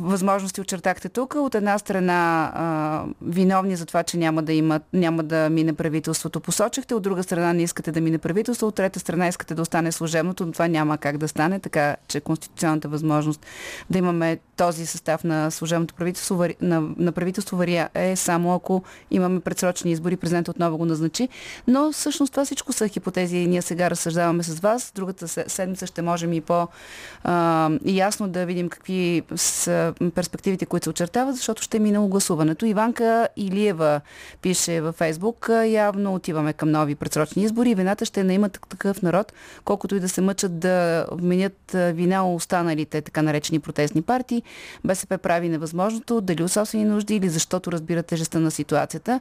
възможности 0.00 0.60
очертахте 0.60 1.08
тук. 1.08 1.34
От 1.34 1.54
една 1.54 1.78
страна 1.78 2.52
а, 2.54 3.04
виновни 3.22 3.76
за 3.76 3.86
това, 3.86 4.02
че 4.02 4.16
няма 4.16 4.42
да, 4.42 4.52
има, 4.52 4.80
няма 4.92 5.22
да 5.22 5.50
мине 5.50 5.72
правителството 5.72 6.40
посочихте, 6.40 6.94
от 6.94 7.02
друга 7.02 7.22
страна 7.22 7.52
не 7.52 7.62
искате 7.62 7.92
да 7.92 8.00
мине 8.00 8.18
правителство, 8.18 8.66
от 8.66 8.74
трета 8.74 9.00
страна 9.00 9.28
искате 9.28 9.54
да 9.54 9.62
остане 9.62 9.92
служебното, 9.92 10.46
но 10.46 10.52
това 10.52 10.68
няма 10.68 10.98
как 10.98 11.18
да 11.18 11.28
стане, 11.28 11.60
така 11.60 11.96
че 12.08 12.20
конституционната 12.20 12.88
възможност 12.88 13.46
да 13.90 13.98
имаме 13.98 14.38
този 14.56 14.86
състав 14.86 15.24
на 15.24 15.50
служебното 15.50 15.94
правителство 15.94 16.44
на, 16.60 16.82
на 16.96 17.12
правителство 17.12 17.56
вария 17.56 17.88
е 17.94 18.16
само 18.16 18.54
ако 18.54 18.82
имаме 19.10 19.40
предсрочни 19.40 19.90
избори 19.92 20.09
избори 20.10 20.16
президент 20.16 20.48
отново 20.48 20.78
го 20.78 20.84
назначи. 20.84 21.28
Но 21.66 21.92
всъщност 21.92 22.32
това 22.32 22.44
всичко 22.44 22.72
са 22.72 22.88
хипотези 22.88 23.36
и 23.36 23.46
ние 23.46 23.62
сега 23.62 23.90
разсъждаваме 23.90 24.42
с 24.42 24.60
вас. 24.60 24.92
Другата 24.94 25.28
седмица 25.28 25.86
ще 25.86 26.02
можем 26.02 26.32
и 26.32 26.40
по-ясно 26.40 28.28
да 28.28 28.46
видим 28.46 28.68
какви 28.68 29.22
са 29.36 29.94
перспективите, 30.14 30.66
които 30.66 30.84
се 30.84 30.90
очертават, 30.90 31.36
защото 31.36 31.62
ще 31.62 31.76
е 31.76 31.80
минало 31.80 32.08
гласуването. 32.08 32.66
Иванка 32.66 33.28
Илиева 33.36 34.00
пише 34.42 34.80
във 34.80 34.94
Фейсбук, 34.94 35.50
явно 35.66 36.14
отиваме 36.14 36.52
към 36.52 36.70
нови 36.70 36.94
предсрочни 36.94 37.42
избори. 37.42 37.74
Вината 37.74 38.04
ще 38.04 38.24
не 38.24 38.34
имат 38.34 38.60
такъв 38.68 39.02
народ, 39.02 39.32
колкото 39.64 39.96
и 39.96 40.00
да 40.00 40.08
се 40.08 40.20
мъчат 40.20 40.58
да 40.58 41.06
вменят 41.12 41.70
вина 41.74 42.34
останалите 42.34 43.00
така 43.00 43.22
наречени 43.22 43.60
протестни 43.60 44.02
партии. 44.02 44.42
БСП 44.84 45.18
прави 45.18 45.48
невъзможното, 45.48 46.20
дали 46.20 46.42
от 46.42 46.50
собствени 46.50 46.84
нужди 46.84 47.16
или 47.16 47.28
защото 47.28 47.72
разбира 47.72 48.02
тежестта 48.02 48.38
на 48.38 48.50
ситуацията. 48.50 49.20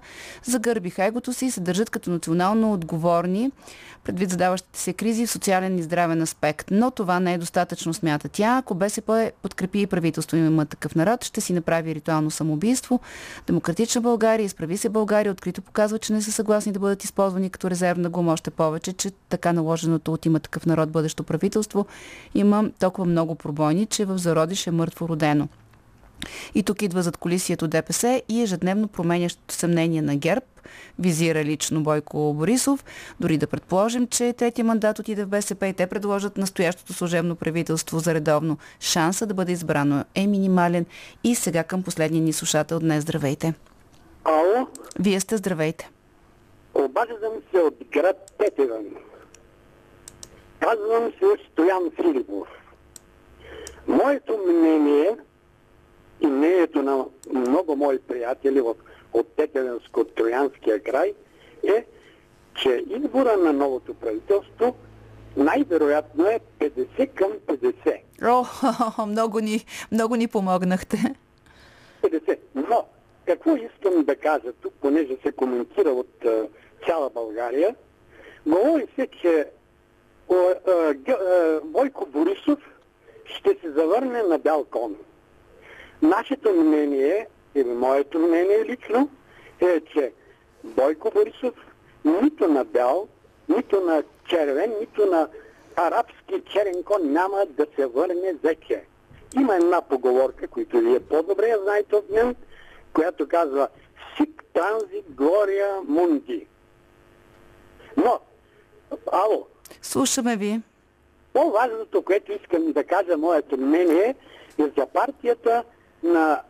Загърбиха 0.80 1.06
егото 1.06 1.34
си 1.34 1.46
и 1.46 1.52
се 1.52 1.60
държат 1.62 1.90
като 1.90 2.10
национално 2.10 2.74
отговорни 2.74 3.52
предвид 4.04 4.30
задаващите 4.30 4.80
се 4.80 4.94
кризи 4.94 5.26
в 5.26 5.32
социален 5.32 5.80
и 5.80 5.84
здравен 5.84 6.22
аспект. 6.22 6.68
Но 6.72 6.92
това 6.92 7.20
не 7.20 7.34
е 7.34 7.38
достатъчно, 7.38 7.94
смята 7.94 8.30
тя. 8.30 8.58
Ако 8.58 8.76
БСП 8.76 9.32
подкрепи 9.42 9.82
и 9.82 9.88
правителство 9.88 10.38
има 10.38 10.66
такъв 10.66 10.96
народ, 10.96 11.24
ще 11.24 11.42
си 11.42 11.54
направи 11.54 11.96
ритуално 11.96 12.32
самоубийство. 12.32 13.00
Демократична 13.48 14.02
България, 14.02 14.46
изправи 14.46 14.78
се 14.78 14.90
България, 14.90 15.32
открито 15.32 15.62
показва, 15.62 16.00
че 16.00 16.14
не 16.14 16.22
са 16.22 16.32
съгласни 16.32 16.72
да 16.72 16.80
бъдат 16.80 17.04
използвани 17.04 17.50
като 17.50 17.70
резервна 17.70 18.10
гума. 18.10 18.34
Още 18.34 18.52
повече, 18.52 18.94
че 18.94 19.12
така 19.30 19.54
наложеното 19.54 20.14
от 20.14 20.26
има 20.26 20.40
такъв 20.40 20.66
народ 20.66 20.92
бъдещо 20.92 21.24
правителство 21.24 21.86
има 22.36 22.70
толкова 22.80 23.06
много 23.06 23.36
пробойни, 23.36 23.86
че 23.86 24.06
в 24.06 24.18
зародиш 24.18 24.68
е 24.68 24.72
мъртво 24.72 25.10
родено. 25.10 25.48
И 26.56 26.64
тук 26.64 26.82
идва 26.82 27.02
зад 27.02 27.18
колисието 27.18 27.68
ДПС 27.68 28.22
и 28.30 28.42
ежедневно 28.42 28.88
променящото 28.88 29.54
съмнение 29.54 30.02
на 30.02 30.16
ГЕРБ, 30.16 30.46
визира 31.00 31.44
лично 31.44 31.84
Бойко 31.84 32.34
Борисов. 32.34 32.86
Дори 33.20 33.38
да 33.38 33.48
предположим, 33.48 34.08
че 34.08 34.34
третия 34.34 34.66
мандат 34.66 35.00
отиде 35.00 35.26
в 35.26 35.28
БСП 35.28 35.68
и 35.68 35.74
те 35.74 35.88
предложат 35.88 36.38
настоящото 36.38 36.94
служебно 36.94 37.36
правителство 37.36 38.00
за 38.00 38.14
редовно. 38.14 38.58
Шанса 38.80 39.26
да 39.26 39.34
бъде 39.34 39.52
избрано 39.52 40.04
е 40.16 40.28
минимален. 40.28 40.86
И 41.24 41.36
сега 41.36 41.64
към 41.64 41.84
последния 41.84 42.22
ни 42.22 42.34
слушател 42.34 42.80
днес. 42.80 43.04
Здравейте. 43.04 43.54
Ало? 44.24 44.68
Вие 45.00 45.20
сте 45.20 45.38
здравейте. 45.38 45.90
Обаждам 46.74 47.34
се 47.52 47.60
от 47.60 47.78
град 47.92 48.34
Петеван. 48.38 48.86
Казвам 50.60 51.12
се 51.20 51.44
Стоян 51.52 51.92
Филипов. 51.96 52.48
Моето 53.88 54.38
мнение 54.48 55.18
и 56.22 56.28
мнението 56.28 56.84
на 56.84 57.06
много 57.34 57.76
мои 57.76 58.00
приятели 58.00 58.62
от, 58.62 58.78
от 59.14 59.28
Тетевенско-Троянския 59.38 60.84
край 60.84 61.14
е, 61.68 61.86
че 62.56 62.84
избора 62.90 63.38
на 63.38 63.54
новото 63.54 63.94
правителство 63.94 64.76
най-вероятно 65.38 66.28
е 66.28 66.40
50 66.60 67.14
към 67.14 67.32
50. 67.32 68.02
О, 69.00 69.06
много 69.06 69.40
ни, 69.40 69.66
много 69.92 70.16
ни 70.16 70.28
помогнахте. 70.28 70.98
50. 72.04 72.38
Но, 72.56 72.86
какво 73.26 73.56
искам 73.56 74.04
да 74.04 74.16
кажа 74.16 74.54
тук, 74.62 74.74
понеже 74.82 75.18
се 75.24 75.32
коментира 75.32 75.90
от 75.90 76.20
uh, 76.24 76.48
цяла 76.86 77.10
България, 77.10 77.76
говори 78.46 78.88
се, 78.96 79.08
че 79.22 79.48
Бойко 81.64 82.06
Борисов 82.06 82.60
ще 83.26 83.58
се 83.62 83.72
завърне 83.72 84.24
на 84.24 84.38
бял 84.38 84.66
кон. 84.66 84.96
Нашето 86.02 86.54
мнение, 86.54 87.28
или 87.56 87.70
моето 87.70 88.20
мнение 88.20 88.66
лично, 88.66 89.10
е, 89.62 89.82
че 89.82 90.12
Бойко 90.64 91.12
Борисов 91.12 91.54
нито 92.06 92.48
на 92.48 92.66
бял, 92.66 93.08
нито 93.50 93.82
на 93.82 94.04
червен, 94.30 94.74
нито 94.80 95.06
на 95.06 95.28
арабски 95.76 96.42
черен 96.52 96.84
кон 96.84 97.12
няма 97.12 97.46
да 97.50 97.66
се 97.76 97.86
върне 97.86 98.34
вече. 98.44 98.84
Има 99.36 99.56
една 99.56 99.82
поговорка, 99.82 100.48
която 100.48 100.78
вие 100.80 101.00
по-добре 101.00 101.56
знаете 101.64 101.96
от 101.96 102.10
мен, 102.10 102.36
която 102.94 103.28
казва 103.28 103.68
Сик 104.18 104.44
транзит 104.54 105.06
глория 105.10 105.82
мунди. 105.88 106.48
Но, 107.98 108.20
ало. 109.12 109.48
Слушаме 109.82 110.36
ви. 110.36 110.62
По-важното, 111.34 112.02
което 112.02 112.32
искам 112.32 112.72
да 112.72 112.84
кажа, 112.84 113.18
моето 113.18 113.58
мнение, 113.58 114.16
е 114.60 114.64
за 114.78 114.86
партията 114.86 115.64
на, 116.04 116.42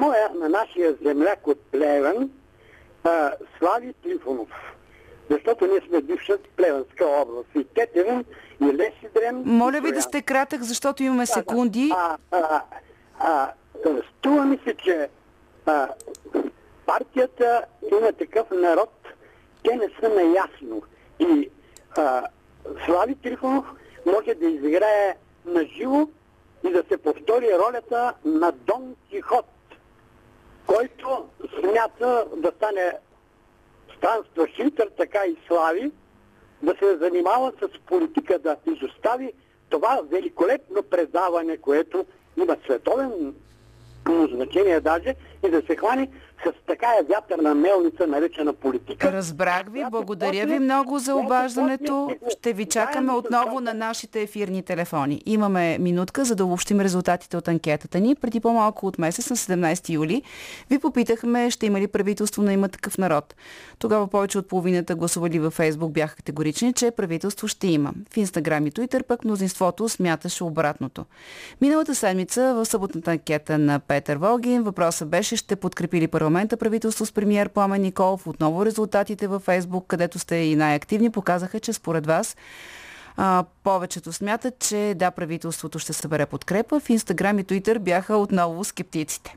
моя, 0.00 0.28
на 0.34 0.48
нашия 0.48 0.94
земляк 1.02 1.46
от 1.46 1.60
Плевен, 1.60 2.30
а, 3.04 3.32
Слави 3.58 3.94
Трифонов. 4.02 4.48
Защото 5.30 5.66
ние 5.66 5.80
сме 5.88 6.00
бивша 6.00 6.38
Плевенска 6.56 7.06
област. 7.06 7.48
И 7.54 7.64
Тетевен, 7.64 8.24
и 8.60 8.64
Лесидрен. 8.64 9.42
Моля 9.46 9.80
ви 9.80 9.92
да 9.92 10.02
сте 10.02 10.22
кратък, 10.22 10.62
защото 10.62 11.02
имаме 11.02 11.26
секунди. 11.26 11.90
А, 11.96 12.16
а, 12.30 12.62
а, 13.18 13.52
струва 14.18 14.44
ми 14.44 14.58
се, 14.64 14.74
че 14.74 15.08
а, 15.66 15.88
партията 16.86 17.64
има 17.92 18.12
такъв 18.12 18.46
народ, 18.50 18.92
те 19.64 19.76
не 19.76 19.88
са 20.00 20.08
наясно. 20.08 20.82
И 21.18 21.50
а, 21.96 22.22
Слави 22.86 23.14
Трифонов 23.14 23.64
може 24.06 24.34
да 24.34 24.46
изиграе 24.46 25.16
на 25.46 25.64
живо 25.64 26.08
и 26.64 26.70
да 26.70 26.84
се 26.90 26.98
повтори 26.98 27.48
ролята 27.58 28.14
на 28.24 28.52
Дон 28.52 28.96
Кихот, 29.10 29.46
който 30.66 31.28
смята 31.60 32.26
да 32.36 32.52
стане 32.56 32.92
странстващитър, 33.96 34.90
така 34.96 35.26
и 35.26 35.36
слави, 35.46 35.92
да 36.62 36.74
се 36.78 36.96
занимава 36.96 37.52
с 37.62 37.78
политика, 37.86 38.38
да 38.38 38.56
изостави 38.66 39.32
това 39.68 40.00
великолепно 40.10 40.82
предаване, 40.82 41.56
което 41.56 42.06
има 42.36 42.56
световен 42.64 43.34
значение 44.08 44.80
даже 44.80 45.14
и 45.46 45.50
да 45.50 45.62
се 45.66 45.76
хвани 45.76 46.10
с 46.46 46.66
такая 46.66 47.02
вятърна 47.02 47.54
мелница, 47.54 48.06
наречена 48.06 48.52
политика. 48.52 49.12
Разбрах 49.12 49.62
ви. 49.72 49.84
Благодаря 49.90 50.46
ви 50.46 50.58
много 50.58 50.98
за 50.98 51.14
обаждането. 51.14 52.10
Ще 52.28 52.52
ви 52.52 52.64
чакаме 52.64 53.12
отново 53.12 53.60
на 53.60 53.74
нашите 53.74 54.22
ефирни 54.22 54.62
телефони. 54.62 55.22
Имаме 55.26 55.78
минутка, 55.78 56.24
за 56.24 56.36
да 56.36 56.44
обобщим 56.44 56.80
резултатите 56.80 57.36
от 57.36 57.48
анкетата 57.48 58.00
ни. 58.00 58.14
Преди 58.14 58.40
по-малко 58.40 58.86
от 58.86 58.98
месец, 58.98 59.30
на 59.30 59.36
17 59.36 59.88
юли, 59.88 60.22
ви 60.70 60.78
попитахме, 60.78 61.50
ще 61.50 61.66
има 61.66 61.80
ли 61.80 61.86
правителство 61.86 62.42
на 62.42 62.52
има 62.52 62.68
такъв 62.68 62.98
народ. 62.98 63.34
Тогава 63.78 64.06
повече 64.06 64.38
от 64.38 64.48
половината 64.48 64.94
гласували 64.94 65.38
във 65.38 65.52
Фейсбук 65.52 65.92
бяха 65.92 66.16
категорични, 66.16 66.72
че 66.72 66.90
правителство 66.90 67.48
ще 67.48 67.66
има. 67.66 67.92
В 68.10 68.16
Инстаграм 68.16 68.66
и 68.66 68.70
Туитър 68.70 69.04
пък 69.04 69.24
мнозинството 69.24 69.88
смяташе 69.88 70.44
обратното. 70.44 71.04
Миналата 71.60 71.94
седмица 71.94 72.54
в 72.54 72.64
съботната 72.66 73.10
анкета 73.10 73.58
на 73.58 73.78
Петър 73.78 74.16
Волгин 74.16 74.62
въпросът 74.62 75.08
беше 75.08 75.36
ще 75.36 75.56
подкрепи 75.56 76.00
ли 76.00 76.08
парламента 76.28 76.56
правителство 76.56 77.06
с 77.06 77.12
премиер 77.12 77.48
Пламен 77.48 77.82
Николов. 77.82 78.26
Отново 78.26 78.66
резултатите 78.66 79.26
във 79.26 79.42
Фейсбук, 79.42 79.86
където 79.86 80.18
сте 80.18 80.36
и 80.36 80.56
най-активни, 80.56 81.10
показаха, 81.10 81.60
че 81.60 81.72
според 81.72 82.06
вас 82.06 82.36
а, 83.20 83.44
повечето 83.64 84.12
смятат, 84.12 84.58
че 84.58 84.94
да, 84.96 85.10
правителството 85.10 85.78
ще 85.78 85.92
събере 85.92 86.26
подкрепа. 86.26 86.80
В 86.80 86.90
Инстаграм 86.90 87.38
и 87.38 87.44
Твитър 87.44 87.78
бяха 87.78 88.16
отново 88.16 88.64
скептиците. 88.64 89.36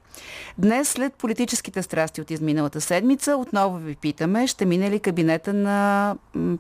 Днес, 0.57 0.89
след 0.89 1.13
политическите 1.13 1.83
страсти 1.83 2.21
от 2.21 2.31
изминалата 2.31 2.81
седмица, 2.81 3.35
отново 3.37 3.77
ви 3.77 3.95
питаме, 3.95 4.47
ще 4.47 4.65
мине 4.65 4.91
ли 4.91 4.99
кабинета 4.99 5.53
на 5.53 6.15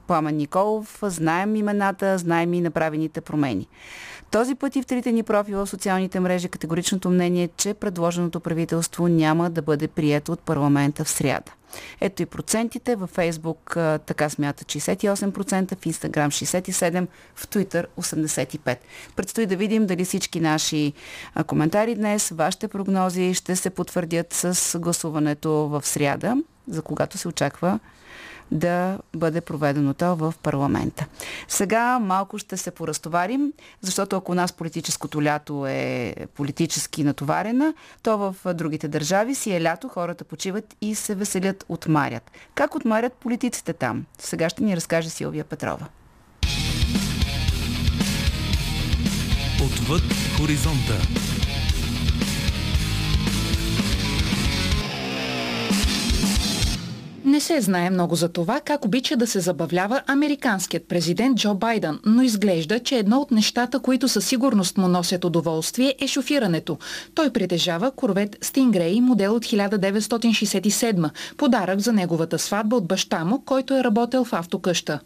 Пламен 0.07 0.35
Николов? 0.35 0.99
Знаем 1.03 1.55
имената, 1.55 2.17
знаем 2.17 2.53
и 2.53 2.61
направените 2.61 3.21
промени. 3.21 3.67
Този 4.31 4.55
път 4.55 4.75
и 4.75 4.81
в 4.81 4.85
трите 4.85 5.11
ни 5.11 5.23
профила 5.23 5.65
в 5.65 5.69
социалните 5.69 6.19
мрежи 6.19 6.49
категоричното 6.49 7.09
мнение, 7.09 7.49
че 7.57 7.73
предложеното 7.73 8.39
правителство 8.39 9.07
няма 9.07 9.49
да 9.49 9.61
бъде 9.61 9.87
прието 9.87 10.31
от 10.31 10.39
парламента 10.39 11.03
в 11.03 11.09
сряда. 11.09 11.51
Ето 12.01 12.21
и 12.21 12.25
процентите. 12.25 12.95
Във 12.95 13.09
Фейсбук 13.09 13.73
така 14.05 14.29
смята 14.29 14.65
68%, 14.65 15.81
в 15.81 15.85
Инстаграм 15.85 16.31
67%, 16.31 17.07
в 17.35 17.47
Твитър 17.47 17.87
85%. 17.99 18.77
Предстои 19.15 19.45
да 19.45 19.55
видим 19.55 19.85
дали 19.85 20.05
всички 20.05 20.39
наши 20.39 20.93
коментари 21.47 21.95
днес, 21.95 22.29
вашите 22.29 22.67
прогнози 22.67 23.33
ще 23.33 23.55
се 23.55 23.69
потвърдят 23.69 24.33
с 24.33 24.79
гласуването 24.79 25.51
в 25.51 25.81
сряда, 25.85 26.37
за 26.67 26.81
когато 26.81 27.17
се 27.17 27.27
очаква 27.27 27.79
да 28.51 28.97
бъде 29.15 29.41
проведено 29.41 29.93
то 29.93 30.15
в 30.15 30.33
парламента. 30.43 31.05
Сега 31.47 31.99
малко 31.99 32.37
ще 32.37 32.57
се 32.57 32.71
поразтоварим, 32.71 33.53
защото 33.81 34.15
ако 34.15 34.31
у 34.31 34.35
нас 34.35 34.53
политическото 34.53 35.23
лято 35.23 35.65
е 35.67 36.15
политически 36.35 37.03
натоварена, 37.03 37.73
то 38.03 38.17
в 38.17 38.53
другите 38.53 38.87
държави 38.87 39.35
си 39.35 39.51
е 39.55 39.61
лято, 39.61 39.87
хората 39.87 40.23
почиват 40.23 40.75
и 40.81 40.95
се 40.95 41.15
веселят, 41.15 41.65
отмарят. 41.69 42.31
Как 42.55 42.75
отмарят 42.75 43.13
политиците 43.13 43.73
там? 43.73 44.05
Сега 44.19 44.49
ще 44.49 44.63
ни 44.63 44.75
разкаже 44.75 45.09
Силвия 45.09 45.43
Петрова. 45.43 45.87
Отвъд 49.65 50.03
хоризонта. 50.37 51.30
Не 57.25 57.39
се 57.39 57.61
знае 57.61 57.89
много 57.89 58.15
за 58.15 58.29
това 58.29 58.59
как 58.59 58.85
обича 58.85 59.17
да 59.17 59.27
се 59.27 59.39
забавлява 59.39 60.01
американският 60.07 60.87
президент 60.87 61.37
Джо 61.37 61.53
Байден, 61.53 61.99
но 62.05 62.21
изглежда, 62.21 62.79
че 62.79 62.95
едно 62.95 63.17
от 63.17 63.31
нещата, 63.31 63.79
които 63.79 64.07
със 64.07 64.25
сигурност 64.25 64.77
му 64.77 64.87
носят 64.87 65.25
удоволствие 65.25 65.95
е 65.99 66.07
шофирането. 66.07 66.77
Той 67.15 67.29
притежава 67.29 67.91
корвет 67.91 68.35
Stingray 68.45 68.99
модел 68.99 69.35
от 69.35 69.45
1967, 69.45 71.09
подарък 71.37 71.79
за 71.79 71.93
неговата 71.93 72.39
сватба 72.39 72.75
от 72.75 72.87
баща 72.87 73.25
му, 73.25 73.41
който 73.45 73.73
е 73.73 73.83
работил 73.83 74.25
в 74.25 74.33
автокъща. 74.33 74.99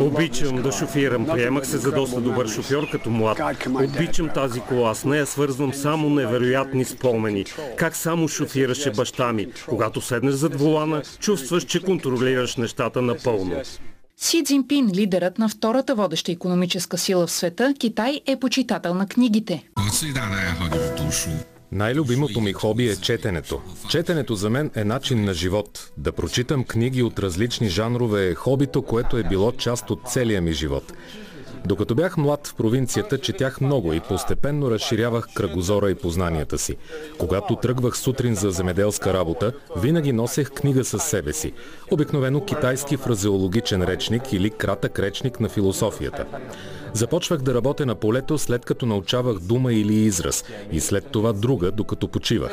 Обичам 0.00 0.62
да 0.62 0.72
шофирам. 0.72 1.26
Приемах 1.26 1.66
се 1.66 1.78
за 1.78 1.92
доста 1.92 2.20
добър 2.20 2.48
шофьор 2.48 2.90
като 2.90 3.10
млад. 3.10 3.40
Обичам 3.68 4.28
тази 4.28 4.60
кола. 4.60 4.94
С 4.94 5.04
нея 5.04 5.26
свързвам 5.26 5.74
само 5.74 6.10
невероятни 6.10 6.84
спомени. 6.84 7.44
Как 7.76 7.96
само 7.96 8.28
шофираше 8.28 8.90
баща 8.90 9.32
ми. 9.32 9.46
Когато 9.66 10.00
седнеш 10.00 10.34
зад 10.34 10.60
волана, 10.60 11.02
чувстваш, 11.20 11.64
че 11.64 11.82
контролираш 11.82 12.56
нещата 12.56 13.02
напълно. 13.02 13.62
Си 14.20 14.44
Цзинпин, 14.44 14.90
лидерът 14.94 15.38
на 15.38 15.48
втората 15.48 15.94
водеща 15.94 16.32
економическа 16.32 16.98
сила 16.98 17.26
в 17.26 17.30
света, 17.30 17.74
Китай 17.78 18.20
е 18.26 18.36
почитател 18.36 18.94
на 18.94 19.06
книгите. 19.06 19.64
Най-любимото 21.72 22.40
ми 22.40 22.52
хоби 22.52 22.88
е 22.88 22.96
четенето. 22.96 23.60
Четенето 23.90 24.34
за 24.34 24.50
мен 24.50 24.70
е 24.74 24.84
начин 24.84 25.24
на 25.24 25.34
живот. 25.34 25.90
Да 25.96 26.12
прочитам 26.12 26.64
книги 26.64 27.02
от 27.02 27.18
различни 27.18 27.68
жанрове 27.68 28.28
е 28.28 28.34
хобито, 28.34 28.82
което 28.82 29.16
е 29.16 29.22
било 29.22 29.52
част 29.52 29.90
от 29.90 30.00
целия 30.06 30.42
ми 30.42 30.52
живот. 30.52 30.92
Докато 31.66 31.94
бях 31.94 32.16
млад 32.16 32.46
в 32.46 32.54
провинцията, 32.54 33.18
четях 33.18 33.60
много 33.60 33.92
и 33.92 34.00
постепенно 34.00 34.70
разширявах 34.70 35.28
кръгозора 35.34 35.90
и 35.90 35.94
познанията 35.94 36.58
си. 36.58 36.76
Когато 37.18 37.56
тръгвах 37.56 37.98
сутрин 37.98 38.34
за 38.34 38.50
земеделска 38.50 39.14
работа, 39.14 39.52
винаги 39.76 40.12
носех 40.12 40.50
книга 40.50 40.84
със 40.84 41.02
себе 41.02 41.32
си. 41.32 41.52
Обикновено 41.90 42.44
китайски 42.44 42.96
фразеологичен 42.96 43.82
речник 43.82 44.32
или 44.32 44.50
кратък 44.50 44.98
речник 44.98 45.40
на 45.40 45.48
философията. 45.48 46.24
Започвах 46.94 47.42
да 47.42 47.54
работя 47.54 47.86
на 47.86 47.94
полето 47.94 48.38
след 48.38 48.64
като 48.64 48.86
научавах 48.86 49.38
дума 49.38 49.72
или 49.72 49.94
израз 49.94 50.44
и 50.72 50.80
след 50.80 51.06
това 51.06 51.32
друга, 51.32 51.70
докато 51.70 52.08
почивах. 52.08 52.52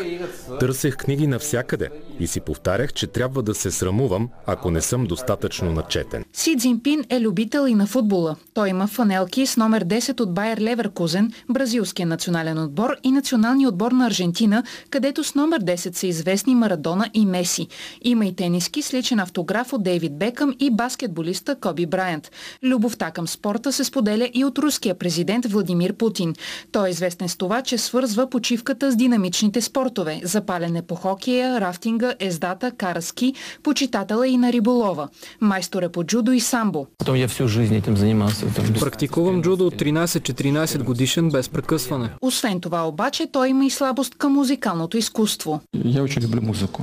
Търсех 0.59 0.97
книги 0.97 1.27
навсякъде 1.27 1.89
и 2.19 2.27
си 2.27 2.39
повтарях, 2.39 2.93
че 2.93 3.07
трябва 3.07 3.43
да 3.43 3.55
се 3.55 3.71
срамувам, 3.71 4.29
ако 4.45 4.71
не 4.71 4.81
съм 4.81 5.05
достатъчно 5.05 5.71
начетен. 5.71 6.25
Си 6.33 6.57
Цзинпин 6.57 7.03
е 7.09 7.21
любител 7.21 7.67
и 7.67 7.75
на 7.75 7.87
футбола. 7.87 8.35
Той 8.53 8.69
има 8.69 8.87
фанелки 8.87 9.45
с 9.45 9.57
номер 9.57 9.85
10 9.85 10.19
от 10.19 10.33
Байер 10.33 10.57
Леверкузен, 10.57 11.31
бразилския 11.49 12.05
национален 12.05 12.57
отбор 12.57 12.95
и 13.03 13.11
националния 13.11 13.69
отбор 13.69 13.91
на 13.91 14.07
Аржентина, 14.07 14.63
където 14.89 15.23
с 15.23 15.35
номер 15.35 15.63
10 15.63 15.95
са 15.95 16.07
известни 16.07 16.55
Марадона 16.55 17.09
и 17.13 17.25
Меси. 17.25 17.67
Има 18.01 18.25
и 18.25 18.35
тениски 18.35 18.81
с 18.81 18.93
личен 18.93 19.19
автограф 19.19 19.73
от 19.73 19.83
Дейвид 19.83 20.17
Бекъм 20.17 20.53
и 20.59 20.71
баскетболиста 20.71 21.55
Коби 21.55 21.85
Брайант. 21.85 22.31
Любовта 22.63 23.11
към 23.11 23.27
спорта 23.27 23.71
се 23.71 23.83
споделя 23.83 24.24
и 24.33 24.45
от 24.45 24.57
руския 24.57 24.95
президент 24.95 25.45
Владимир 25.45 25.93
Путин. 25.93 26.33
Той 26.71 26.87
е 26.87 26.91
известен 26.91 27.29
с 27.29 27.37
това, 27.37 27.61
че 27.61 27.77
свързва 27.77 28.29
почивката 28.29 28.91
с 28.91 28.95
динамичните 28.95 29.61
спортове– 29.61 30.21
запалене 30.23 30.81
по 30.81 30.95
хокея, 30.95 31.61
рафтинга, 31.61 32.13
ездата, 32.19 32.71
караски, 32.71 33.33
почитателя 33.63 34.27
и 34.27 34.37
на 34.37 34.53
риболова. 34.53 35.07
Майстор 35.41 35.83
е 35.83 35.89
по 35.89 36.03
джудо 36.03 36.31
и 36.31 36.39
самбо. 36.39 36.87
Занимался. 37.95 38.45
Практикувам 38.79 39.41
джудо 39.41 39.67
от 39.67 39.75
13-14 39.75 40.83
годишен 40.83 41.29
без 41.29 41.49
прекъсване. 41.49 42.09
Освен 42.21 42.61
това 42.61 42.87
обаче, 42.87 43.27
той 43.31 43.49
има 43.49 43.65
и 43.65 43.69
слабост 43.69 44.15
към 44.15 44.33
музикалното 44.33 44.97
изкуство. 44.97 45.61
Я 45.85 46.03
очень 46.03 46.23
люблю 46.23 46.41
музыку. 46.41 46.81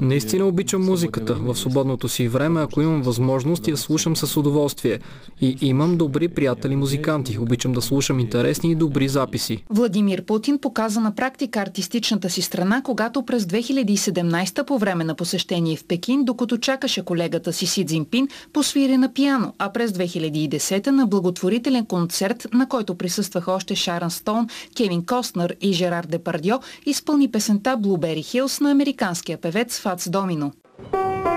Наистина 0.00 0.46
обичам 0.46 0.84
музиката. 0.84 1.34
В 1.34 1.54
свободното 1.54 2.08
си 2.08 2.28
време, 2.28 2.60
ако 2.60 2.82
имам 2.82 3.02
възможност, 3.02 3.68
я 3.68 3.76
слушам 3.76 4.16
с 4.16 4.36
удоволствие. 4.36 4.98
И 5.40 5.56
имам 5.60 5.96
добри 5.96 6.28
приятели 6.28 6.55
музиканти. 6.64 7.38
Обичам 7.38 7.72
да 7.72 7.82
слушам 7.82 8.20
интересни 8.20 8.70
и 8.70 8.74
добри 8.74 9.08
записи. 9.08 9.64
Владимир 9.70 10.24
Путин 10.24 10.58
показа 10.58 11.00
на 11.00 11.14
практика 11.14 11.60
артистичната 11.60 12.30
си 12.30 12.42
страна, 12.42 12.82
когато 12.82 13.22
през 13.22 13.44
2017 13.44 14.64
по 14.64 14.78
време 14.78 15.04
на 15.04 15.14
посещение 15.14 15.76
в 15.76 15.84
Пекин, 15.84 16.24
докато 16.24 16.58
чакаше 16.58 17.04
колегата 17.04 17.52
си 17.52 17.66
Си 17.66 17.86
Цзинпин, 17.86 18.28
посвири 18.52 18.96
на 18.96 19.12
пиано, 19.12 19.52
а 19.58 19.72
през 19.72 19.90
2010 19.90 20.86
на 20.86 21.06
благотворителен 21.06 21.86
концерт, 21.86 22.46
на 22.52 22.68
който 22.68 22.94
присъстваха 22.94 23.52
още 23.52 23.74
Шаран 23.74 24.10
Стоун, 24.10 24.48
Кевин 24.76 25.06
Костнер 25.06 25.56
и 25.60 25.72
Жерар 25.72 26.04
Депардьо, 26.04 26.60
изпълни 26.86 27.30
песента 27.30 27.78
Blueberry 27.82 28.22
Hills 28.22 28.60
на 28.60 28.70
американския 28.70 29.38
певец 29.38 29.80
Фац 29.80 30.08
Домино. 30.10 30.52
I 30.92 31.35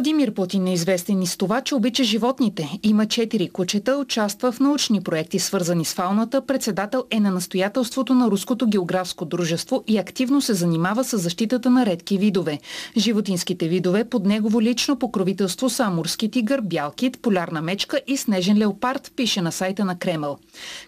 Владимир 0.00 0.34
Путин 0.34 0.66
е 0.66 0.72
известен 0.72 1.22
и 1.22 1.26
с 1.26 1.36
това, 1.36 1.60
че 1.60 1.74
обича 1.74 2.04
животните. 2.04 2.78
Има 2.82 3.06
четири 3.06 3.48
кучета, 3.48 3.96
участва 3.96 4.52
в 4.52 4.60
научни 4.60 5.00
проекти, 5.00 5.38
свързани 5.38 5.84
с 5.84 5.94
фауната, 5.94 6.46
председател 6.46 7.04
е 7.10 7.20
на 7.20 7.30
настоятелството 7.30 8.14
на 8.14 8.30
Руското 8.30 8.66
географско 8.66 9.24
дружество 9.24 9.84
и 9.88 9.98
активно 9.98 10.40
се 10.40 10.54
занимава 10.54 11.04
с 11.04 11.18
защитата 11.18 11.70
на 11.70 11.86
редки 11.86 12.18
видове. 12.18 12.58
Животинските 12.96 13.68
видове 13.68 14.04
под 14.04 14.26
негово 14.26 14.62
лично 14.62 14.98
покровителство 14.98 15.70
са 15.70 15.84
амурски 15.84 16.30
тигър, 16.30 16.60
бял 16.60 16.90
кит, 16.90 17.18
полярна 17.22 17.60
мечка 17.62 18.00
и 18.06 18.16
снежен 18.16 18.58
леопард, 18.58 19.12
пише 19.16 19.40
на 19.42 19.52
сайта 19.52 19.84
на 19.84 19.98
Кремъл. 19.98 20.38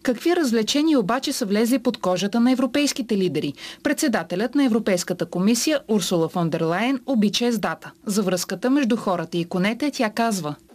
Какви 0.03 0.37
развлечения 0.37 1.01
обаче 1.01 1.33
са 1.33 1.47
влезли 1.47 1.79
под 1.79 1.97
кожата 1.97 2.41
на 2.41 2.53
европейските 2.53 3.17
лидери? 3.17 3.53
Председателят 3.83 4.55
на 4.55 4.65
Европейската 4.65 5.27
комисия 5.27 5.81
Урсула 5.89 6.29
фон 6.29 6.51
дер 6.51 6.61
Лайен 6.61 7.01
обича 7.07 7.47
ездата. 7.47 7.91
За 8.07 8.23
връзката 8.23 8.71
между 8.71 9.02
хората 9.03 9.39
и 9.39 9.45
конете 9.45 9.91
тя 9.91 10.11
казва– 10.11 10.55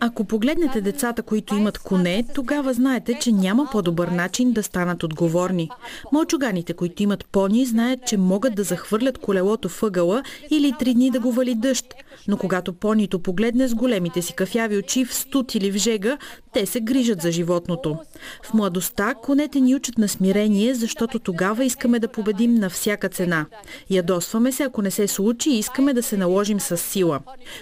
ако 0.00 0.24
погледнете 0.24 0.80
децата, 0.80 1.22
които 1.22 1.56
имат 1.56 1.78
коне, 1.78 2.24
тогава 2.34 2.74
знаете, 2.74 3.18
че 3.20 3.32
няма 3.32 3.68
по-добър 3.72 4.08
начин 4.08 4.52
да 4.52 4.62
станат 4.62 5.02
отговорни. 5.02 5.70
Мълчуганите, 6.12 6.74
които 6.74 7.02
имат 7.02 7.26
пони, 7.26 7.66
знаят, 7.66 8.00
че 8.06 8.16
могат 8.16 8.54
да 8.54 8.62
захвърлят 8.62 9.18
колелото 9.18 9.68
въгъла 9.80 10.22
или 10.50 10.74
три 10.78 10.94
дни 10.94 11.10
да 11.10 11.20
го 11.20 11.32
вали 11.32 11.54
дъжд. 11.54 11.94
Но 12.28 12.36
когато 12.36 12.72
понито 12.72 13.18
погледне 13.18 13.68
с 13.68 13.74
големите 13.74 14.22
си 14.22 14.34
кафяви 14.34 14.78
очи 14.78 15.04
в 15.04 15.14
студ 15.14 15.54
или 15.54 15.70
в 15.70 15.76
жега, 15.76 16.18
те 16.52 16.66
се 16.66 16.80
грижат 16.80 17.22
за 17.22 17.32
животното. 17.32 17.96
В 18.42 18.54
младостта 18.54 19.14
конете 19.14 19.60
ни 19.60 19.74
учат 19.74 19.98
на 19.98 20.08
смирение, 20.08 20.74
защото 20.74 21.18
тогава 21.18 21.64
искаме 21.64 21.98
да 21.98 22.08
победим 22.08 22.54
на 22.54 22.70
всяка 22.70 23.08
цена. 23.08 23.46
Ядосваме 23.90 24.52
се, 24.52 24.62
ако 24.62 24.82
не 24.82 24.90
се 24.90 25.08
случи 25.08 25.50
и 25.50 25.58
искаме 25.58 25.92
да 25.92 26.02
се 26.02 26.16
наложим 26.16 26.60
с 26.60 26.76
сила. 26.76 26.97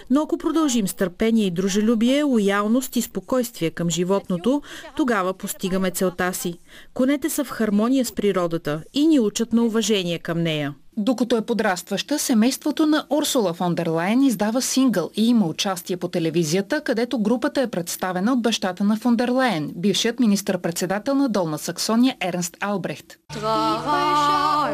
Но 0.09 0.21
ако 0.21 0.37
продължим 0.37 0.87
с 0.87 0.93
търпение 0.93 1.45
и 1.45 1.51
дружелюбие, 1.51 2.23
лоялност 2.23 2.95
и 2.95 3.01
спокойствие 3.01 3.69
към 3.69 3.89
животното, 3.89 4.61
тогава 4.95 5.33
постигаме 5.33 5.91
целта 5.91 6.33
си. 6.33 6.53
Конете 6.93 7.29
са 7.29 7.43
в 7.43 7.49
хармония 7.49 8.05
с 8.05 8.11
природата 8.11 8.83
и 8.93 9.07
ни 9.07 9.19
учат 9.19 9.53
на 9.53 9.63
уважение 9.63 10.19
към 10.19 10.41
нея. 10.41 10.73
Докато 10.99 11.37
е 11.37 11.41
подрастваща, 11.41 12.19
семейството 12.19 12.85
на 12.85 13.05
Урсула 13.09 13.53
фон 13.53 13.75
дер 13.75 13.87
Лайен 13.87 14.23
издава 14.23 14.61
сингъл 14.61 15.09
и 15.15 15.27
има 15.27 15.45
участие 15.45 15.97
по 15.97 16.07
телевизията, 16.07 16.81
където 16.81 17.19
групата 17.19 17.61
е 17.61 17.69
представена 17.69 18.33
от 18.33 18.41
бащата 18.41 18.83
на 18.83 18.97
фон 18.97 19.15
дер 19.15 19.29
Лайен, 19.29 19.71
бившият 19.75 20.19
министър-председател 20.19 21.15
на 21.15 21.29
Долна 21.29 21.57
Саксония 21.57 22.15
Ернст 22.21 22.57
Албрехт. 22.59 23.17
А 23.43 24.69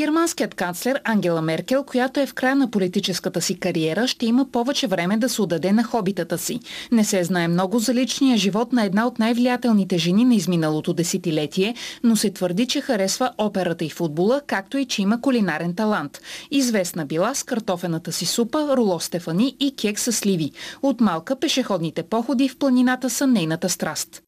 германският 0.00 0.54
канцлер 0.54 1.00
Ангела 1.04 1.42
Меркел, 1.42 1.84
която 1.84 2.20
е 2.20 2.26
в 2.26 2.34
края 2.34 2.56
на 2.56 2.70
политическата 2.70 3.40
си 3.40 3.60
кариера, 3.60 4.06
ще 4.06 4.26
има 4.26 4.46
повече 4.52 4.86
време 4.86 5.16
да 5.16 5.28
се 5.28 5.42
отдаде 5.42 5.72
на 5.72 5.84
хобитата 5.84 6.38
си. 6.38 6.60
Не 6.92 7.04
се 7.04 7.24
знае 7.24 7.48
много 7.48 7.78
за 7.78 7.94
личния 7.94 8.36
живот 8.36 8.72
на 8.72 8.84
една 8.84 9.06
от 9.06 9.18
най-влиятелните 9.18 9.98
жени 9.98 10.24
на 10.24 10.34
изминалото 10.34 10.92
десетилетие, 10.92 11.74
но 12.04 12.16
се 12.16 12.30
твърди, 12.30 12.66
че 12.66 12.80
харесва 12.80 13.30
операта 13.38 13.84
и 13.84 13.90
футбола, 13.90 14.40
както 14.46 14.78
и 14.78 14.84
че 14.84 15.02
има 15.02 15.20
кулинарен 15.20 15.74
талант. 15.74 16.20
Известна 16.50 17.06
била 17.06 17.34
с 17.34 17.42
картофената 17.42 18.12
си 18.12 18.26
супа, 18.26 18.76
руло 18.76 19.00
Стефани 19.00 19.56
и 19.60 19.76
кек 19.76 19.98
с 19.98 20.12
сливи. 20.12 20.52
От 20.82 21.00
малка 21.00 21.36
пешеходните 21.36 22.02
походи 22.02 22.48
в 22.48 22.58
планината 22.58 23.10
са 23.10 23.26
нейната 23.26 23.68
страст. 23.68 24.22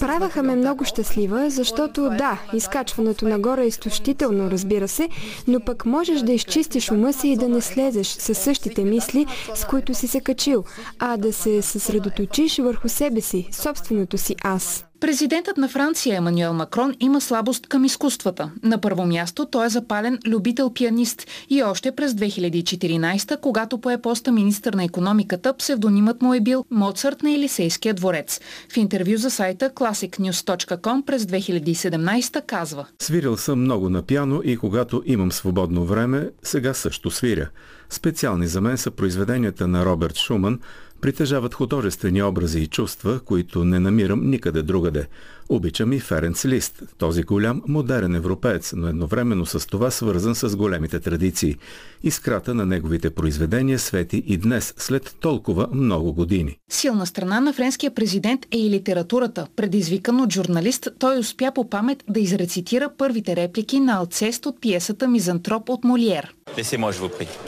Праваха 0.00 0.42
ме 0.42 0.56
много 0.56 0.84
щастлива, 0.84 1.50
защото 1.50 2.10
да, 2.18 2.38
изкачването 2.54 3.24
нагоре 3.24 3.59
е 3.62 3.66
изтощително, 3.66 4.50
разбира 4.50 4.88
се, 4.88 5.08
но 5.48 5.60
пък 5.60 5.86
можеш 5.86 6.20
да 6.20 6.32
изчистиш 6.32 6.90
ума 6.90 7.12
си 7.12 7.28
и 7.28 7.36
да 7.36 7.48
не 7.48 7.60
слезеш 7.60 8.06
със 8.06 8.38
същите 8.38 8.84
мисли, 8.84 9.26
с 9.54 9.64
които 9.64 9.94
си 9.94 10.08
се 10.08 10.20
качил, 10.20 10.64
а 10.98 11.16
да 11.16 11.32
се 11.32 11.62
съсредоточиш 11.62 12.58
върху 12.58 12.88
себе 12.88 13.20
си, 13.20 13.48
собственото 13.52 14.18
си 14.18 14.36
аз. 14.44 14.89
Президентът 15.00 15.56
на 15.56 15.68
Франция 15.68 16.16
Емануел 16.16 16.52
Макрон 16.52 16.94
има 17.00 17.20
слабост 17.20 17.66
към 17.66 17.84
изкуствата. 17.84 18.50
На 18.62 18.80
първо 18.80 19.06
място 19.06 19.46
той 19.46 19.66
е 19.66 19.68
запален 19.68 20.18
любител 20.26 20.70
пианист 20.70 21.26
и 21.50 21.62
още 21.62 21.92
през 21.92 22.12
2014, 22.12 23.40
когато 23.40 23.78
пое 23.78 24.02
поста 24.02 24.32
министър 24.32 24.74
на 24.74 24.84
економиката, 24.84 25.56
псевдонимът 25.56 26.22
му 26.22 26.34
е 26.34 26.40
бил 26.40 26.64
Моцарт 26.70 27.22
на 27.22 27.32
Елисейския 27.32 27.94
дворец. 27.94 28.40
В 28.72 28.76
интервю 28.76 29.16
за 29.16 29.30
сайта 29.30 29.70
classicnews.com 29.70 31.04
през 31.04 31.24
2017 31.24 32.46
казва 32.46 32.86
Свирил 33.02 33.36
съм 33.36 33.60
много 33.60 33.88
на 33.88 34.02
пяно 34.02 34.40
и 34.44 34.56
когато 34.56 35.02
имам 35.06 35.32
свободно 35.32 35.84
време, 35.84 36.28
сега 36.42 36.74
също 36.74 37.10
свиря. 37.10 37.48
Специални 37.90 38.46
за 38.46 38.60
мен 38.60 38.78
са 38.78 38.90
произведенията 38.90 39.68
на 39.68 39.84
Роберт 39.84 40.16
Шуман, 40.16 40.60
притежават 41.00 41.54
художествени 41.54 42.22
образи 42.22 42.60
и 42.60 42.66
чувства, 42.66 43.20
които 43.20 43.64
не 43.64 43.80
намирам 43.80 44.30
никъде 44.30 44.62
другаде. 44.62 45.06
Обичам 45.52 45.92
и 45.92 46.00
Ференц 46.00 46.44
Лист, 46.44 46.82
този 46.98 47.22
голям 47.22 47.62
модерен 47.68 48.14
европеец, 48.14 48.72
но 48.76 48.88
едновременно 48.88 49.46
с 49.46 49.66
това 49.66 49.90
свързан 49.90 50.34
с 50.34 50.56
големите 50.56 51.00
традиции. 51.00 51.56
Искрата 52.02 52.54
на 52.54 52.66
неговите 52.66 53.10
произведения 53.10 53.78
свети 53.78 54.22
и 54.26 54.36
днес, 54.36 54.74
след 54.76 55.16
толкова 55.20 55.68
много 55.72 56.12
години. 56.12 56.56
Силна 56.70 57.06
страна 57.06 57.40
на 57.40 57.52
френския 57.52 57.94
президент 57.94 58.46
е 58.52 58.58
и 58.58 58.70
литературата. 58.70 59.46
Предизвикан 59.56 60.20
от 60.20 60.32
журналист, 60.32 60.88
той 60.98 61.18
успя 61.18 61.52
по 61.54 61.70
памет 61.70 62.04
да 62.08 62.20
изрецитира 62.20 62.90
първите 62.98 63.36
реплики 63.36 63.80
на 63.80 63.92
Алцест 63.92 64.46
от 64.46 64.60
пиесата 64.60 65.08
Мизантроп 65.08 65.68
от 65.68 65.84
Молиер. 65.84 66.34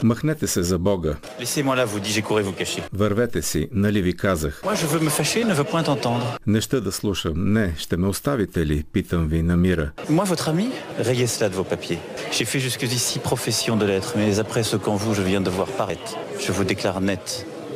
Махнете 0.03 0.47
се 0.47 0.63
за 0.63 0.79
Бога. 0.79 1.15
Вървете 2.93 3.41
си, 3.41 3.67
нали 3.71 4.01
ви 4.01 4.17
казах. 4.17 4.61
Moi, 4.63 4.75
je 4.75 4.87
veux 4.87 5.03
me 5.07 5.09
fâcher, 5.09 5.43
ne 5.45 5.53
veux 5.53 5.71
point 5.71 5.87
entendre. 5.87 6.37
Не 6.47 6.61
ще 6.61 6.81
да 6.81 6.91
слушам. 6.91 7.33
Не, 7.35 7.73
ще 7.77 7.92
ме 7.97 8.07
оставите 8.07 8.65
ли? 8.65 8.83
Питам 8.93 9.27
ви 9.27 9.41
на 9.41 9.57
мира. 9.57 9.91
Moi, 10.09 10.25
votre 10.25 10.49
ami, 10.49 10.67
rayez 10.99 11.27
cela 11.27 11.49
de 11.49 11.55
vos 11.55 11.69
papiers. 11.73 11.99
J'ai 12.31 12.45
fait 12.45 12.59
jusqu'ici 12.67 13.19
profession 13.19 13.75
de 13.81 13.85
l'être, 13.85 14.11
mais 14.19 14.39
après 14.39 14.63
ce 14.71 14.77
qu'en 14.83 14.95
vous 14.95 15.13
je 15.13 15.23
viens 15.29 15.43
de 15.47 15.51
voir 15.57 15.69
paraître, 15.81 16.11
je 16.45 16.51
vous 16.51 16.65
déclare 16.71 16.99
net 17.01 17.25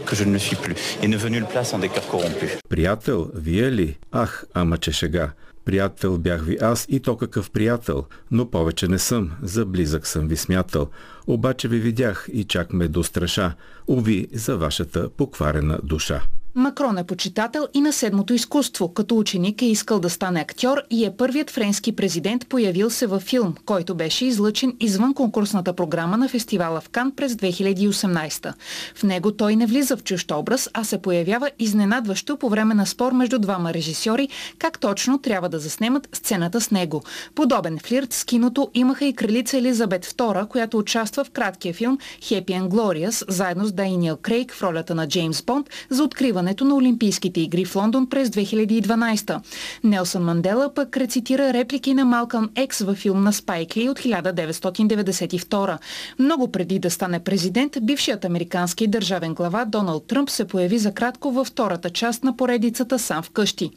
que 0.07 0.15
je 0.15 0.23
ne 0.23 0.33
le 0.37 0.39
suis 0.47 0.55
plus 0.63 0.75
et 1.03 1.07
ne 1.07 1.17
veux 1.17 1.29
nulle 1.35 1.49
place 1.53 1.73
en 1.75 1.79
des 1.79 1.89
cœurs 1.89 2.07
corrompus. 2.13 2.51
Приятел, 2.69 3.19
вие 3.35 3.69
ли? 3.71 3.97
Ах, 4.11 4.45
ама 4.53 4.77
че 4.77 4.91
шега. 4.91 5.33
Приятел 5.65 6.17
бях 6.17 6.41
ви 6.43 6.57
аз 6.61 6.85
и 6.89 6.99
то 6.99 7.17
какъв 7.17 7.51
приятел, 7.51 8.05
но 8.31 8.49
повече 8.49 8.87
не 8.87 8.99
съм, 8.99 9.31
за 9.43 9.65
близък 9.65 10.07
съм 10.07 10.27
ви 10.27 10.37
смятал. 10.37 10.87
Обаче 11.27 11.67
ви 11.67 11.79
видях 11.79 12.29
и 12.33 12.43
чак 12.43 12.73
ме 12.73 12.87
достраша. 12.87 13.53
Уви 13.87 14.27
за 14.33 14.57
вашата 14.57 15.09
покварена 15.09 15.79
душа. 15.83 16.21
Макрон 16.57 16.97
е 16.97 17.03
почитател 17.03 17.67
и 17.73 17.81
на 17.81 17.93
седмото 17.93 18.33
изкуство. 18.33 18.93
Като 18.93 19.17
ученик 19.17 19.61
е 19.61 19.65
искал 19.65 19.99
да 19.99 20.09
стане 20.09 20.39
актьор 20.39 20.81
и 20.89 21.05
е 21.05 21.15
първият 21.17 21.49
френски 21.49 21.95
президент 21.95 22.47
появил 22.47 22.89
се 22.89 23.07
във 23.07 23.21
филм, 23.23 23.55
който 23.65 23.95
беше 23.95 24.25
излъчен 24.25 24.73
извън 24.79 25.13
конкурсната 25.13 25.73
програма 25.73 26.17
на 26.17 26.29
фестивала 26.29 26.81
в 26.81 26.89
Кан 26.89 27.11
през 27.11 27.33
2018. 27.33 28.53
В 28.95 29.03
него 29.03 29.31
той 29.31 29.55
не 29.55 29.65
влиза 29.65 29.97
в 29.97 30.03
чужд 30.03 30.31
образ, 30.31 30.69
а 30.73 30.83
се 30.83 31.01
появява 31.01 31.51
изненадващо 31.59 32.37
по 32.37 32.49
време 32.49 32.75
на 32.75 32.85
спор 32.85 33.11
между 33.11 33.39
двама 33.39 33.73
режисьори, 33.73 34.29
как 34.59 34.79
точно 34.79 35.21
трябва 35.21 35.49
да 35.49 35.59
заснемат 35.59 36.09
сцената 36.13 36.61
с 36.61 36.71
него. 36.71 37.03
Подобен 37.35 37.79
флирт 37.79 38.13
с 38.13 38.23
киното 38.23 38.71
имаха 38.73 39.05
и 39.05 39.13
кралица 39.13 39.57
Елизабет 39.57 40.05
II, 40.05 40.47
която 40.47 40.77
участва 40.77 41.16
в 41.23 41.31
краткия 41.31 41.73
филм 41.73 41.97
Happy 42.21 42.45
and 42.45 42.67
Glorious, 42.67 43.25
заедно 43.27 43.65
с 43.65 43.71
Дайниел 43.71 44.17
Крейг 44.17 44.53
в 44.53 44.63
ролята 44.63 44.95
на 44.95 45.07
Джеймс 45.07 45.43
Бонд 45.43 45.69
за 45.89 46.03
откриване 46.03 46.55
на 46.61 46.75
Олимпийските 46.75 47.41
игри 47.41 47.65
в 47.65 47.75
Лондон 47.75 48.07
през 48.09 48.29
2012. 48.29 49.39
Нелсън 49.83 50.23
Мандела 50.23 50.73
пък 50.73 50.97
рецитира 50.97 51.53
реплики 51.53 51.93
на 51.93 52.05
Малкъм 52.05 52.49
Екс 52.55 52.85
във 52.85 52.97
филм 52.97 53.23
на 53.23 53.33
Спайк 53.33 53.77
Ли 53.77 53.89
от 53.89 53.99
1992. 53.99 55.77
Много 56.19 56.51
преди 56.51 56.79
да 56.79 56.91
стане 56.91 57.19
президент, 57.19 57.77
бившият 57.81 58.25
американски 58.25 58.87
държавен 58.87 59.33
глава 59.33 59.65
Доналд 59.65 60.07
Тръмп 60.07 60.29
се 60.29 60.47
появи 60.47 60.77
за 60.77 60.93
кратко 60.93 61.31
във 61.31 61.47
втората 61.47 61.89
част 61.89 62.23
на 62.23 62.37
поредицата 62.37 62.99
сам 62.99 63.23
вкъщи. 63.23 63.71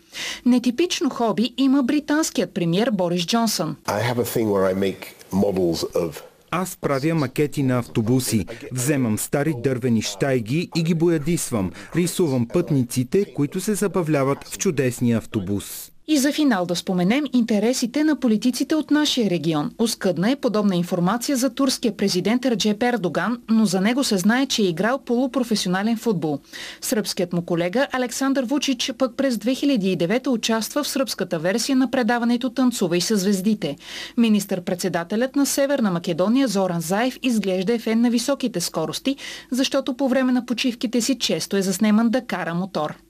Нетипично 0.46 1.10
хоби 1.10 1.54
има 1.56 1.82
британският 1.82 2.54
премьер 2.54 2.90
Борис 2.90 3.26
Джонсън. 3.26 3.76
I 3.86 4.14
have 4.14 4.18
a 4.18 4.24
thing 4.24 4.46
where 4.48 4.74
I 4.74 4.74
make 4.74 5.02
models 5.32 5.84
of 5.94 6.29
аз 6.50 6.76
правя 6.76 7.14
макети 7.14 7.62
на 7.62 7.78
автобуси. 7.78 8.46
Вземам 8.72 9.18
стари 9.18 9.54
дървени 9.58 10.02
щайги 10.02 10.70
и 10.76 10.82
ги 10.82 10.94
боядисвам. 10.94 11.72
Рисувам 11.96 12.48
пътниците, 12.48 13.34
които 13.34 13.60
се 13.60 13.74
забавляват 13.74 14.48
в 14.48 14.58
чудесния 14.58 15.18
автобус. 15.18 15.89
И 16.08 16.18
за 16.18 16.32
финал 16.32 16.66
да 16.66 16.76
споменем 16.76 17.24
интересите 17.32 18.04
на 18.04 18.16
политиците 18.16 18.74
от 18.74 18.90
нашия 18.90 19.30
регион. 19.30 19.70
Оскъдна 19.78 20.30
е 20.30 20.36
подобна 20.36 20.76
информация 20.76 21.36
за 21.36 21.50
турския 21.50 21.96
президент 21.96 22.46
Раджеп 22.46 22.82
Ердоган, 22.82 23.40
но 23.50 23.66
за 23.66 23.80
него 23.80 24.04
се 24.04 24.18
знае, 24.18 24.46
че 24.46 24.62
е 24.62 24.66
играл 24.66 24.98
полупрофесионален 24.98 25.96
футбол. 25.96 26.38
Сръбският 26.80 27.32
му 27.32 27.42
колега 27.42 27.86
Александър 27.92 28.44
Вучич 28.44 28.92
пък 28.98 29.16
през 29.16 29.34
2009 29.34 30.28
участва 30.28 30.84
в 30.84 30.88
сръбската 30.88 31.38
версия 31.38 31.76
на 31.76 31.90
предаването 31.90 32.50
Танцувай 32.50 33.00
с 33.00 33.16
звездите. 33.16 33.76
Министър-председателят 34.16 35.36
на 35.36 35.46
Северна 35.46 35.90
Македония 35.90 36.48
Зоран 36.48 36.80
Заев 36.80 37.18
изглежда 37.22 37.74
е 37.74 37.78
фен 37.78 38.00
на 38.00 38.10
високите 38.10 38.60
скорости, 38.60 39.16
защото 39.50 39.96
по 39.96 40.08
време 40.08 40.32
на 40.32 40.46
почивките 40.46 41.00
си 41.00 41.18
често 41.18 41.56
е 41.56 41.62
заснеман 41.62 42.10
да 42.10 42.26
кара 42.26 42.54
мотор. 42.54 43.09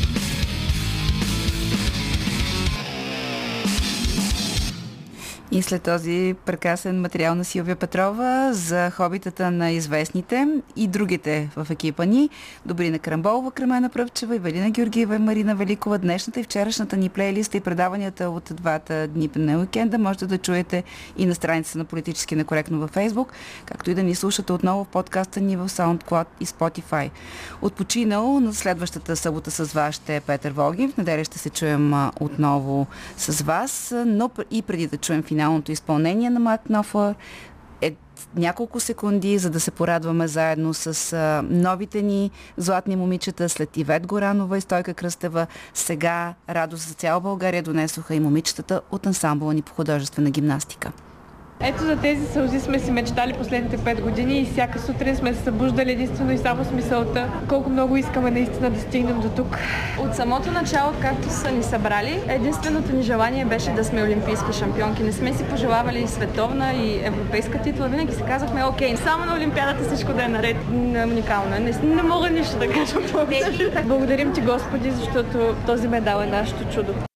И 5.53 5.61
след 5.61 5.83
този 5.83 6.35
прекрасен 6.45 7.01
материал 7.01 7.35
на 7.35 7.45
Силвия 7.45 7.75
Петрова 7.75 8.49
за 8.53 8.91
хобитата 8.91 9.51
на 9.51 9.71
известните 9.71 10.47
и 10.75 10.87
другите 10.87 11.49
в 11.55 11.67
екипа 11.69 12.05
ни, 12.05 12.29
Добрина 12.65 12.99
Крамболова, 12.99 13.51
Кремена 13.51 13.89
Пръвчева, 13.89 14.35
Ивелина 14.35 14.69
Георгиева 14.69 15.15
и 15.15 15.19
Марина 15.19 15.55
Великова. 15.55 15.97
Днешната 15.97 16.39
и 16.39 16.43
вчерашната 16.43 16.97
ни 16.97 17.09
плейлиста 17.09 17.57
и 17.57 17.61
предаванията 17.61 18.29
от 18.29 18.51
двата 18.53 19.07
дни 19.07 19.29
на 19.35 19.59
уикенда 19.59 19.97
можете 19.97 20.25
да 20.25 20.37
чуете 20.37 20.83
и 21.17 21.25
на 21.25 21.35
страницата 21.35 21.77
на 21.77 21.85
Политически 21.85 22.35
некоректно 22.35 22.79
във 22.79 22.89
Фейсбук, 22.89 23.31
както 23.65 23.91
и 23.91 23.93
да 23.95 24.03
ни 24.03 24.15
слушате 24.15 24.53
отново 24.53 24.83
в 24.83 24.87
подкаста 24.87 25.41
ни 25.41 25.57
в 25.57 25.69
SoundCloud 25.69 26.25
и 26.39 26.45
Spotify. 26.45 27.09
Отпочинал 27.61 28.39
на 28.39 28.53
следващата 28.53 29.15
събота 29.15 29.51
с 29.51 29.73
вас 29.73 29.95
ще 29.95 30.15
е 30.15 30.21
Петър 30.21 30.51
Волгин. 30.51 30.91
В 30.91 30.97
неделя 30.97 31.23
ще 31.23 31.37
се 31.37 31.49
чуем 31.49 31.93
отново 32.19 32.87
с 33.17 33.43
вас, 33.43 33.93
но 34.05 34.31
и 34.51 34.61
преди 34.61 34.87
да 34.87 34.97
чуем 34.97 35.23
финал 35.23 35.40
финалното 35.41 35.71
изпълнение 35.71 36.29
на 36.29 36.39
Марк 36.39 36.69
Нофлър 36.69 37.15
е 37.81 37.95
няколко 38.35 38.79
секунди, 38.79 39.37
за 39.37 39.49
да 39.49 39.59
се 39.59 39.71
порадваме 39.71 40.27
заедно 40.27 40.73
с 40.73 41.13
а, 41.13 41.43
новите 41.49 42.01
ни 42.01 42.31
златни 42.57 42.95
момичета 42.95 43.49
след 43.49 43.77
Ивет 43.77 44.07
Горанова 44.07 44.57
и 44.57 44.61
Стойка 44.61 44.93
Кръстева. 44.93 45.47
Сега 45.73 46.33
радост 46.49 46.87
за 46.87 46.93
цяла 46.93 47.19
България 47.19 47.63
донесоха 47.63 48.15
и 48.15 48.19
момичетата 48.19 48.81
от 48.91 49.05
ансамбъла 49.05 49.53
ни 49.53 49.61
по 49.61 49.73
художествена 49.73 50.29
гимнастика. 50.29 50.91
Ето 51.63 51.83
за 51.83 51.95
тези 51.95 52.25
сълзи 52.25 52.59
сме 52.59 52.79
си 52.79 52.91
мечтали 52.91 53.33
последните 53.33 53.77
5 53.77 54.01
години 54.01 54.39
и 54.39 54.45
всяка 54.45 54.79
сутрин 54.79 55.15
сме 55.15 55.33
се 55.33 55.43
събуждали 55.43 55.91
единствено 55.91 56.31
и 56.31 56.37
само 56.37 56.63
с 56.63 56.71
мисълта 56.71 57.27
колко 57.49 57.69
много 57.69 57.97
искаме 57.97 58.31
наистина 58.31 58.69
да 58.69 58.79
стигнем 58.79 59.19
до 59.19 59.29
тук. 59.29 59.57
От 59.99 60.15
самото 60.15 60.51
начало, 60.51 60.93
както 61.01 61.29
са 61.29 61.51
ни 61.51 61.63
събрали, 61.63 62.19
единственото 62.27 62.95
ни 62.95 63.03
желание 63.03 63.45
беше 63.45 63.71
да 63.71 63.83
сме 63.83 64.03
олимпийски 64.03 64.53
шампионки. 64.53 65.03
Не 65.03 65.11
сме 65.11 65.33
си 65.33 65.43
пожелавали 65.43 65.99
и 65.99 66.07
световна 66.07 66.73
и 66.73 67.05
европейска 67.05 67.61
титла. 67.61 67.87
Винаги 67.87 68.15
си 68.15 68.23
казахме, 68.27 68.65
окей, 68.65 68.97
само 68.97 69.25
на 69.25 69.35
Олимпиадата 69.35 69.83
всичко 69.83 70.13
да 70.13 70.23
е 70.23 70.27
наред. 70.27 70.57
Уникално 71.11 71.55
е. 71.55 71.59
Не, 71.59 71.71
не 71.95 72.03
мога 72.03 72.29
нищо 72.29 72.59
да 72.59 72.67
кажа 72.67 72.95
повече. 73.11 73.71
Благодарим 73.85 74.33
ти, 74.33 74.41
Господи, 74.41 74.91
защото 74.91 75.55
този 75.65 75.87
медал 75.87 76.21
е 76.21 76.25
нашето 76.25 76.73
чудо. 76.73 76.93